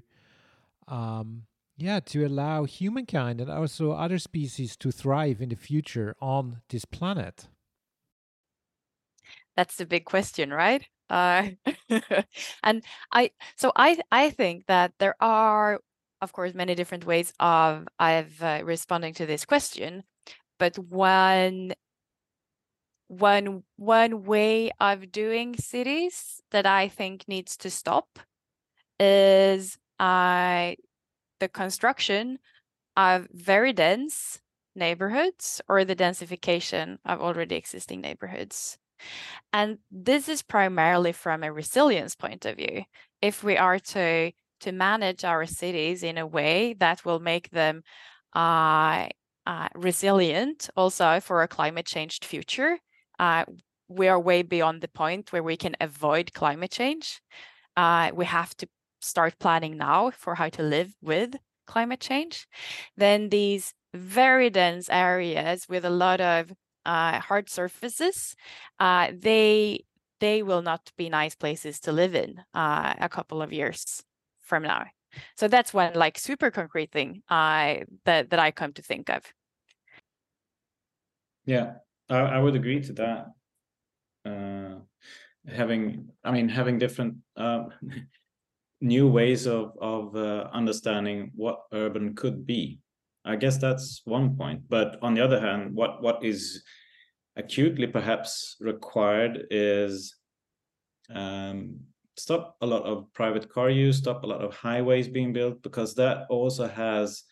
um, 0.88 1.43
Yeah, 1.78 2.01
to 2.01 2.26
allow 2.26 2.65
humankind 2.65 3.39
and 3.39 3.49
also 3.49 3.91
other 3.91 4.19
species 4.19 4.76
to 4.78 4.91
thrive 4.91 5.41
in 5.41 5.49
the 5.49 5.55
future 5.55 6.15
on 6.21 6.61
this 6.69 6.84
planet. 6.84 7.47
That's 9.55 9.78
the 9.78 9.86
big 9.86 10.05
question, 10.05 10.51
right? 10.51 10.88
Uh, 11.09 11.49
and 12.63 12.84
I 13.11 13.32
so 13.55 13.71
I 13.76 13.99
I 14.11 14.30
think 14.32 14.65
that 14.67 14.93
there 14.99 15.15
are 15.21 15.80
of 16.21 16.34
course 16.34 16.53
many 16.53 16.76
different 16.76 17.05
ways 17.05 17.34
of 17.39 17.88
of 17.99 18.41
uh, 18.41 18.61
responding 18.63 19.13
to 19.15 19.26
this 19.26 19.45
question, 19.45 20.03
but 20.59 20.78
one 20.80 21.73
one 23.07 23.63
one 23.78 24.23
way 24.23 24.71
of 24.80 25.11
doing 25.11 25.55
cities 25.57 26.41
that 26.51 26.65
I 26.65 26.88
think 26.88 27.28
needs 27.28 27.57
to 27.57 27.69
stop 27.69 28.19
is 28.99 29.78
uh, 29.99 30.73
the 31.39 31.49
construction 31.49 32.39
of 32.97 33.27
very 33.31 33.73
dense 33.73 34.39
neighborhoods 34.75 35.61
or 35.67 35.86
the 35.86 35.95
densification 35.95 36.97
of 37.05 37.21
already 37.21 37.55
existing 37.55 38.01
neighborhoods. 38.01 38.77
And 39.53 39.79
this 39.91 40.29
is 40.29 40.41
primarily 40.41 41.11
from 41.11 41.43
a 41.43 41.51
resilience 41.51 42.15
point 42.15 42.45
of 42.45 42.57
view. 42.57 42.83
If 43.21 43.43
we 43.43 43.57
are 43.57 43.79
to 43.79 44.31
to 44.61 44.71
manage 44.71 45.25
our 45.25 45.45
cities 45.45 46.01
in 46.01 46.17
a 46.17 46.25
way 46.25 46.73
that 46.79 47.03
will 47.03 47.19
make 47.19 47.49
them 47.49 47.83
uh, 48.33 49.07
uh, 49.45 49.67
resilient 49.75 50.69
also 50.77 51.19
for 51.19 51.43
a 51.43 51.47
climate 51.47 51.86
changed 51.86 52.23
future, 52.23 52.77
uh, 53.19 53.43
we 53.88 54.07
are 54.07 54.19
way 54.19 54.41
beyond 54.41 54.81
the 54.81 54.88
point 54.88 55.31
where 55.31 55.43
we 55.43 55.57
can 55.57 55.75
avoid 55.81 56.33
climate 56.33 56.71
change. 56.71 57.21
Uh, 57.75 58.11
we 58.13 58.25
have 58.25 58.55
to 58.55 58.67
start 59.05 59.39
planning 59.39 59.77
now 59.77 60.11
for 60.11 60.35
how 60.35 60.49
to 60.49 60.63
live 60.63 60.93
with 61.01 61.35
climate 61.67 61.99
change. 61.99 62.47
Then 62.97 63.29
these 63.29 63.73
very 63.93 64.49
dense 64.49 64.89
areas 64.89 65.67
with 65.69 65.85
a 65.85 65.89
lot 65.89 66.21
of 66.21 66.51
uh, 66.85 67.19
hard 67.19 67.49
surfaces, 67.49 68.35
uh, 68.79 69.11
they 69.17 69.85
they 70.19 70.41
will 70.43 70.61
not 70.61 70.91
be 70.97 71.09
nice 71.09 71.35
places 71.35 71.79
to 71.81 71.91
live 71.91 72.15
in 72.15 72.41
uh, 72.53 72.93
a 72.99 73.09
couple 73.09 73.41
of 73.41 73.51
years 73.51 74.03
from 74.39 74.63
now. 74.63 74.85
So 75.35 75.47
that's 75.47 75.73
one 75.73 75.93
like 75.93 76.17
super 76.17 76.51
concrete 76.51 76.91
thing 76.91 77.23
I 77.29 77.83
that 78.05 78.29
that 78.29 78.39
I 78.39 78.51
come 78.51 78.73
to 78.73 78.81
think 78.81 79.09
of. 79.09 79.23
Yeah, 81.45 81.75
I, 82.09 82.17
I 82.17 82.39
would 82.39 82.55
agree 82.55 82.81
to 82.81 82.93
that. 82.93 83.27
Uh, 84.25 84.79
having, 85.47 86.09
I 86.23 86.31
mean, 86.31 86.49
having 86.49 86.79
different 86.79 87.17
uh, 87.37 87.65
new 88.82 89.07
ways 89.07 89.47
of 89.47 89.71
of 89.80 90.15
uh, 90.15 90.49
understanding 90.53 91.32
what 91.36 91.61
urban 91.73 92.15
could 92.15 92.45
be. 92.45 92.80
I 93.23 93.36
guess 93.36 93.57
that's 93.57 94.01
one 94.05 94.36
point. 94.38 94.61
But 94.69 94.97
on 95.01 95.13
the 95.15 95.23
other 95.23 95.39
hand, 95.39 95.73
what 95.73 96.01
what 96.01 96.23
is 96.23 96.63
acutely 97.36 97.88
perhaps 97.88 98.55
required 98.59 99.47
is 99.49 100.15
um, 101.13 101.80
stop 102.17 102.55
a 102.61 102.65
lot 102.65 102.84
of 102.84 103.11
private 103.13 103.49
car 103.49 103.69
use, 103.69 103.97
stop 103.97 104.23
a 104.23 104.28
lot 104.28 104.41
of 104.41 104.55
highways 104.55 105.07
being 105.07 105.34
built, 105.34 105.61
because 105.63 105.95
that 105.95 106.26
also 106.30 106.67
has 106.67 107.23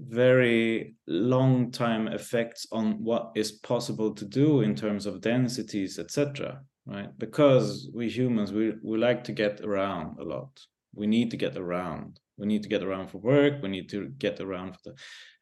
very 0.00 0.94
long 1.06 1.70
time 1.70 2.08
effects 2.08 2.66
on 2.70 3.02
what 3.02 3.32
is 3.34 3.52
possible 3.52 4.14
to 4.14 4.24
do 4.24 4.60
in 4.60 4.74
terms 4.74 5.06
of 5.06 5.20
densities, 5.20 5.98
etc. 5.98 6.60
Right? 6.86 7.10
Because 7.18 7.90
we 7.92 8.08
humans, 8.08 8.52
we, 8.52 8.74
we 8.82 8.96
like 8.96 9.24
to 9.24 9.32
get 9.32 9.60
around 9.60 10.20
a 10.20 10.24
lot. 10.24 10.60
We 10.94 11.06
need 11.06 11.30
to 11.32 11.36
get 11.36 11.56
around. 11.56 12.20
We 12.36 12.46
need 12.46 12.62
to 12.62 12.68
get 12.68 12.82
around 12.82 13.08
for 13.08 13.18
work. 13.18 13.62
We 13.62 13.68
need 13.68 13.88
to 13.90 14.08
get 14.18 14.40
around 14.40 14.74
for 14.74 14.80
the, 14.84 14.94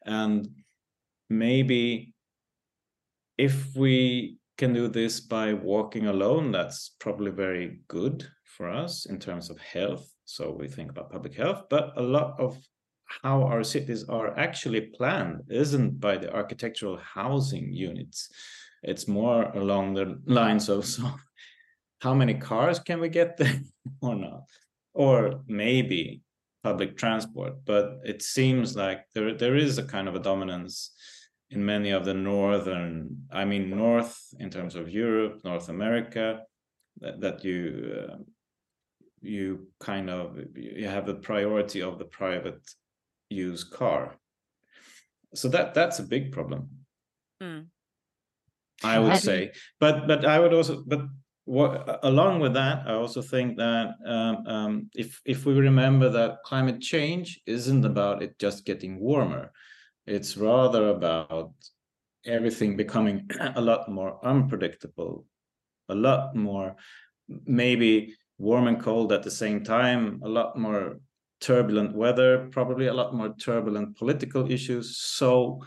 and 0.05 0.47
maybe 1.29 2.13
if 3.37 3.75
we 3.75 4.37
can 4.57 4.73
do 4.73 4.87
this 4.87 5.19
by 5.19 5.53
walking 5.53 6.07
alone, 6.07 6.51
that's 6.51 6.95
probably 6.99 7.31
very 7.31 7.81
good 7.87 8.25
for 8.45 8.69
us 8.69 9.05
in 9.05 9.19
terms 9.19 9.49
of 9.49 9.59
health. 9.59 10.09
So 10.25 10.51
we 10.51 10.67
think 10.67 10.89
about 10.89 11.11
public 11.11 11.35
health, 11.35 11.63
but 11.69 11.91
a 11.97 12.01
lot 12.01 12.39
of 12.39 12.57
how 13.21 13.43
our 13.43 13.63
cities 13.63 14.05
are 14.09 14.37
actually 14.37 14.81
planned 14.81 15.41
isn't 15.49 15.99
by 15.99 16.17
the 16.17 16.33
architectural 16.33 16.97
housing 16.97 17.71
units. 17.71 18.29
It's 18.87 19.07
more 19.07 19.45
along 19.55 19.95
the 19.95 20.21
lines 20.25 20.69
of 20.69 20.85
so 20.85 21.11
how 21.99 22.13
many 22.13 22.35
cars 22.35 22.79
can 22.79 22.99
we 22.99 23.09
get 23.09 23.37
there 23.37 23.59
or 24.01 24.15
not? 24.15 24.43
Or 24.93 25.41
maybe 25.47 26.21
public 26.63 26.95
transport. 26.97 27.53
But 27.65 27.99
it 28.05 28.21
seems 28.21 28.75
like 28.75 28.99
there 29.13 29.33
there 29.33 29.55
is 29.55 29.77
a 29.77 29.83
kind 29.83 30.07
of 30.07 30.15
a 30.15 30.19
dominance 30.19 30.91
in 31.51 31.65
many 31.65 31.91
of 31.91 32.05
the 32.05 32.13
northern, 32.13 33.27
I 33.31 33.45
mean, 33.45 33.69
north 33.69 34.17
in 34.39 34.49
terms 34.49 34.75
of 34.75 34.89
Europe, 34.89 35.41
North 35.43 35.69
America, 35.69 36.41
that, 37.01 37.21
that 37.21 37.43
you 37.43 37.59
uh, 37.99 38.17
you 39.21 39.67
kind 39.79 40.09
of 40.09 40.37
you 40.55 40.87
have 40.87 41.05
the 41.05 41.19
priority 41.29 41.81
of 41.81 41.97
the 41.97 42.05
private 42.05 42.61
use 43.29 43.63
car. 43.63 44.15
So 45.33 45.49
that 45.49 45.73
that's 45.73 45.99
a 45.99 46.03
big 46.15 46.31
problem. 46.31 46.69
Mm. 47.41 47.65
I 48.85 48.99
would 48.99 49.17
say, 49.17 49.51
but 49.79 50.07
but 50.07 50.25
I 50.25 50.39
would 50.39 50.53
also 50.53 50.83
but 50.85 51.01
what 51.45 51.99
along 52.03 52.39
with 52.39 52.53
that, 52.53 52.87
I 52.87 52.93
also 52.93 53.21
think 53.21 53.57
that 53.57 53.95
um, 54.05 54.47
um, 54.47 54.89
if 54.95 55.21
if 55.25 55.45
we 55.45 55.53
remember 55.53 56.09
that 56.09 56.43
climate 56.43 56.81
change 56.81 57.41
isn't 57.45 57.85
about 57.85 58.23
it 58.23 58.37
just 58.39 58.65
getting 58.65 58.99
warmer, 58.99 59.51
it's 60.07 60.37
rather 60.37 60.89
about 60.89 61.53
everything 62.25 62.75
becoming 62.75 63.29
a 63.55 63.61
lot 63.61 63.89
more 63.89 64.19
unpredictable, 64.25 65.25
a 65.89 65.95
lot 65.95 66.35
more 66.35 66.75
maybe 67.45 68.15
warm 68.37 68.67
and 68.67 68.81
cold 68.81 69.11
at 69.11 69.23
the 69.23 69.31
same 69.31 69.63
time, 69.63 70.19
a 70.23 70.29
lot 70.29 70.57
more 70.57 70.99
turbulent 71.41 71.95
weather, 71.95 72.47
probably 72.51 72.87
a 72.87 72.93
lot 72.93 73.13
more 73.13 73.33
turbulent 73.35 73.97
political 73.97 74.51
issues. 74.51 74.97
So, 74.97 75.61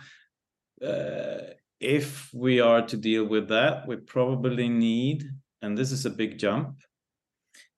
uh, 0.84 1.54
if 1.80 2.30
we 2.34 2.60
are 2.60 2.82
to 2.82 2.96
deal 2.96 3.24
with 3.24 3.48
that, 3.48 3.86
we 3.86 3.96
probably 3.96 4.68
need, 4.68 5.24
and 5.62 5.76
this 5.76 5.92
is 5.92 6.06
a 6.06 6.10
big 6.10 6.38
jump, 6.38 6.76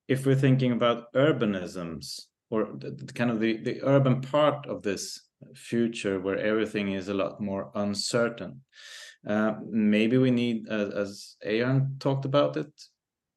if 0.08 0.26
we're 0.26 0.34
thinking 0.34 0.72
about 0.72 1.12
urbanisms 1.14 2.22
or 2.50 2.78
kind 3.14 3.30
of 3.30 3.40
the, 3.40 3.58
the 3.58 3.80
urban 3.82 4.20
part 4.20 4.66
of 4.66 4.82
this 4.82 5.20
future 5.54 6.20
where 6.20 6.38
everything 6.38 6.92
is 6.92 7.08
a 7.08 7.14
lot 7.14 7.40
more 7.40 7.70
uncertain. 7.74 8.60
Uh, 9.26 9.54
maybe 9.68 10.18
we 10.18 10.30
need, 10.30 10.66
uh, 10.68 10.90
as 10.96 11.36
Ahern 11.44 11.96
talked 12.00 12.24
about 12.24 12.56
it, 12.56 12.72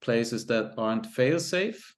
places 0.01 0.45
that 0.47 0.73
aren't 0.77 1.05
fail 1.05 1.39
safe, 1.39 1.93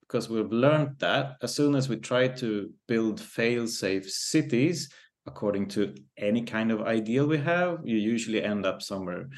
because 0.00 0.28
we've 0.28 0.52
learned 0.52 0.96
that 0.98 1.36
as 1.42 1.54
soon 1.54 1.74
as 1.74 1.88
we 1.88 1.96
try 1.96 2.28
to 2.28 2.70
build 2.88 3.20
fail 3.20 3.66
safe 3.66 4.10
cities, 4.10 4.88
according 5.26 5.68
to 5.68 5.94
any 6.16 6.42
kind 6.42 6.70
of 6.70 6.82
ideal 6.82 7.26
we 7.26 7.38
have, 7.38 7.80
you 7.84 7.96
usually 7.96 8.42
end 8.42 8.64
up 8.64 8.82
somewhere 8.82 9.28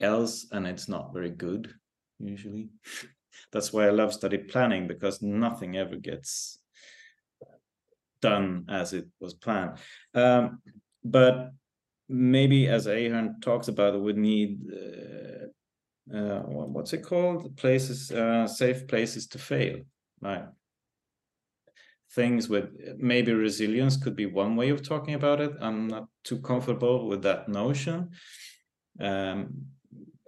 else 0.00 0.46
and 0.52 0.66
it's 0.66 0.88
not 0.88 1.12
very 1.12 1.30
good, 1.30 1.72
usually. 2.18 2.68
That's 3.52 3.72
why 3.72 3.86
I 3.86 3.90
love 3.90 4.12
study 4.12 4.38
planning 4.38 4.86
because 4.86 5.22
nothing 5.22 5.76
ever 5.76 5.96
gets 5.96 6.58
done 8.20 8.66
as 8.68 8.92
it 8.92 9.06
was 9.18 9.34
planned. 9.34 9.78
Um, 10.14 10.60
but 11.02 11.52
maybe 12.08 12.68
as 12.68 12.86
Ahern 12.86 13.40
talks 13.40 13.68
about 13.68 14.00
we 14.00 14.12
need 14.12 14.60
uh, 14.72 15.30
uh, 16.12 16.40
what's 16.40 16.92
it 16.92 17.02
called? 17.02 17.56
Places, 17.56 18.10
uh, 18.10 18.46
safe 18.46 18.86
places 18.88 19.28
to 19.28 19.38
fail. 19.38 19.80
Right. 20.20 20.44
Things 22.12 22.48
with 22.48 22.70
maybe 22.98 23.32
resilience 23.32 23.96
could 23.96 24.16
be 24.16 24.26
one 24.26 24.56
way 24.56 24.70
of 24.70 24.82
talking 24.82 25.14
about 25.14 25.40
it. 25.40 25.52
I'm 25.60 25.86
not 25.86 26.08
too 26.24 26.40
comfortable 26.40 27.06
with 27.06 27.22
that 27.22 27.48
notion. 27.48 28.10
Um, 29.00 29.66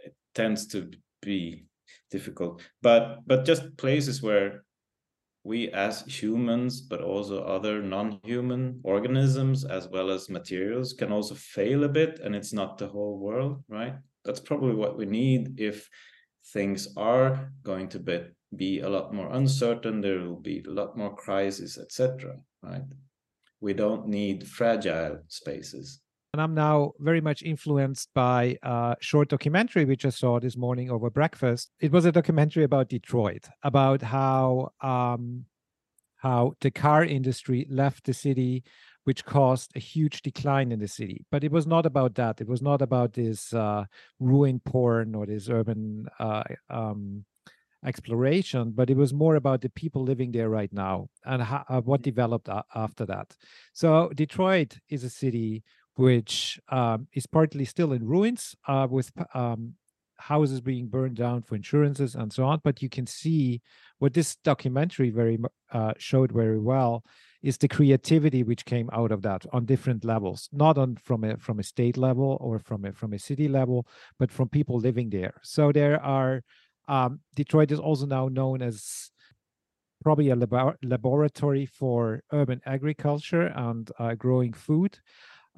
it 0.05 0.15
tends 0.35 0.67
to 0.69 0.91
be 1.21 1.65
difficult, 2.11 2.63
but 2.83 3.19
but 3.27 3.45
just 3.45 3.77
places 3.77 4.23
where 4.23 4.63
we 5.45 5.71
as 5.71 6.03
humans, 6.03 6.81
but 6.81 7.01
also 7.01 7.43
other 7.43 7.83
non-human 7.83 8.81
organisms 8.85 9.65
as 9.65 9.89
well 9.89 10.11
as 10.11 10.29
materials 10.29 10.93
can 10.93 11.11
also 11.11 11.35
fail 11.35 11.85
a 11.85 11.89
bit 11.89 12.21
and 12.21 12.37
it's 12.37 12.53
not 12.53 12.79
the 12.79 12.87
whole 12.87 13.19
world, 13.19 13.63
right? 13.69 13.95
That's 14.25 14.41
probably 14.41 14.75
what 14.75 14.97
we 14.97 15.07
need 15.07 15.59
if 15.61 15.89
things 16.53 16.89
are 16.97 17.51
going 17.63 17.89
to 17.89 17.99
be, 17.99 18.23
be 18.57 18.81
a 18.81 18.89
lot 18.89 19.15
more 19.15 19.33
uncertain, 19.33 20.01
there 20.01 20.21
will 20.21 20.41
be 20.41 20.63
a 20.67 20.71
lot 20.71 20.97
more 20.97 21.15
crisis, 21.15 21.79
etc. 21.79 22.37
Right? 22.63 22.83
We 23.61 23.73
don't 23.75 24.09
need 24.09 24.47
fragile 24.49 25.21
spaces. 25.29 26.01
And 26.35 26.41
I'm 26.41 26.55
now 26.55 26.93
very 26.99 27.21
much 27.21 27.43
influenced 27.43 28.09
by 28.15 28.57
a 28.63 28.97
short 29.01 29.29
documentary 29.29 29.85
which 29.85 30.07
I 30.07 30.09
saw 30.09 30.41
this 30.41 30.57
morning 30.57 30.91
over 30.91 31.11
breakfast. 31.11 31.71
It 31.79 31.93
was 31.93 32.07
a 32.07 32.13
documentary 32.13 32.65
about 32.65 32.89
Detroit, 32.89 33.49
about 33.63 34.01
how 34.01 34.71
um, 34.81 35.45
how 36.17 36.55
the 36.61 36.71
car 36.71 37.05
industry 37.05 37.67
left 37.69 38.05
the 38.05 38.15
city 38.15 38.63
which 39.05 39.25
caused 39.25 39.73
a 39.75 39.81
huge 39.81 40.23
decline 40.23 40.71
in 40.73 40.79
the 40.79 40.89
city. 40.89 41.25
But 41.31 41.45
it 41.45 41.51
was 41.51 41.67
not 41.67 41.87
about 41.87 42.15
that. 42.15 42.41
It 42.41 42.49
was 42.49 42.63
not 42.63 42.81
about 42.81 43.13
this 43.13 43.53
uh, 43.53 43.85
ruin 44.21 44.61
porn 44.61 45.15
or 45.15 45.27
this 45.27 45.49
urban 45.49 46.07
uh, 46.19 46.45
um, 46.71 47.25
exploration, 47.85 48.73
but 48.75 48.91
it 48.91 48.97
was 48.97 49.13
more 49.13 49.37
about 49.37 49.61
the 49.61 49.71
people 49.71 50.03
living 50.03 50.33
there 50.33 50.49
right 50.49 50.73
now 50.73 51.09
and 51.25 51.43
how, 51.43 51.65
uh, 51.69 51.81
what 51.81 52.03
developed 52.03 52.49
after 52.75 53.07
that. 53.07 53.35
So 53.73 54.11
Detroit 54.15 54.79
is 54.89 55.05
a 55.05 55.11
city 55.11 55.63
which 55.97 56.61
um, 56.69 57.09
is 57.13 57.27
partly 57.27 57.65
still 57.65 57.93
in 57.93 58.07
ruins 58.07 58.55
uh, 58.67 58.87
with 58.91 59.11
um, 59.35 59.75
houses 60.23 60.61
being 60.61 60.87
burned 60.87 61.17
down 61.17 61.43
for 61.43 61.57
insurances 61.57 62.15
and 62.15 62.33
so 62.33 62.45
on. 62.45 62.61
But 62.63 62.83
you 62.83 62.89
can 62.89 63.07
see 63.07 63.61
what 63.99 64.15
this 64.15 64.37
documentary 64.37 65.11
very 65.11 65.39
uh, 65.73 65.93
showed 65.99 66.33
very 66.33 66.59
well 66.59 67.05
is 67.43 67.59
the 67.59 67.69
creativity 67.69 68.43
which 68.45 68.65
came 68.65 68.89
out 68.93 69.11
of 69.11 69.23
that 69.23 69.45
on 69.53 69.65
different 69.65 70.05
levels, 70.05 70.49
not 70.53 70.79
on 70.79 70.97
from 70.97 71.25
a 71.25 71.37
from 71.37 71.59
a 71.59 71.63
state 71.63 71.97
level 71.97 72.39
or 72.41 72.59
from 72.59 72.85
a 72.85 72.93
from 72.93 73.13
a 73.13 73.19
city 73.19 73.49
level, 73.49 73.87
but 74.19 74.31
from 74.31 74.49
people 74.49 74.79
living 74.79 75.11
there. 75.11 75.35
So 75.43 75.73
there 75.73 76.01
are 76.03 76.43
um, 76.93 77.21
Detroit 77.35 77.73
is 77.73 77.79
also 77.79 78.05
now 78.05 78.29
known 78.29 78.61
as 78.61 79.11
probably 80.05 80.29
a 80.29 80.37
lab- 80.37 80.77
laboratory 80.83 81.65
for 81.65 82.23
urban 82.33 82.61
agriculture 82.67 83.47
and 83.57 83.91
uh, 83.99 84.15
growing 84.15 84.53
food. 84.53 84.99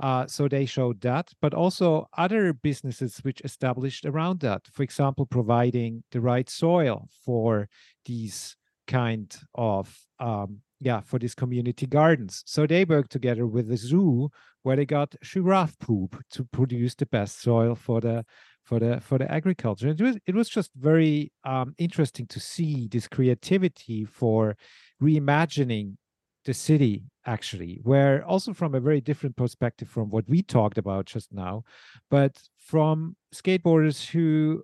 Uh, 0.00 0.26
so 0.26 0.46
they 0.46 0.64
showed 0.64 1.00
that, 1.00 1.32
but 1.42 1.52
also 1.52 2.06
other 2.16 2.52
businesses 2.52 3.18
which 3.22 3.40
established 3.42 4.04
around 4.04 4.40
that. 4.40 4.62
For 4.72 4.84
example, 4.84 5.26
providing 5.26 6.04
the 6.12 6.20
right 6.20 6.48
soil 6.48 7.08
for 7.24 7.68
these 8.04 8.56
kind 8.86 9.34
of 9.54 9.96
um, 10.20 10.60
yeah 10.80 11.00
for 11.00 11.18
these 11.18 11.34
community 11.34 11.86
gardens. 11.86 12.42
So 12.46 12.66
they 12.66 12.84
worked 12.84 13.10
together 13.10 13.46
with 13.46 13.68
the 13.68 13.76
zoo 13.76 14.30
where 14.62 14.76
they 14.76 14.86
got 14.86 15.14
giraffe 15.22 15.78
poop 15.78 16.16
to 16.30 16.44
produce 16.44 16.94
the 16.94 17.06
best 17.06 17.40
soil 17.40 17.74
for 17.74 18.00
the 18.00 18.24
for 18.64 18.80
the 18.80 19.00
for 19.00 19.18
the 19.18 19.30
agriculture. 19.30 19.88
It 19.88 20.00
was 20.00 20.16
it 20.26 20.34
was 20.34 20.48
just 20.48 20.70
very 20.74 21.32
um, 21.44 21.74
interesting 21.78 22.26
to 22.28 22.40
see 22.40 22.88
this 22.88 23.06
creativity 23.06 24.04
for 24.04 24.56
reimagining 25.02 25.96
the 26.44 26.54
city 26.54 27.04
actually 27.26 27.80
where 27.82 28.24
also 28.24 28.52
from 28.52 28.74
a 28.74 28.80
very 28.80 29.00
different 29.00 29.36
perspective 29.36 29.88
from 29.88 30.10
what 30.10 30.28
we 30.28 30.42
talked 30.42 30.78
about 30.78 31.06
just 31.06 31.32
now 31.32 31.64
but 32.10 32.36
from 32.58 33.16
skateboarders 33.34 34.06
who 34.10 34.62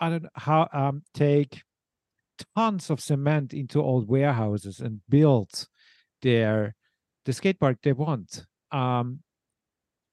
i 0.00 0.10
don't 0.10 0.24
know 0.24 0.28
how 0.34 0.68
um, 0.72 1.02
take 1.14 1.62
tons 2.56 2.90
of 2.90 3.00
cement 3.00 3.54
into 3.54 3.80
old 3.80 4.08
warehouses 4.08 4.80
and 4.80 5.00
build 5.08 5.66
their 6.22 6.74
the 7.26 7.32
skate 7.32 7.60
park 7.60 7.78
they 7.82 7.92
want 7.92 8.44
um, 8.72 9.20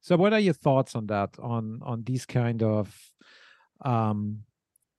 so 0.02 0.16
what 0.16 0.34
are 0.34 0.40
your 0.40 0.54
thoughts 0.54 0.96
on 0.96 1.08
that 1.08 1.30
on 1.40 1.80
on 1.84 2.04
these 2.04 2.26
kind 2.26 2.62
of 2.62 3.11
um, 3.84 4.40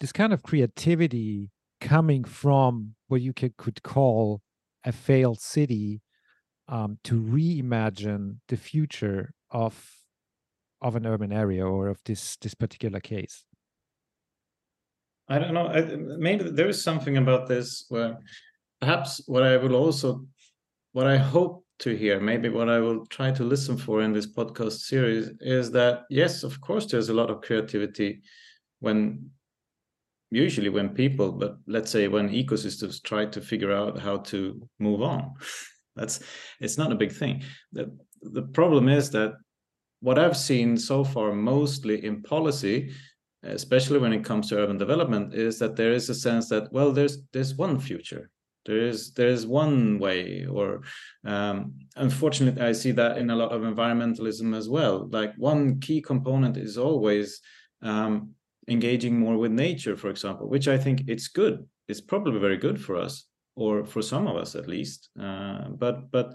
this 0.00 0.12
kind 0.12 0.32
of 0.32 0.42
creativity 0.42 1.50
coming 1.80 2.24
from 2.24 2.94
what 3.08 3.20
you 3.20 3.32
could, 3.32 3.56
could 3.56 3.82
call 3.82 4.40
a 4.84 4.92
failed 4.92 5.40
city 5.40 6.00
um, 6.68 6.98
to 7.04 7.20
reimagine 7.20 8.36
the 8.48 8.56
future 8.56 9.34
of 9.50 9.96
of 10.80 10.96
an 10.96 11.06
urban 11.06 11.32
area 11.32 11.64
or 11.64 11.88
of 11.88 11.98
this 12.04 12.36
this 12.36 12.54
particular 12.54 13.00
case? 13.00 13.44
I 15.28 15.38
don't 15.38 15.54
know 15.54 15.68
I, 15.68 15.82
maybe 16.18 16.50
there 16.50 16.68
is 16.68 16.82
something 16.82 17.16
about 17.16 17.48
this 17.48 17.86
where 17.88 18.18
perhaps 18.80 19.22
what 19.26 19.42
i 19.44 19.56
will 19.56 19.76
also 19.76 20.26
what 20.92 21.06
i 21.06 21.16
hope 21.16 21.64
to 21.78 21.96
hear 21.96 22.20
maybe 22.20 22.48
what 22.48 22.68
i 22.68 22.78
will 22.80 23.06
try 23.06 23.30
to 23.30 23.44
listen 23.44 23.76
for 23.76 24.02
in 24.02 24.12
this 24.12 24.26
podcast 24.26 24.78
series 24.90 25.30
is 25.40 25.70
that 25.70 26.02
yes 26.10 26.42
of 26.42 26.60
course 26.60 26.86
there's 26.86 27.08
a 27.08 27.14
lot 27.14 27.30
of 27.30 27.40
creativity 27.40 28.20
when 28.82 29.30
usually 30.30 30.68
when 30.68 30.88
people 30.88 31.32
but 31.32 31.56
let's 31.66 31.90
say 31.90 32.08
when 32.08 32.28
ecosystems 32.30 33.02
try 33.02 33.24
to 33.26 33.40
figure 33.40 33.72
out 33.72 33.98
how 33.98 34.16
to 34.18 34.68
move 34.78 35.02
on 35.02 35.32
that's 35.96 36.20
it's 36.60 36.78
not 36.78 36.92
a 36.92 37.00
big 37.02 37.12
thing. 37.12 37.42
The, 37.72 37.94
the 38.22 38.42
problem 38.42 38.88
is 38.88 39.10
that 39.10 39.34
what 40.00 40.18
i've 40.18 40.36
seen 40.36 40.76
so 40.76 41.04
far 41.04 41.32
mostly 41.32 42.04
in 42.04 42.22
policy 42.22 42.92
especially 43.44 43.98
when 43.98 44.12
it 44.12 44.24
comes 44.24 44.48
to 44.48 44.58
urban 44.58 44.78
development 44.78 45.34
is 45.34 45.58
that 45.58 45.76
there 45.76 45.92
is 45.92 46.08
a 46.08 46.14
sense 46.14 46.48
that 46.48 46.72
well 46.72 46.92
there's 46.92 47.18
there's 47.32 47.54
one 47.54 47.78
future. 47.78 48.30
There 48.64 48.78
is 48.78 49.12
there's 49.12 49.44
one 49.44 49.98
way 49.98 50.46
or 50.46 50.82
um, 51.24 51.74
unfortunately 51.96 52.62
i 52.62 52.70
see 52.70 52.92
that 52.92 53.18
in 53.18 53.30
a 53.30 53.36
lot 53.36 53.50
of 53.50 53.62
environmentalism 53.62 54.56
as 54.56 54.68
well. 54.68 55.08
Like 55.10 55.34
one 55.36 55.80
key 55.80 56.00
component 56.00 56.56
is 56.56 56.78
always 56.78 57.40
um, 57.82 58.34
engaging 58.68 59.18
more 59.18 59.36
with 59.36 59.52
nature, 59.52 59.96
for 59.96 60.08
example, 60.10 60.48
which 60.48 60.68
I 60.68 60.78
think 60.78 61.04
it's 61.08 61.28
good. 61.28 61.66
It's 61.88 62.00
probably 62.00 62.38
very 62.38 62.56
good 62.56 62.80
for 62.80 62.96
us, 62.96 63.26
or 63.56 63.84
for 63.84 64.02
some 64.02 64.26
of 64.26 64.36
us 64.36 64.54
at 64.54 64.68
least. 64.68 65.10
Uh, 65.20 65.68
but 65.70 66.10
but 66.10 66.34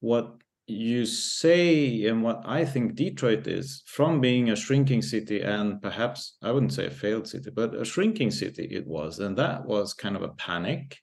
what 0.00 0.34
you 0.66 1.06
say 1.06 2.06
and 2.06 2.22
what 2.22 2.42
I 2.44 2.64
think 2.64 2.96
Detroit 2.96 3.46
is, 3.46 3.82
from 3.86 4.20
being 4.20 4.50
a 4.50 4.56
shrinking 4.56 5.02
city 5.02 5.42
and 5.42 5.80
perhaps 5.80 6.36
I 6.42 6.50
wouldn't 6.50 6.72
say 6.72 6.86
a 6.86 6.90
failed 6.90 7.28
city, 7.28 7.50
but 7.50 7.74
a 7.74 7.84
shrinking 7.84 8.32
city 8.32 8.64
it 8.64 8.86
was, 8.86 9.20
and 9.20 9.36
that 9.38 9.64
was 9.64 9.94
kind 9.94 10.16
of 10.16 10.22
a 10.22 10.30
panic 10.30 10.98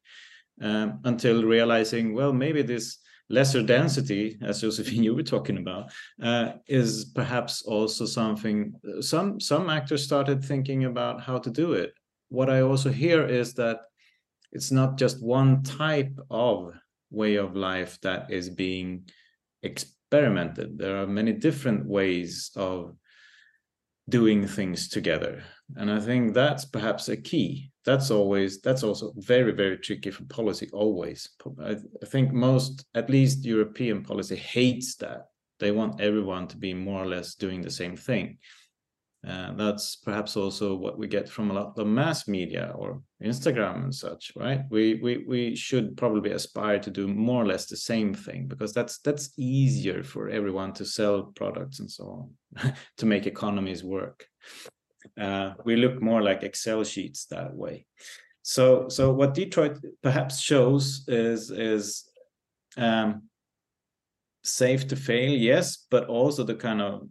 um, 0.61 0.99
until 1.05 1.43
realizing, 1.43 2.13
well, 2.13 2.33
maybe 2.33 2.61
this 2.61 2.97
lesser 3.29 3.63
density, 3.63 4.37
as 4.41 4.61
Josefin 4.61 5.03
you 5.03 5.15
were 5.15 5.23
talking 5.23 5.57
about, 5.57 5.91
uh, 6.21 6.53
is 6.67 7.05
perhaps 7.05 7.63
also 7.63 8.05
something. 8.05 8.73
Some 9.01 9.39
some 9.39 9.69
actors 9.69 10.03
started 10.03 10.43
thinking 10.43 10.85
about 10.85 11.21
how 11.21 11.39
to 11.39 11.49
do 11.49 11.73
it. 11.73 11.93
What 12.29 12.49
I 12.49 12.61
also 12.61 12.89
hear 12.91 13.25
is 13.25 13.53
that 13.55 13.81
it's 14.51 14.71
not 14.71 14.97
just 14.97 15.23
one 15.23 15.63
type 15.63 16.17
of 16.29 16.73
way 17.11 17.35
of 17.35 17.55
life 17.55 17.99
that 18.01 18.31
is 18.31 18.49
being 18.49 19.09
experimented. 19.61 20.77
There 20.77 20.97
are 21.01 21.07
many 21.07 21.33
different 21.33 21.85
ways 21.85 22.51
of 22.55 22.95
doing 24.09 24.47
things 24.47 24.89
together, 24.89 25.43
and 25.75 25.91
I 25.91 25.99
think 25.99 26.33
that's 26.33 26.65
perhaps 26.65 27.09
a 27.09 27.17
key 27.17 27.72
that's 27.85 28.11
always 28.11 28.61
that's 28.61 28.83
also 28.83 29.13
very 29.17 29.51
very 29.51 29.77
tricky 29.77 30.11
for 30.11 30.23
policy 30.25 30.69
always. 30.73 31.29
I, 31.61 31.77
I, 32.01 32.05
think 32.05 32.31
most 32.31 32.85
at 32.95 33.09
least 33.09 33.45
european 33.45 34.03
policy 34.03 34.35
hates 34.35 34.95
that. 34.97 35.27
They 35.59 35.71
want 35.71 36.01
everyone 36.01 36.47
to 36.47 36.57
be 36.57 36.73
more 36.73 37.03
or 37.03 37.07
less 37.07 37.35
doing 37.35 37.61
the 37.61 37.71
same 37.71 37.95
thing. 37.95 38.37
Uh, 39.25 39.53
that's 39.53 39.95
perhaps 39.95 40.35
also 40.35 40.75
what 40.75 40.97
we 40.97 41.07
get 41.07 41.29
from 41.29 41.49
a 41.49 41.53
lot 41.53 41.77
of 41.77 41.87
mass 41.87 42.27
media 42.27 42.73
or 42.75 43.01
instagram 43.23 43.83
and 43.85 43.95
such 43.95 44.33
right? 44.35 44.61
We 44.69 44.95
we 44.95 45.23
we 45.27 45.55
should 45.55 45.95
probably 45.95 46.31
aspire 46.31 46.79
to 46.79 46.89
do 46.89 47.07
more 47.07 47.43
or 47.43 47.45
less 47.45 47.67
the 47.67 47.77
same 47.77 48.13
thing 48.13 48.47
because 48.47 48.73
that's 48.73 48.99
that's 48.99 49.31
easier 49.37 50.03
for 50.03 50.29
everyone 50.29 50.73
to 50.73 50.85
sell 50.85 51.31
products 51.35 51.79
and 51.79 51.89
so 51.89 52.27
on 52.59 52.73
to 52.97 53.05
make 53.05 53.25
economies 53.25 53.83
work 53.83 54.27
uh, 55.19 55.53
we 55.63 55.75
look 55.75 56.01
more 56.01 56.21
like 56.21 56.43
Excel 56.43 56.83
sheets 56.83 57.25
that 57.25 57.53
way. 57.53 57.85
So, 58.41 58.89
so 58.89 59.13
what 59.13 59.33
Detroit 59.33 59.79
perhaps 60.01 60.39
shows 60.41 61.05
is 61.07 61.49
is 61.49 62.09
um, 62.77 63.23
safe 64.43 64.87
to 64.87 64.95
fail, 64.95 65.31
yes, 65.31 65.85
but 65.89 66.07
also 66.07 66.43
the 66.43 66.55
kind 66.55 66.81
of 66.81 67.07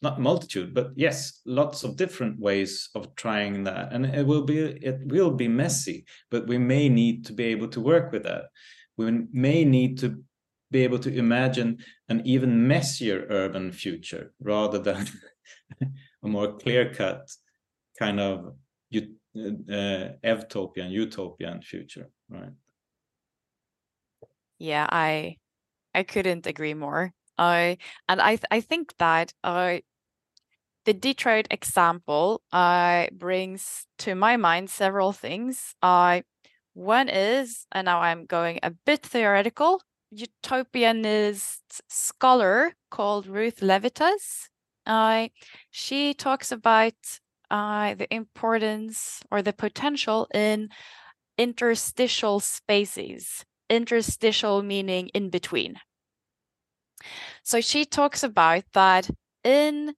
not 0.00 0.20
multitude, 0.20 0.74
but 0.74 0.92
yes, 0.94 1.40
lots 1.44 1.82
of 1.82 1.96
different 1.96 2.38
ways 2.38 2.88
of 2.94 3.14
trying 3.16 3.64
that, 3.64 3.92
and 3.92 4.06
it 4.06 4.24
will 4.24 4.44
be 4.44 4.58
it 4.60 5.00
will 5.06 5.32
be 5.32 5.48
messy, 5.48 6.04
but 6.30 6.46
we 6.46 6.56
may 6.56 6.88
need 6.88 7.26
to 7.26 7.32
be 7.32 7.44
able 7.44 7.68
to 7.68 7.80
work 7.80 8.12
with 8.12 8.22
that. 8.22 8.44
We 8.96 9.26
may 9.32 9.64
need 9.64 9.98
to 9.98 10.22
be 10.70 10.84
able 10.84 10.98
to 11.00 11.14
imagine 11.14 11.78
an 12.08 12.22
even 12.24 12.68
messier 12.68 13.26
urban 13.30 13.72
future 13.72 14.32
rather 14.40 14.78
than 14.78 15.08
a 16.22 16.28
more 16.28 16.56
clear 16.56 16.92
cut 16.92 17.30
kind 17.98 18.20
of 18.20 18.54
uh, 19.36 20.08
evtopian 20.24 20.90
utopian 20.90 21.62
future 21.62 22.10
right? 22.28 22.52
Yeah 24.58 24.86
i 24.90 25.36
i 25.94 26.02
couldn't 26.02 26.46
agree 26.46 26.74
more. 26.74 27.12
I 27.38 27.78
and 28.08 28.20
i 28.20 28.38
i 28.50 28.60
think 28.60 28.96
that 28.98 29.32
uh 29.44 29.78
the 30.84 30.94
detroit 30.94 31.46
example 31.50 32.42
uh 32.52 33.06
brings 33.12 33.86
to 33.98 34.14
my 34.14 34.36
mind 34.36 34.70
several 34.70 35.12
things. 35.12 35.74
Uh 35.82 36.22
one 36.74 37.08
is 37.08 37.66
and 37.72 37.86
now 37.86 38.00
i'm 38.00 38.24
going 38.24 38.60
a 38.62 38.70
bit 38.70 39.04
theoretical 39.04 39.82
utopianist 40.14 41.80
scholar 41.88 42.74
called 42.90 43.26
ruth 43.26 43.60
levitas 43.60 44.48
uh, 44.88 45.28
she 45.70 46.14
talks 46.14 46.52
about 46.52 46.94
uh, 47.50 47.94
the 47.94 48.12
importance 48.14 49.22
or 49.30 49.42
the 49.42 49.54
potential 49.54 50.28
in 50.34 50.70
interstitial 51.38 52.40
spaces. 52.40 53.44
interstitial 53.70 54.62
meaning 54.62 55.08
in 55.14 55.30
between. 55.30 55.80
So 57.42 57.60
she 57.60 57.84
talks 57.84 58.22
about 58.22 58.64
that 58.74 59.08
in 59.44 59.94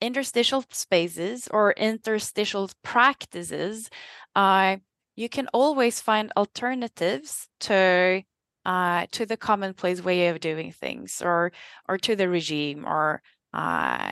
interstitial 0.00 0.64
spaces 0.70 1.48
or 1.50 1.72
interstitial 1.72 2.70
practices, 2.84 3.90
uh, 4.36 4.78
you 5.16 5.28
can 5.28 5.48
always 5.54 6.00
find 6.00 6.32
alternatives 6.36 7.48
to 7.60 8.22
uh, 8.66 9.06
to 9.12 9.26
the 9.26 9.36
commonplace 9.36 10.02
way 10.02 10.28
of 10.28 10.40
doing 10.40 10.72
things, 10.72 11.22
or 11.22 11.52
or 11.88 11.98
to 11.98 12.16
the 12.16 12.28
regime, 12.28 12.84
or 12.86 13.22
uh, 13.52 14.10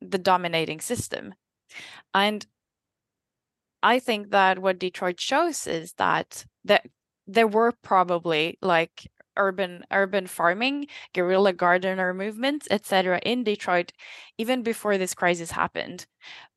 the 0.00 0.18
dominating 0.18 0.80
system. 0.80 1.34
And 2.12 2.46
I 3.82 3.98
think 3.98 4.30
that 4.30 4.58
what 4.60 4.78
Detroit 4.78 5.20
shows 5.20 5.66
is 5.66 5.92
that 5.94 6.46
that 6.64 6.86
there 7.26 7.46
were 7.46 7.72
probably 7.82 8.58
like 8.62 9.10
urban 9.36 9.84
urban 9.90 10.26
farming, 10.26 10.86
guerrilla 11.12 11.52
gardener 11.52 12.14
movements, 12.14 12.68
etc. 12.70 13.20
in 13.24 13.44
Detroit 13.44 13.92
even 14.38 14.62
before 14.62 14.96
this 14.98 15.14
crisis 15.14 15.50
happened. 15.50 16.06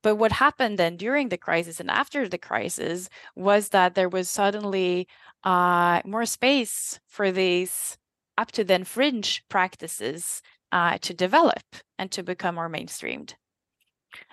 But 0.03 0.15
what 0.15 0.31
happened 0.33 0.77
then 0.77 0.95
during 0.97 1.29
the 1.29 1.37
crisis 1.37 1.79
and 1.79 1.91
after 1.91 2.27
the 2.27 2.37
crisis 2.37 3.09
was 3.35 3.69
that 3.69 3.95
there 3.95 4.09
was 4.09 4.29
suddenly 4.29 5.07
uh, 5.43 6.01
more 6.05 6.25
space 6.25 6.99
for 7.07 7.31
these 7.31 7.97
up 8.37 8.51
to 8.53 8.63
then 8.63 8.83
fringe 8.83 9.43
practices 9.49 10.41
uh, 10.71 10.97
to 10.99 11.13
develop 11.13 11.63
and 11.97 12.11
to 12.11 12.23
become 12.23 12.55
more 12.55 12.69
mainstreamed. 12.69 13.33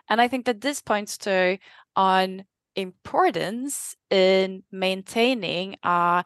And 0.08 0.20
I 0.20 0.28
think 0.28 0.46
that 0.46 0.60
this 0.60 0.82
points 0.82 1.18
to 1.18 1.58
on 1.96 2.44
importance 2.76 3.96
in 4.10 4.62
maintaining 4.70 5.76
a 5.82 6.24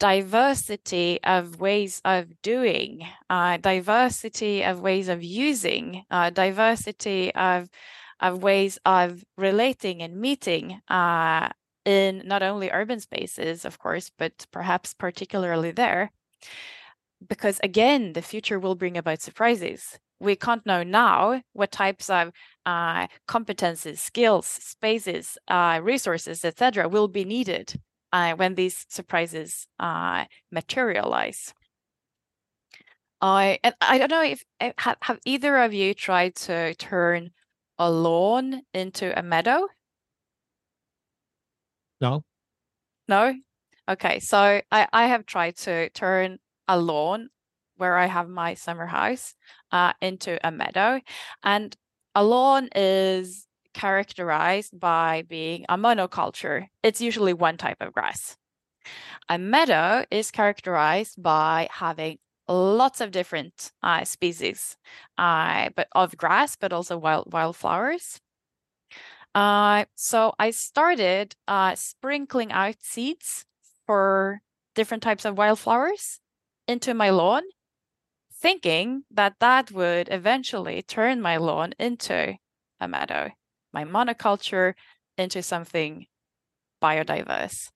diversity 0.00 1.18
of 1.24 1.60
ways 1.60 2.00
of 2.04 2.40
doing, 2.42 3.06
uh, 3.30 3.56
diversity 3.58 4.64
of 4.64 4.80
ways 4.80 5.08
of 5.08 5.22
using, 5.22 6.04
uh, 6.10 6.30
diversity 6.30 7.34
of 7.34 7.68
of 8.20 8.42
ways 8.42 8.78
of 8.86 9.24
relating 9.36 10.00
and 10.02 10.16
meeting 10.16 10.80
uh, 10.88 11.48
in 11.84 12.22
not 12.24 12.42
only 12.42 12.70
urban 12.70 13.00
spaces, 13.00 13.64
of 13.64 13.78
course, 13.78 14.10
but 14.16 14.46
perhaps 14.50 14.94
particularly 14.94 15.72
there. 15.72 16.10
Because 17.28 17.60
again, 17.62 18.12
the 18.12 18.22
future 18.22 18.58
will 18.58 18.74
bring 18.74 18.96
about 18.96 19.22
surprises 19.22 19.98
we 20.20 20.36
can't 20.36 20.64
know 20.66 20.82
now 20.82 21.42
what 21.52 21.70
types 21.70 22.08
of 22.10 22.32
uh, 22.66 23.06
competences, 23.28 23.98
skills, 23.98 24.46
spaces, 24.46 25.36
uh, 25.48 25.80
resources, 25.82 26.44
etc., 26.44 26.88
will 26.88 27.08
be 27.08 27.24
needed 27.24 27.74
uh, 28.12 28.34
when 28.34 28.54
these 28.54 28.86
surprises 28.88 29.66
uh, 29.78 30.24
materialize. 30.50 31.52
I 33.20 33.58
and 33.62 33.74
I 33.80 33.98
don't 33.98 34.10
know 34.10 34.22
if 34.22 34.42
eh, 34.60 34.72
have, 34.78 34.96
have 35.02 35.18
either 35.24 35.56
of 35.58 35.72
you 35.72 35.94
tried 35.94 36.34
to 36.36 36.74
turn 36.74 37.30
a 37.78 37.90
lawn 37.90 38.62
into 38.72 39.18
a 39.18 39.22
meadow. 39.22 39.66
No. 42.00 42.22
No. 43.08 43.34
Okay, 43.88 44.20
so 44.20 44.60
I 44.70 44.88
I 44.92 45.06
have 45.06 45.26
tried 45.26 45.56
to 45.58 45.90
turn 45.90 46.38
a 46.68 46.78
lawn 46.78 47.28
where 47.76 47.96
I 47.96 48.06
have 48.06 48.28
my 48.28 48.54
summer 48.54 48.86
house 48.86 49.34
uh, 49.72 49.92
into 50.00 50.38
a 50.46 50.50
meadow. 50.50 51.00
And 51.42 51.76
a 52.14 52.24
lawn 52.24 52.68
is 52.74 53.46
characterized 53.72 54.78
by 54.78 55.24
being 55.28 55.64
a 55.68 55.76
monoculture. 55.76 56.68
It's 56.82 57.00
usually 57.00 57.32
one 57.32 57.56
type 57.56 57.78
of 57.80 57.92
grass. 57.92 58.36
A 59.28 59.38
meadow 59.38 60.04
is 60.10 60.30
characterized 60.30 61.20
by 61.22 61.68
having 61.72 62.18
lots 62.46 63.00
of 63.00 63.10
different 63.10 63.72
uh, 63.82 64.04
species, 64.04 64.76
uh, 65.18 65.70
but 65.74 65.88
of 65.92 66.16
grass, 66.16 66.56
but 66.56 66.72
also 66.72 66.98
wild 66.98 67.32
wildflowers. 67.32 68.20
Uh, 69.34 69.86
so 69.96 70.34
I 70.38 70.50
started 70.50 71.34
uh, 71.48 71.74
sprinkling 71.74 72.52
out 72.52 72.76
seeds 72.80 73.46
for 73.86 74.42
different 74.74 75.02
types 75.02 75.24
of 75.24 75.36
wildflowers 75.38 76.20
into 76.66 76.94
my 76.94 77.10
lawn 77.10 77.42
thinking 78.32 79.04
that 79.10 79.34
that 79.40 79.70
would 79.70 80.08
eventually 80.10 80.82
turn 80.82 81.20
my 81.20 81.36
lawn 81.38 81.72
into 81.78 82.36
a 82.78 82.86
meadow, 82.86 83.30
my 83.72 83.84
monoculture 83.84 84.74
into 85.16 85.42
something 85.42 86.06
biodiverse. 86.82 87.70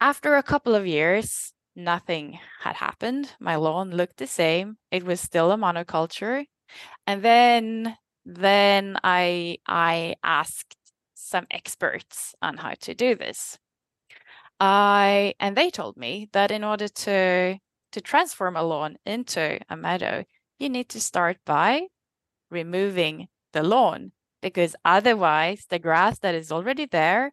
After 0.00 0.36
a 0.36 0.42
couple 0.42 0.74
of 0.74 0.86
years, 0.86 1.52
nothing 1.76 2.38
had 2.60 2.76
happened. 2.76 3.34
My 3.38 3.56
lawn 3.56 3.90
looked 3.90 4.16
the 4.16 4.26
same. 4.26 4.78
It 4.90 5.04
was 5.04 5.20
still 5.20 5.52
a 5.52 5.56
monoculture. 5.56 6.46
And 7.06 7.22
then 7.22 7.96
then 8.24 8.96
I 9.04 9.58
I 9.66 10.14
asked 10.22 10.76
some 11.14 11.46
experts 11.50 12.34
on 12.40 12.56
how 12.56 12.74
to 12.80 12.94
do 12.94 13.14
this. 13.14 13.58
I 14.64 15.34
and 15.40 15.56
they 15.56 15.70
told 15.70 15.96
me 15.96 16.28
that 16.32 16.50
in 16.50 16.64
order 16.64 16.88
to 16.88 17.58
to 17.92 18.00
transform 18.00 18.56
a 18.56 18.62
lawn 18.62 18.96
into 19.04 19.60
a 19.68 19.76
meadow, 19.76 20.24
you 20.58 20.68
need 20.70 20.88
to 20.90 21.00
start 21.00 21.36
by 21.44 21.88
removing 22.50 23.28
the 23.52 23.62
lawn 23.62 24.12
because 24.40 24.74
otherwise 24.84 25.66
the 25.68 25.78
grass 25.78 26.18
that 26.20 26.34
is 26.34 26.50
already 26.50 26.86
there 26.86 27.32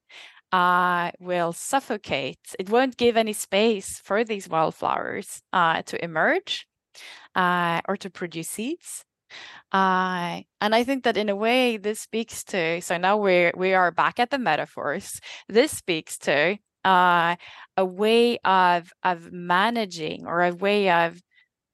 uh, 0.52 1.12
will 1.20 1.54
suffocate. 1.54 2.40
It 2.60 2.70
won't 2.70 2.98
give 2.98 3.16
any 3.16 3.34
space 3.34 4.00
for 4.04 4.24
these 4.26 4.50
wildflowers 4.50 5.42
uh, 5.54 5.84
to 5.84 6.04
emerge 6.04 6.68
uh, 7.36 7.80
or 7.88 7.96
to 7.98 8.10
produce 8.10 8.50
seeds. 8.50 9.06
Uh, 9.72 10.42
and 10.60 10.76
I 10.76 10.84
think 10.84 11.06
that 11.06 11.16
in 11.16 11.30
a 11.30 11.36
way 11.36 11.78
this 11.78 12.02
speaks 12.02 12.44
to 12.46 12.82
so 12.82 12.98
now 12.98 13.16
we're 13.16 13.54
we 13.56 13.74
are 13.74 13.92
back 13.92 14.20
at 14.20 14.32
the 14.32 14.38
metaphors. 14.38 15.22
This 15.48 15.72
speaks 15.72 16.18
to 16.20 16.58
uh, 16.86 17.36
a 17.78 17.86
way 17.86 18.38
of 18.40 18.92
of 19.04 19.32
managing 19.32 20.26
or 20.26 20.44
a 20.44 20.54
way 20.54 20.90
of 20.90 21.22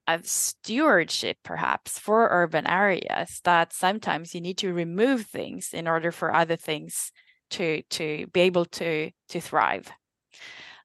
of 0.07 0.25
stewardship 0.27 1.37
perhaps 1.43 1.99
for 1.99 2.29
urban 2.31 2.67
areas 2.67 3.41
that 3.43 3.73
sometimes 3.73 4.33
you 4.35 4.41
need 4.41 4.57
to 4.57 4.73
remove 4.73 5.25
things 5.27 5.71
in 5.73 5.87
order 5.87 6.11
for 6.11 6.33
other 6.33 6.55
things 6.55 7.11
to 7.51 7.81
to 7.89 8.27
be 8.33 8.41
able 8.41 8.65
to 8.65 9.11
to 9.29 9.41
thrive. 9.41 9.91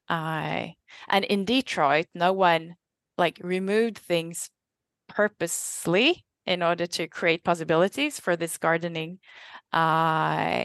Uh, 0.09 0.67
and 1.07 1.25
in 1.25 1.45
detroit 1.45 2.07
no 2.13 2.33
one 2.33 2.75
like 3.17 3.39
removed 3.41 3.97
things 3.97 4.49
purposely 5.09 6.25
in 6.45 6.63
order 6.63 6.87
to 6.87 7.07
create 7.07 7.43
possibilities 7.43 8.19
for 8.19 8.35
this 8.35 8.57
gardening 8.57 9.19
uh, 9.73 10.63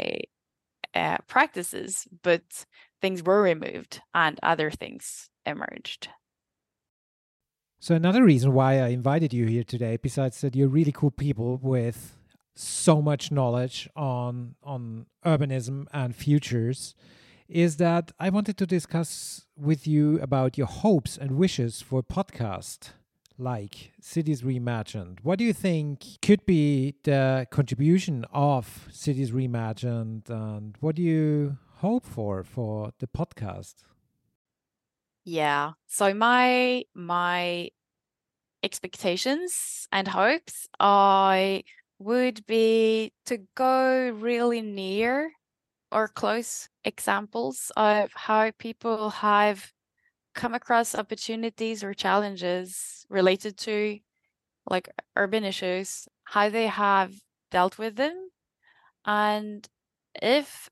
uh, 0.95 1.19
practices 1.29 2.07
but 2.23 2.43
things 3.01 3.23
were 3.23 3.43
removed 3.43 4.01
and 4.15 4.39
other 4.43 4.71
things 4.71 5.31
emerged. 5.47 6.09
So 7.81 7.95
another 7.95 8.25
reason 8.25 8.53
why 8.53 8.81
I 8.81 8.89
invited 8.89 9.33
you 9.33 9.47
here 9.47 9.63
today, 9.63 9.97
besides 9.97 10.41
that 10.41 10.57
you're 10.57 10.69
really 10.69 10.93
cool 10.93 11.13
people 11.13 11.59
with 11.63 12.17
so 12.57 13.01
much 13.01 13.31
knowledge 13.31 13.89
on 13.95 14.57
on 14.65 15.07
urbanism 15.25 15.87
and 15.93 16.15
futures, 16.15 16.97
is 17.49 17.77
that 17.77 18.11
I 18.19 18.31
wanted 18.31 18.59
to 18.59 18.67
discuss 18.67 19.47
with 19.57 19.87
you 19.87 20.19
about 20.21 20.59
your 20.59 20.67
hopes 20.67 21.17
and 21.17 21.37
wishes 21.37 21.81
for 21.81 22.01
a 22.01 22.03
podcast 22.03 22.91
like 23.39 23.93
Cities 24.01 24.43
Reimagined. 24.43 25.21
What 25.23 25.39
do 25.39 25.45
you 25.45 25.53
think 25.53 26.05
could 26.21 26.45
be 26.45 26.97
the 27.05 27.47
contribution 27.53 28.27
of 28.33 28.89
Cities 28.91 29.31
Reimagined, 29.31 30.29
and 30.29 30.77
what 30.81 30.97
do 30.97 31.03
you 31.03 31.59
hope 31.79 32.05
for 32.05 32.43
for 32.43 32.93
the 32.99 33.07
podcast? 33.07 33.75
Yeah. 35.25 35.73
So 35.87 36.15
my 36.15 36.85
my 36.95 37.71
expectations 38.63 39.87
and 39.93 40.09
hopes 40.09 40.69
I 40.81 41.65
would 41.99 42.47
be 42.47 43.13
to 43.27 43.39
go 43.55 44.11
really 44.11 44.63
near 44.63 45.33
or 45.93 46.09
close 46.09 46.69
examples 46.85 47.71
of 47.77 48.11
how 48.15 48.51
people 48.59 49.11
have 49.11 49.73
come 50.35 50.55
across 50.55 50.95
opportunities 50.95 51.83
or 51.83 51.95
challenges 51.95 53.07
related 53.09 53.57
to 53.59 53.99
like 54.71 54.89
urban 55.17 55.45
issues, 55.45 56.09
how 56.25 56.49
they 56.51 56.67
have 56.67 57.13
dealt 57.51 57.79
with 57.79 57.97
them, 57.97 58.29
and 59.07 59.67
if 60.21 60.69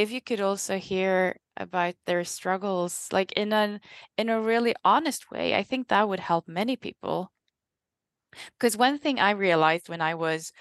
if 0.00 0.10
you 0.10 0.20
could 0.22 0.40
also 0.40 0.78
hear 0.78 1.36
about 1.58 1.94
their 2.06 2.24
struggles 2.24 3.06
like 3.12 3.32
in 3.32 3.52
an 3.52 3.80
in 4.16 4.30
a 4.30 4.40
really 4.40 4.74
honest 4.84 5.30
way 5.30 5.54
i 5.54 5.62
think 5.62 5.88
that 5.88 6.08
would 6.08 6.20
help 6.20 6.48
many 6.48 6.76
people. 6.76 7.30
Because 8.58 8.76
one 8.76 8.98
thing 8.98 9.18
i 9.20 9.30
realized 9.32 9.88
when 9.88 10.00
i 10.00 10.14
was 10.14 10.52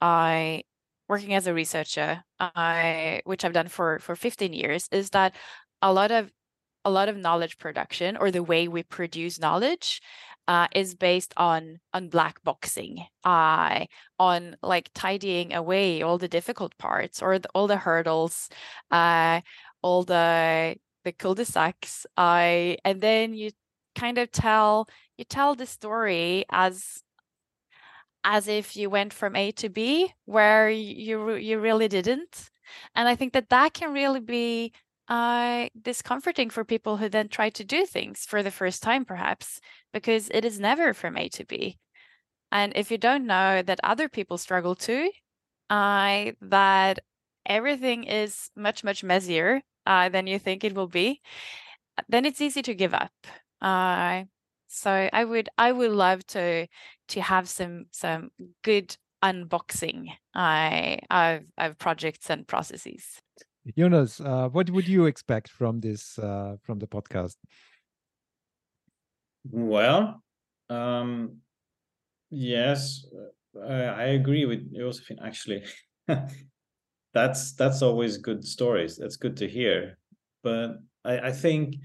i 0.00 0.62
working 1.08 1.34
as 1.34 1.46
a 1.46 1.54
researcher 1.54 2.24
i 2.40 3.20
which 3.24 3.44
i've 3.44 3.52
done 3.52 3.68
for 3.68 3.98
for 4.00 4.16
15 4.16 4.52
years 4.52 4.88
is 4.92 5.10
that 5.10 5.34
a 5.82 5.92
lot 5.92 6.10
of 6.10 6.30
a 6.84 6.90
lot 6.90 7.08
of 7.08 7.16
knowledge 7.16 7.58
production 7.58 8.16
or 8.16 8.30
the 8.30 8.42
way 8.42 8.68
we 8.68 8.82
produce 8.82 9.38
knowledge 9.38 10.00
uh, 10.50 10.66
is 10.74 10.96
based 10.96 11.32
on 11.36 11.78
on 11.94 12.08
black 12.08 12.42
boxing, 12.42 13.06
uh, 13.24 13.86
on 14.18 14.56
like 14.64 14.90
tidying 14.94 15.54
away 15.54 16.02
all 16.02 16.18
the 16.18 16.26
difficult 16.28 16.76
parts 16.76 17.22
or 17.22 17.38
the, 17.38 17.48
all 17.54 17.68
the 17.68 17.76
hurdles, 17.76 18.48
uh, 18.90 19.40
all 19.80 20.02
the 20.02 20.74
the 21.04 21.12
cul-de-sacs. 21.12 22.04
I 22.16 22.78
and 22.84 23.00
then 23.00 23.32
you 23.34 23.52
kind 23.94 24.18
of 24.18 24.32
tell 24.32 24.88
you 25.16 25.24
tell 25.24 25.54
the 25.54 25.66
story 25.66 26.44
as 26.50 27.00
as 28.24 28.48
if 28.48 28.76
you 28.76 28.90
went 28.90 29.12
from 29.12 29.36
A 29.36 29.52
to 29.52 29.68
B, 29.68 30.12
where 30.24 30.68
you 30.68 31.36
you 31.36 31.60
really 31.60 31.86
didn't. 31.86 32.50
And 32.96 33.08
I 33.08 33.14
think 33.14 33.34
that 33.34 33.50
that 33.50 33.72
can 33.72 33.92
really 33.92 34.20
be 34.20 34.72
uh, 35.10 35.68
discomforting 35.82 36.50
for 36.50 36.64
people 36.64 36.96
who 36.96 37.08
then 37.08 37.28
try 37.28 37.50
to 37.50 37.64
do 37.64 37.84
things 37.84 38.24
for 38.24 38.42
the 38.42 38.50
first 38.50 38.82
time, 38.82 39.04
perhaps, 39.04 39.60
because 39.92 40.30
it 40.32 40.44
is 40.44 40.60
never 40.60 40.94
from 40.94 41.16
A 41.16 41.28
to 41.30 41.44
B. 41.44 41.78
And 42.52 42.72
if 42.76 42.90
you 42.90 42.98
don't 42.98 43.26
know 43.26 43.60
that 43.60 43.80
other 43.82 44.08
people 44.08 44.38
struggle 44.38 44.76
too, 44.76 45.10
uh, 45.68 46.32
that 46.40 47.00
everything 47.44 48.04
is 48.04 48.50
much, 48.56 48.84
much 48.84 49.02
messier 49.02 49.60
uh, 49.84 50.08
than 50.08 50.28
you 50.28 50.38
think 50.38 50.62
it 50.62 50.74
will 50.74 50.88
be, 50.88 51.20
then 52.08 52.24
it's 52.24 52.40
easy 52.40 52.62
to 52.62 52.74
give 52.74 52.94
up. 52.94 53.12
Uh, 53.60 54.24
so 54.68 55.08
I 55.12 55.24
would 55.24 55.48
I 55.58 55.72
would 55.72 55.90
love 55.90 56.24
to 56.28 56.68
to 57.08 57.20
have 57.20 57.48
some 57.48 57.86
some 57.90 58.30
good 58.62 58.96
unboxing 59.22 60.06
uh, 60.34 60.96
of, 61.10 61.42
of 61.58 61.78
projects 61.78 62.30
and 62.30 62.46
processes. 62.46 63.20
Jonas, 63.76 64.20
uh, 64.20 64.48
what 64.48 64.70
would 64.70 64.88
you 64.88 65.06
expect 65.06 65.50
from 65.50 65.80
this 65.80 66.18
uh, 66.18 66.56
from 66.62 66.78
the 66.78 66.86
podcast? 66.86 67.36
Well, 69.44 70.22
um, 70.68 71.38
yes, 72.30 73.04
uh, 73.56 73.60
I 73.64 74.04
agree 74.04 74.46
with 74.46 74.74
Josefin. 74.74 75.18
Actually, 75.24 75.64
that's 77.14 77.52
that's 77.52 77.82
always 77.82 78.18
good 78.18 78.44
stories. 78.44 78.96
That's 78.96 79.16
good 79.16 79.36
to 79.38 79.48
hear. 79.48 79.98
But 80.42 80.78
I, 81.04 81.18
I 81.28 81.32
think, 81.32 81.76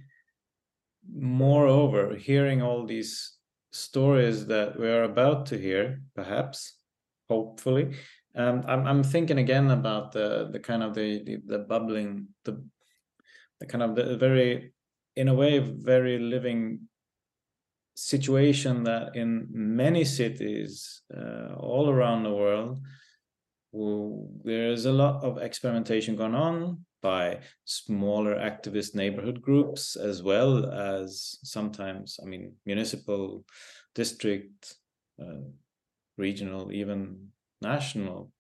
moreover, 1.14 2.16
hearing 2.16 2.62
all 2.62 2.86
these 2.86 3.38
stories 3.72 4.48
that 4.48 4.80
we 4.80 4.88
are 4.88 5.04
about 5.04 5.46
to 5.48 5.58
hear, 5.58 6.02
perhaps, 6.16 6.78
hopefully, 7.28 7.96
um, 8.36 8.64
I'm 8.68 8.86
I'm 8.88 9.04
thinking 9.04 9.40
again 9.40 9.72
about 9.72 10.12
the 10.12 10.50
the 10.52 10.60
kind 10.60 10.84
of 10.84 10.94
the 10.94 11.24
the, 11.24 11.42
the 11.46 11.60
bubbling 11.60 12.28
the 12.44 12.64
the 13.60 13.66
kind 13.66 13.84
of 13.84 13.96
the 13.96 14.18
very 14.18 14.74
in 15.16 15.30
a 15.30 15.34
way 15.34 15.60
very 15.60 16.20
living 16.20 16.88
situation 17.96 18.84
that 18.84 19.16
in 19.16 19.48
many 19.52 20.04
cities 20.04 21.02
uh, 21.16 21.54
all 21.56 21.90
around 21.90 22.24
the 22.24 22.34
world 22.34 22.80
there's 24.44 24.86
a 24.86 24.92
lot 24.92 25.24
of 25.24 25.38
experimentation 25.38 26.16
going 26.16 26.36
on 26.36 26.86
by 27.02 27.40
smaller 27.66 28.36
activist 28.36 28.96
neighborhood 28.96 29.42
groups 29.42 29.96
as 29.96 30.24
well 30.24 30.66
as 30.72 31.38
sometimes 31.44 32.20
i 32.22 32.26
mean 32.26 32.54
municipal 32.66 33.46
district 33.94 34.76
uh, 35.22 35.44
regional 36.18 36.72
even 36.72 37.30
national 37.62 38.32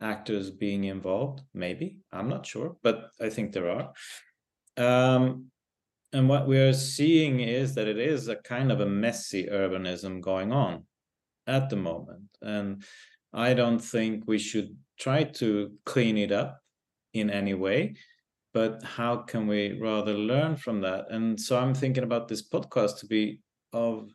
actors 0.00 0.50
being 0.50 0.84
involved? 0.84 1.40
Maybe. 1.54 1.98
I'm 2.12 2.28
not 2.28 2.46
sure 2.46 2.76
but 2.82 3.10
i 3.20 3.28
think 3.28 3.52
there 3.52 3.70
are. 3.70 3.92
Um, 4.76 5.46
and 6.12 6.28
what 6.28 6.46
we 6.46 6.58
are 6.58 6.72
seeing 6.72 7.40
is 7.40 7.74
that 7.74 7.88
it 7.88 7.98
is 7.98 8.28
a 8.28 8.36
kind 8.36 8.70
of 8.70 8.80
a 8.80 8.86
messy 8.86 9.46
urbanism 9.46 10.20
going 10.20 10.52
on 10.52 10.84
at 11.46 11.70
the 11.70 11.76
moment. 11.76 12.28
And 12.42 12.84
i 13.32 13.54
don't 13.54 13.80
think 13.80 14.24
we 14.26 14.38
should 14.38 14.76
try 14.98 15.24
to 15.24 15.72
clean 15.84 16.16
it 16.16 16.32
up 16.32 16.60
in 17.12 17.30
any 17.30 17.54
way 17.54 17.96
but 18.56 18.82
how 18.82 19.18
can 19.18 19.46
we 19.46 19.78
rather 19.78 20.14
learn 20.14 20.56
from 20.56 20.80
that? 20.80 21.10
And 21.10 21.38
so 21.38 21.58
i'm 21.58 21.74
thinking 21.74 22.04
about 22.04 22.26
this 22.26 22.48
podcast 22.48 23.00
to 23.00 23.06
be 23.06 23.40
of 23.74 24.10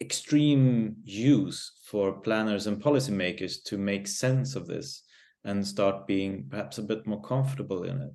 extreme 0.00 0.96
use 1.04 1.72
for 1.84 2.20
planners 2.20 2.66
and 2.66 2.82
policymakers 2.82 3.62
to 3.64 3.76
make 3.76 4.06
sense 4.06 4.56
of 4.56 4.66
this 4.66 5.02
and 5.44 5.66
start 5.66 6.06
being 6.06 6.46
perhaps 6.48 6.78
a 6.78 6.82
bit 6.82 7.06
more 7.06 7.20
comfortable 7.22 7.82
in 7.84 8.00
it. 8.00 8.12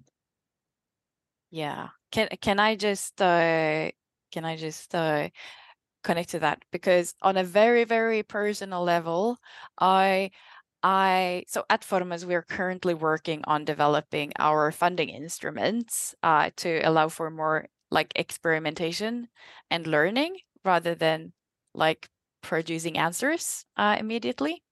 Yeah. 1.51 1.89
Can 2.11 2.29
can 2.41 2.59
i 2.59 2.75
just 2.75 3.21
uh 3.21 3.91
can 4.31 4.45
i 4.45 4.55
just 4.55 4.93
uh 4.95 5.29
connect 6.03 6.29
to 6.29 6.39
that? 6.39 6.63
Because 6.71 7.13
on 7.21 7.37
a 7.37 7.43
very 7.43 7.83
very 7.83 8.23
personal 8.23 8.83
level 8.83 9.37
i 9.79 10.31
I 10.87 11.45
so 11.47 11.65
at 11.67 11.83
Formas 11.83 12.27
we 12.27 12.35
are 12.35 12.43
currently 12.43 12.93
working 12.93 13.41
on 13.45 13.65
developing 13.65 14.33
our 14.37 14.71
funding 14.71 15.09
instruments 15.09 16.13
uh, 16.21 16.51
to 16.57 16.79
allow 16.87 17.09
for 17.09 17.31
more 17.31 17.65
like 17.89 18.13
experimentation 18.15 19.29
and 19.71 19.87
learning 19.87 20.37
rather 20.63 20.93
than 20.93 21.33
like 21.75 22.07
producing 22.41 22.97
answers 22.97 23.65
uh, 23.77 23.97
immediately. 23.99 24.63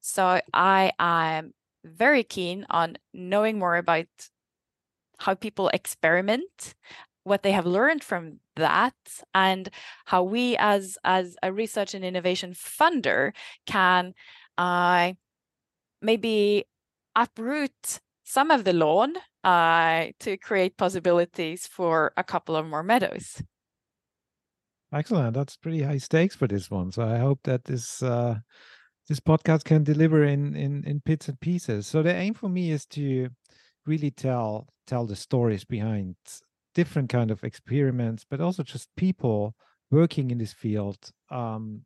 So 0.00 0.40
I 0.52 0.92
am 0.98 1.52
very 1.84 2.24
keen 2.24 2.66
on 2.70 2.96
knowing 3.12 3.58
more 3.58 3.76
about 3.76 4.06
how 5.18 5.34
people 5.34 5.68
experiment 5.70 6.74
what 7.24 7.42
they 7.42 7.52
have 7.52 7.66
learned 7.66 8.02
from 8.02 8.40
that 8.56 8.94
and 9.34 9.68
how 10.06 10.22
we 10.22 10.56
as 10.56 10.96
as 11.04 11.36
a 11.42 11.52
research 11.52 11.94
and 11.94 12.04
innovation 12.04 12.54
funder 12.54 13.32
can 13.66 14.14
uh, 14.56 15.12
maybe 16.00 16.64
uproot 17.14 18.00
some 18.24 18.50
of 18.50 18.64
the 18.64 18.72
lawn 18.72 19.14
uh, 19.44 20.06
to 20.20 20.36
create 20.38 20.76
possibilities 20.76 21.66
for 21.66 22.12
a 22.16 22.24
couple 22.24 22.56
of 22.56 22.66
more 22.66 22.82
meadows 22.82 23.42
Excellent. 24.92 25.34
That's 25.34 25.56
pretty 25.56 25.82
high 25.82 25.98
stakes 25.98 26.34
for 26.34 26.46
this 26.46 26.70
one. 26.70 26.92
So 26.92 27.02
I 27.02 27.18
hope 27.18 27.40
that 27.44 27.64
this 27.64 28.02
uh, 28.02 28.36
this 29.08 29.20
podcast 29.20 29.64
can 29.64 29.84
deliver 29.84 30.24
in 30.24 30.56
in 30.56 30.84
in 30.84 31.00
bits 31.04 31.28
and 31.28 31.40
pieces. 31.40 31.86
So 31.86 32.02
the 32.02 32.14
aim 32.14 32.34
for 32.34 32.48
me 32.48 32.70
is 32.70 32.86
to 32.88 33.30
really 33.86 34.10
tell 34.10 34.68
tell 34.86 35.06
the 35.06 35.16
stories 35.16 35.64
behind 35.64 36.16
different 36.74 37.10
kind 37.10 37.30
of 37.30 37.44
experiments, 37.44 38.24
but 38.28 38.40
also 38.40 38.62
just 38.62 38.88
people 38.96 39.54
working 39.90 40.30
in 40.30 40.38
this 40.38 40.52
field 40.54 40.98
um, 41.30 41.84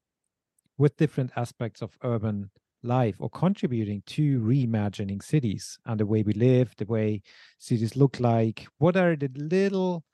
with 0.79 0.97
different 0.97 1.31
aspects 1.37 1.83
of 1.83 1.97
urban 2.03 2.51
life 2.83 3.15
or 3.19 3.31
contributing 3.31 4.03
to 4.07 4.41
reimagining 4.41 5.23
cities 5.23 5.79
and 5.87 6.01
the 6.01 6.07
way 6.07 6.23
we 6.23 6.33
live, 6.33 6.73
the 6.79 6.87
way 6.87 7.23
cities 7.59 7.97
look 7.97 8.19
like. 8.21 8.67
What 8.79 8.97
are 8.97 9.15
the 9.17 9.31
little 9.37 10.05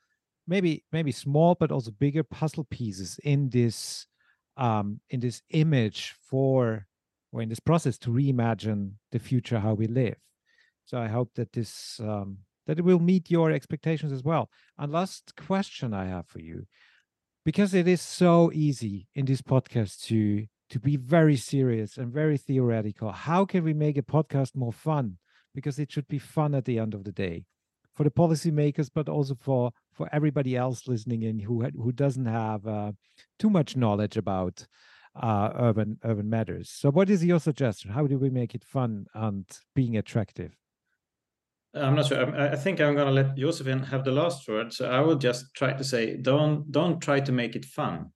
maybe 0.48 0.82
maybe 0.90 1.12
small 1.12 1.54
but 1.54 1.70
also 1.70 1.90
bigger 1.92 2.24
puzzle 2.24 2.66
pieces 2.70 3.20
in 3.22 3.50
this 3.50 4.06
um, 4.56 5.00
in 5.10 5.20
this 5.20 5.42
image 5.50 6.14
for 6.28 6.86
or 7.30 7.42
in 7.42 7.48
this 7.48 7.60
process 7.60 7.98
to 7.98 8.10
reimagine 8.10 8.92
the 9.12 9.18
future 9.18 9.60
how 9.60 9.74
we 9.74 9.86
live. 9.86 10.16
So 10.86 10.98
I 10.98 11.06
hope 11.08 11.30
that 11.34 11.52
this 11.52 12.00
um, 12.00 12.38
that 12.66 12.78
it 12.78 12.84
will 12.84 12.98
meet 12.98 13.30
your 13.30 13.52
expectations 13.52 14.12
as 14.12 14.24
well. 14.24 14.50
And 14.78 14.92
last 14.92 15.34
question 15.36 15.94
I 15.94 16.06
have 16.06 16.26
for 16.26 16.40
you, 16.40 16.66
because 17.44 17.74
it 17.74 17.86
is 17.86 18.00
so 18.00 18.50
easy 18.52 19.06
in 19.14 19.26
this 19.26 19.42
podcast 19.42 20.02
to 20.06 20.46
to 20.70 20.78
be 20.78 20.96
very 20.96 21.36
serious 21.36 21.96
and 21.96 22.12
very 22.12 22.36
theoretical. 22.36 23.12
How 23.12 23.44
can 23.44 23.64
we 23.64 23.74
make 23.74 23.96
a 23.96 24.02
podcast 24.02 24.56
more 24.56 24.72
fun? 24.72 25.18
Because 25.54 25.78
it 25.78 25.90
should 25.92 26.08
be 26.08 26.18
fun 26.18 26.54
at 26.54 26.64
the 26.64 26.78
end 26.78 26.94
of 26.94 27.04
the 27.04 27.12
day 27.12 27.44
for 27.94 28.04
the 28.04 28.10
policymakers, 28.10 28.90
but 28.94 29.08
also 29.08 29.34
for 29.34 29.72
for 29.98 30.08
everybody 30.12 30.56
else 30.56 30.88
listening 30.88 31.24
in 31.24 31.38
who 31.40 31.54
who 31.82 31.92
doesn't 31.92 32.30
have 32.44 32.66
uh, 32.66 32.92
too 33.38 33.50
much 33.50 33.76
knowledge 33.76 34.16
about 34.16 34.66
uh, 35.20 35.50
urban 35.68 35.98
urban 36.04 36.30
matters. 36.30 36.70
So, 36.70 36.90
what 36.90 37.10
is 37.10 37.24
your 37.24 37.40
suggestion? 37.40 37.90
How 37.90 38.06
do 38.06 38.16
we 38.16 38.30
make 38.30 38.54
it 38.54 38.64
fun 38.64 39.06
and 39.14 39.44
being 39.74 39.96
attractive? 39.96 40.52
I'm 41.74 41.96
not 41.96 42.06
sure. 42.06 42.34
I, 42.34 42.52
I 42.52 42.56
think 42.56 42.80
I'm 42.80 42.94
going 42.94 43.12
to 43.12 43.12
let 43.20 43.36
Josefin 43.36 43.86
have 43.88 44.04
the 44.04 44.12
last 44.12 44.48
word. 44.48 44.72
So 44.72 44.88
I 44.90 45.00
will 45.00 45.16
just 45.16 45.52
try 45.54 45.72
to 45.72 45.84
say, 45.84 46.16
don't 46.16 46.70
don't 46.70 47.00
try 47.00 47.18
to 47.20 47.32
make 47.32 47.56
it 47.56 47.64
fun. 47.64 48.12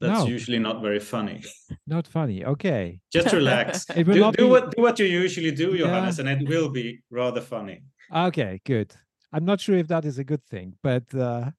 That's 0.00 0.24
no. 0.24 0.26
usually 0.36 0.58
not 0.58 0.82
very 0.82 1.00
funny. 1.00 1.42
Not 1.86 2.06
funny. 2.06 2.44
Okay. 2.44 3.00
Just 3.12 3.32
relax. 3.32 3.84
do, 3.94 4.04
do 4.04 4.12
be... 4.12 4.20
what 4.20 4.70
do 4.70 4.82
what 4.82 4.98
you 4.98 5.06
usually 5.06 5.52
do, 5.52 5.76
Johannes, 5.78 6.18
yeah. 6.18 6.26
and 6.26 6.42
it 6.42 6.48
will 6.48 6.70
be 6.70 6.86
rather 7.10 7.40
funny. 7.40 7.82
Okay, 8.12 8.60
good. 8.64 8.94
I'm 9.34 9.44
not 9.44 9.60
sure 9.60 9.76
if 9.76 9.88
that 9.88 10.06
is 10.06 10.18
a 10.18 10.24
good 10.24 10.44
thing, 10.46 10.78
but 10.82 11.14
uh, 11.14 11.50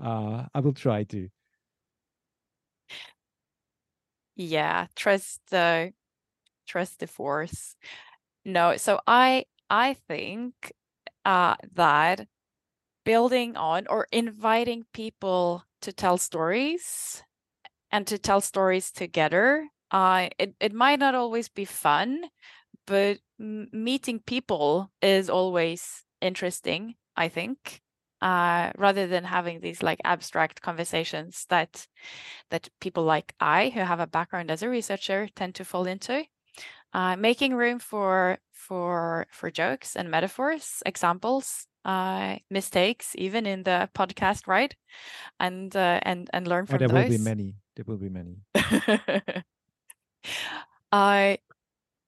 uh, 0.00 0.46
I 0.54 0.60
will 0.60 0.74
try 0.74 1.04
to. 1.04 1.30
Yeah, 4.36 4.86
trust 4.96 5.40
the 5.50 5.92
trust 6.66 7.00
the 7.00 7.08
force. 7.08 7.76
No, 8.44 8.76
so 8.78 9.00
I 9.06 9.46
I 9.70 9.94
think 9.94 10.72
uh, 11.24 11.56
that 11.74 12.28
building 13.04 13.56
on 13.56 13.86
or 13.88 14.08
inviting 14.12 14.86
people 14.94 15.64
to 15.82 15.92
tell 15.92 16.18
stories 16.18 17.22
and 17.92 18.06
to 18.08 18.18
tell 18.18 18.40
stories 18.42 18.92
together. 18.92 19.68
Uh, 19.90 20.30
it, 20.38 20.56
it 20.60 20.74
might 20.74 21.00
not 21.00 21.14
always 21.16 21.48
be 21.48 21.64
fun, 21.66 22.24
but 22.86 23.20
meeting 23.38 24.20
people 24.20 24.92
is 25.02 25.30
always 25.30 26.04
interesting, 26.22 26.96
I 27.16 27.28
think. 27.28 27.82
Uh, 28.22 28.72
rather 28.78 29.06
than 29.06 29.24
having 29.24 29.60
these 29.60 29.82
like 29.82 30.00
abstract 30.04 30.62
conversations 30.62 31.44
that 31.50 31.86
that 32.50 32.68
people 32.80 33.04
like 33.04 33.34
I, 33.40 33.68
who 33.70 33.80
have 33.80 34.00
a 34.00 34.06
background 34.06 34.50
as 34.50 34.62
a 34.62 34.68
researcher, 34.70 35.28
tend 35.36 35.54
to 35.56 35.64
fall 35.64 35.86
into. 35.86 36.24
Uh, 36.94 37.16
making 37.16 37.54
room 37.54 37.78
for 37.78 38.38
for 38.52 39.26
for 39.30 39.50
jokes 39.50 39.96
and 39.96 40.10
metaphors, 40.10 40.82
examples, 40.86 41.66
uh, 41.84 42.36
mistakes, 42.50 43.14
even 43.16 43.46
in 43.46 43.62
the 43.64 43.88
podcast, 43.94 44.46
right? 44.46 44.74
And 45.38 45.74
uh, 45.76 46.00
and 46.02 46.30
and 46.32 46.48
learn 46.48 46.66
Oh, 46.70 46.78
from 46.78 46.78
there 46.78 46.88
those. 46.88 46.94
There 46.94 47.02
will 47.04 47.10
be 47.10 47.18
many. 47.18 47.54
There 47.76 47.84
will 47.86 47.98
be 47.98 48.08
many. 48.08 48.36
I 50.92 51.38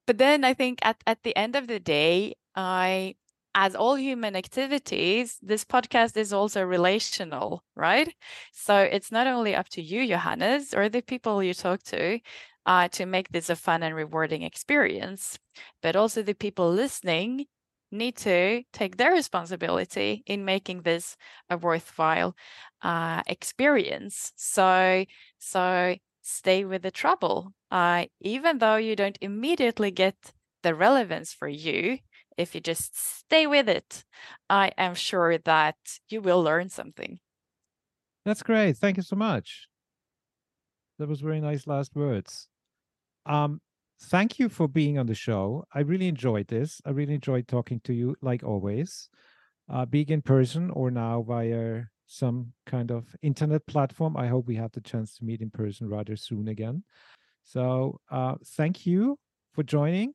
but 0.06 0.18
then 0.18 0.44
I 0.44 0.54
think 0.54 0.78
at, 0.82 0.96
at 1.06 1.22
the 1.22 1.36
end 1.36 1.54
of 1.56 1.66
the 1.66 1.78
day, 1.80 2.36
I 2.54 3.16
as 3.54 3.74
all 3.74 3.96
human 3.96 4.36
activities, 4.36 5.38
this 5.42 5.64
podcast 5.64 6.16
is 6.16 6.32
also 6.32 6.62
relational, 6.62 7.64
right? 7.74 8.14
So 8.52 8.78
it's 8.78 9.10
not 9.10 9.26
only 9.26 9.54
up 9.54 9.68
to 9.70 9.82
you, 9.82 10.06
Johannes, 10.06 10.74
or 10.74 10.88
the 10.88 11.02
people 11.02 11.42
you 11.42 11.54
talk 11.54 11.82
to, 11.84 12.20
uh, 12.66 12.88
to 12.88 13.06
make 13.06 13.30
this 13.30 13.50
a 13.50 13.56
fun 13.56 13.82
and 13.82 13.94
rewarding 13.94 14.42
experience, 14.42 15.38
but 15.82 15.96
also 15.96 16.22
the 16.22 16.34
people 16.34 16.70
listening 16.70 17.46
need 17.90 18.16
to 18.16 18.62
take 18.72 18.96
their 18.96 19.12
responsibility 19.12 20.22
in 20.26 20.44
making 20.44 20.82
this 20.82 21.16
a 21.48 21.56
worthwhile 21.56 22.34
uh, 22.82 23.22
experience. 23.26 24.32
So, 24.36 25.04
so 25.38 25.96
stay 26.22 26.64
with 26.64 26.82
the 26.82 26.90
trouble. 26.90 27.54
Uh, 27.70 28.06
even 28.20 28.58
though 28.58 28.76
you 28.76 28.94
don't 28.96 29.18
immediately 29.20 29.90
get 29.90 30.16
the 30.62 30.74
relevance 30.74 31.32
for 31.32 31.48
you, 31.48 31.98
if 32.38 32.54
you 32.54 32.60
just 32.60 32.96
stay 32.96 33.46
with 33.46 33.68
it, 33.68 34.04
I 34.48 34.72
am 34.78 34.94
sure 34.94 35.38
that 35.38 35.76
you 36.08 36.22
will 36.22 36.42
learn 36.42 36.70
something. 36.70 37.20
That's 38.24 38.42
great. 38.42 38.76
Thank 38.76 38.96
you 38.96 39.02
so 39.02 39.16
much. 39.16 39.68
That 40.98 41.08
was 41.08 41.20
very 41.20 41.40
nice 41.40 41.66
last 41.66 41.94
words. 41.94 42.48
Um, 43.26 43.60
thank 44.04 44.38
you 44.38 44.48
for 44.48 44.68
being 44.68 44.98
on 44.98 45.06
the 45.06 45.14
show. 45.14 45.64
I 45.72 45.80
really 45.80 46.08
enjoyed 46.08 46.48
this. 46.48 46.80
I 46.84 46.90
really 46.90 47.14
enjoyed 47.14 47.48
talking 47.48 47.80
to 47.80 47.92
you, 47.94 48.16
like 48.22 48.42
always, 48.42 49.08
uh, 49.68 49.86
being 49.86 50.08
in 50.08 50.22
person 50.22 50.70
or 50.70 50.90
now 50.90 51.22
via 51.22 51.84
some 52.06 52.54
kind 52.66 52.90
of 52.90 53.16
internet 53.22 53.66
platform. 53.66 54.16
I 54.16 54.28
hope 54.28 54.46
we 54.46 54.56
have 54.56 54.72
the 54.72 54.80
chance 54.80 55.16
to 55.18 55.24
meet 55.24 55.42
in 55.42 55.50
person 55.50 55.88
rather 55.88 56.16
soon 56.16 56.48
again. 56.48 56.84
So, 57.44 58.00
uh, 58.10 58.36
thank 58.44 58.86
you 58.86 59.18
for 59.52 59.62
joining, 59.62 60.14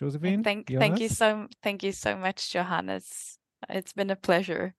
Josefin. 0.00 0.34
And 0.34 0.44
thank, 0.44 0.68
thank 0.68 1.00
you 1.00 1.08
so, 1.08 1.46
thank 1.62 1.82
you 1.82 1.92
so 1.92 2.16
much, 2.16 2.50
Johannes. 2.52 3.38
It's 3.68 3.92
been 3.92 4.10
a 4.10 4.16
pleasure. 4.16 4.74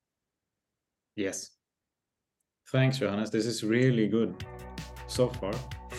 Yes. 1.16 1.52
Thanks, 2.72 2.98
Johannes. 2.98 3.30
This 3.30 3.46
is 3.46 3.64
really 3.64 4.08
good 4.08 4.44
so 5.08 5.30
far. 5.30 5.54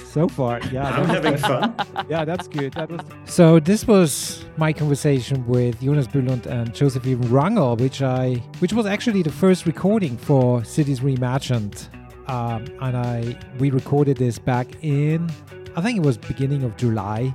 So 0.06 0.28
far, 0.28 0.60
yeah, 0.72 0.88
I'm 0.96 1.06
that 1.06 1.22
was 1.22 1.40
having 1.40 1.72
the- 1.72 1.84
fun. 1.94 2.06
yeah, 2.10 2.24
that's 2.24 2.48
good. 2.48 2.72
That 2.74 2.90
was 2.90 3.00
so. 3.26 3.60
This 3.60 3.86
was 3.86 4.44
my 4.56 4.72
conversation 4.72 5.46
with 5.46 5.80
Jonas 5.80 6.08
Bylund 6.08 6.46
and 6.46 6.72
Josefin 6.72 7.18
Wangel, 7.26 7.78
which 7.78 8.02
I, 8.02 8.34
which 8.58 8.72
was 8.72 8.86
actually 8.86 9.22
the 9.22 9.30
first 9.32 9.66
recording 9.66 10.16
for 10.16 10.64
Cities 10.64 11.00
Reimagined, 11.00 11.88
um, 12.28 12.64
and 12.80 12.96
I 12.96 13.38
we 13.58 13.70
recorded 13.70 14.16
this 14.16 14.38
back 14.38 14.66
in, 14.82 15.30
I 15.76 15.80
think 15.80 15.96
it 15.98 16.02
was 16.04 16.16
beginning 16.18 16.64
of 16.64 16.76
July, 16.76 17.32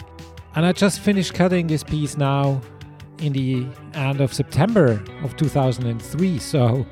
and 0.59 0.65
I 0.65 0.73
just 0.73 0.99
finished 0.99 1.33
cutting 1.33 1.67
this 1.67 1.85
piece 1.85 2.17
now, 2.17 2.59
in 3.19 3.31
the 3.31 3.65
end 3.93 4.19
of 4.19 4.33
September 4.33 5.01
of 5.23 5.37
2003. 5.37 6.37
So. 6.39 6.85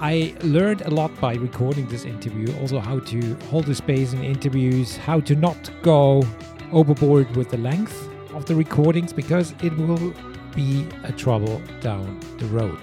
I 0.00 0.34
learned 0.42 0.80
a 0.80 0.90
lot 0.90 1.12
by 1.20 1.34
recording 1.34 1.86
this 1.86 2.04
interview, 2.04 2.52
also 2.60 2.80
how 2.80 2.98
to 2.98 3.34
hold 3.50 3.66
the 3.66 3.74
space 3.74 4.12
in 4.12 4.24
interviews, 4.24 4.96
how 4.96 5.20
to 5.20 5.36
not 5.36 5.70
go 5.82 6.24
overboard 6.72 7.36
with 7.36 7.50
the 7.50 7.58
length 7.58 8.08
of 8.34 8.44
the 8.46 8.56
recordings 8.56 9.12
because 9.12 9.54
it 9.62 9.76
will 9.76 10.12
be 10.56 10.88
a 11.04 11.12
trouble 11.12 11.62
down 11.80 12.18
the 12.38 12.46
road. 12.46 12.80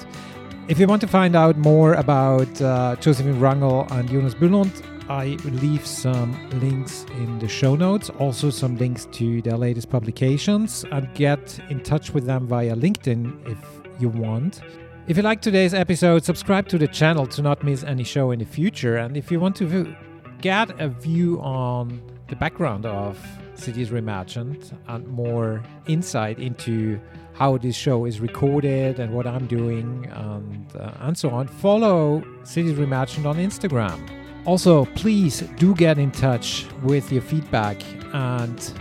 If 0.69 0.80
you 0.80 0.88
want 0.88 1.01
to 1.01 1.07
find 1.07 1.36
out 1.36 1.57
more 1.57 1.95
about 1.95 2.61
uh, 2.61 2.95
Josefin 3.01 3.38
Wangel 3.39 3.91
and 3.91 4.09
Jonas 4.09 4.34
Bylund, 4.34 4.82
I 5.10 5.38
leave 5.43 5.88
some 5.88 6.32
links 6.60 7.03
in 7.18 7.39
the 7.39 7.47
show 7.47 7.76
notes, 7.76 8.12
also 8.12 8.51
some 8.51 8.78
links 8.78 9.07
to 9.14 9.41
their 9.41 9.57
latest 9.57 9.89
publications, 9.89 10.86
and 10.91 11.12
get 11.16 11.60
in 11.70 11.82
touch 11.82 12.14
with 12.14 12.26
them 12.26 12.45
via 12.45 12.76
LinkedIn 12.76 13.49
if 13.49 13.57
you 13.99 14.10
want. 14.10 14.62
If 15.07 15.18
you 15.18 15.24
like 15.24 15.41
today's 15.41 15.74
episode, 15.74 16.24
subscribe 16.24 16.68
to 16.68 16.78
the 16.78 16.88
channel 16.88 17.26
to 17.26 17.41
not 17.41 17.64
miss 17.64 17.84
any 17.84 18.03
show 18.03 18.30
in 18.30 18.38
the 18.38 18.45
future. 18.45 18.97
And 18.97 19.18
if 19.18 19.32
you 19.32 19.39
want 19.39 19.55
to 19.55 19.95
get 20.41 20.80
a 20.80 20.88
view 20.88 21.41
on 21.41 21.99
the 22.28 22.36
background 22.36 22.86
of 22.86 23.18
Cities 23.55 23.89
Reimagined 23.89 24.72
and 24.88 25.07
more 25.07 25.64
insight 25.88 26.38
into 26.38 26.99
how 27.34 27.57
this 27.57 27.76
show 27.76 28.05
is 28.05 28.20
recorded 28.20 28.99
and 28.99 29.12
what 29.12 29.26
I'm 29.26 29.47
doing 29.47 30.05
and, 30.12 30.76
uh, 30.76 30.91
and 30.99 31.18
so 31.18 31.32
on, 31.32 31.47
follow 31.47 32.24
Cities 32.43 32.78
Reimagined 32.78 33.26
on 33.26 33.38
Instagram. 33.38 34.18
Also, 34.50 34.86
please 34.95 35.41
do 35.58 35.76
get 35.76 36.00
in 36.00 36.10
touch 36.10 36.66
with 36.82 37.12
your 37.12 37.22
feedback 37.22 37.78
and 38.16 38.74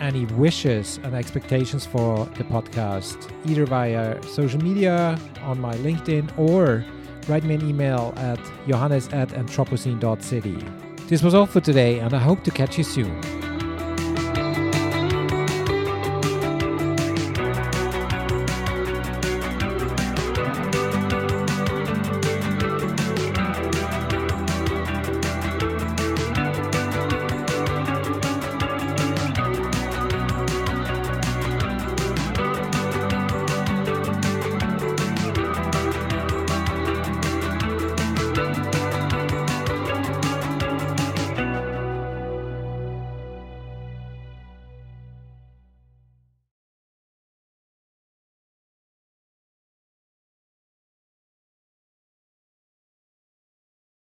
any 0.00 0.26
wishes 0.26 1.00
and 1.02 1.14
expectations 1.14 1.86
for 1.86 2.26
the 2.36 2.44
podcast, 2.44 3.16
either 3.46 3.64
via 3.64 4.22
social 4.24 4.62
media, 4.62 5.18
on 5.44 5.58
my 5.58 5.74
LinkedIn, 5.76 6.30
or 6.38 6.84
write 7.26 7.42
me 7.42 7.54
an 7.54 7.66
email 7.66 8.12
at 8.18 8.38
johannes 8.66 9.08
at 9.14 9.30
anthropocene.city. 9.30 10.58
This 11.06 11.22
was 11.22 11.32
all 11.32 11.46
for 11.46 11.62
today, 11.62 12.00
and 12.00 12.12
I 12.12 12.18
hope 12.18 12.44
to 12.44 12.50
catch 12.50 12.76
you 12.76 12.84
soon. 12.84 13.57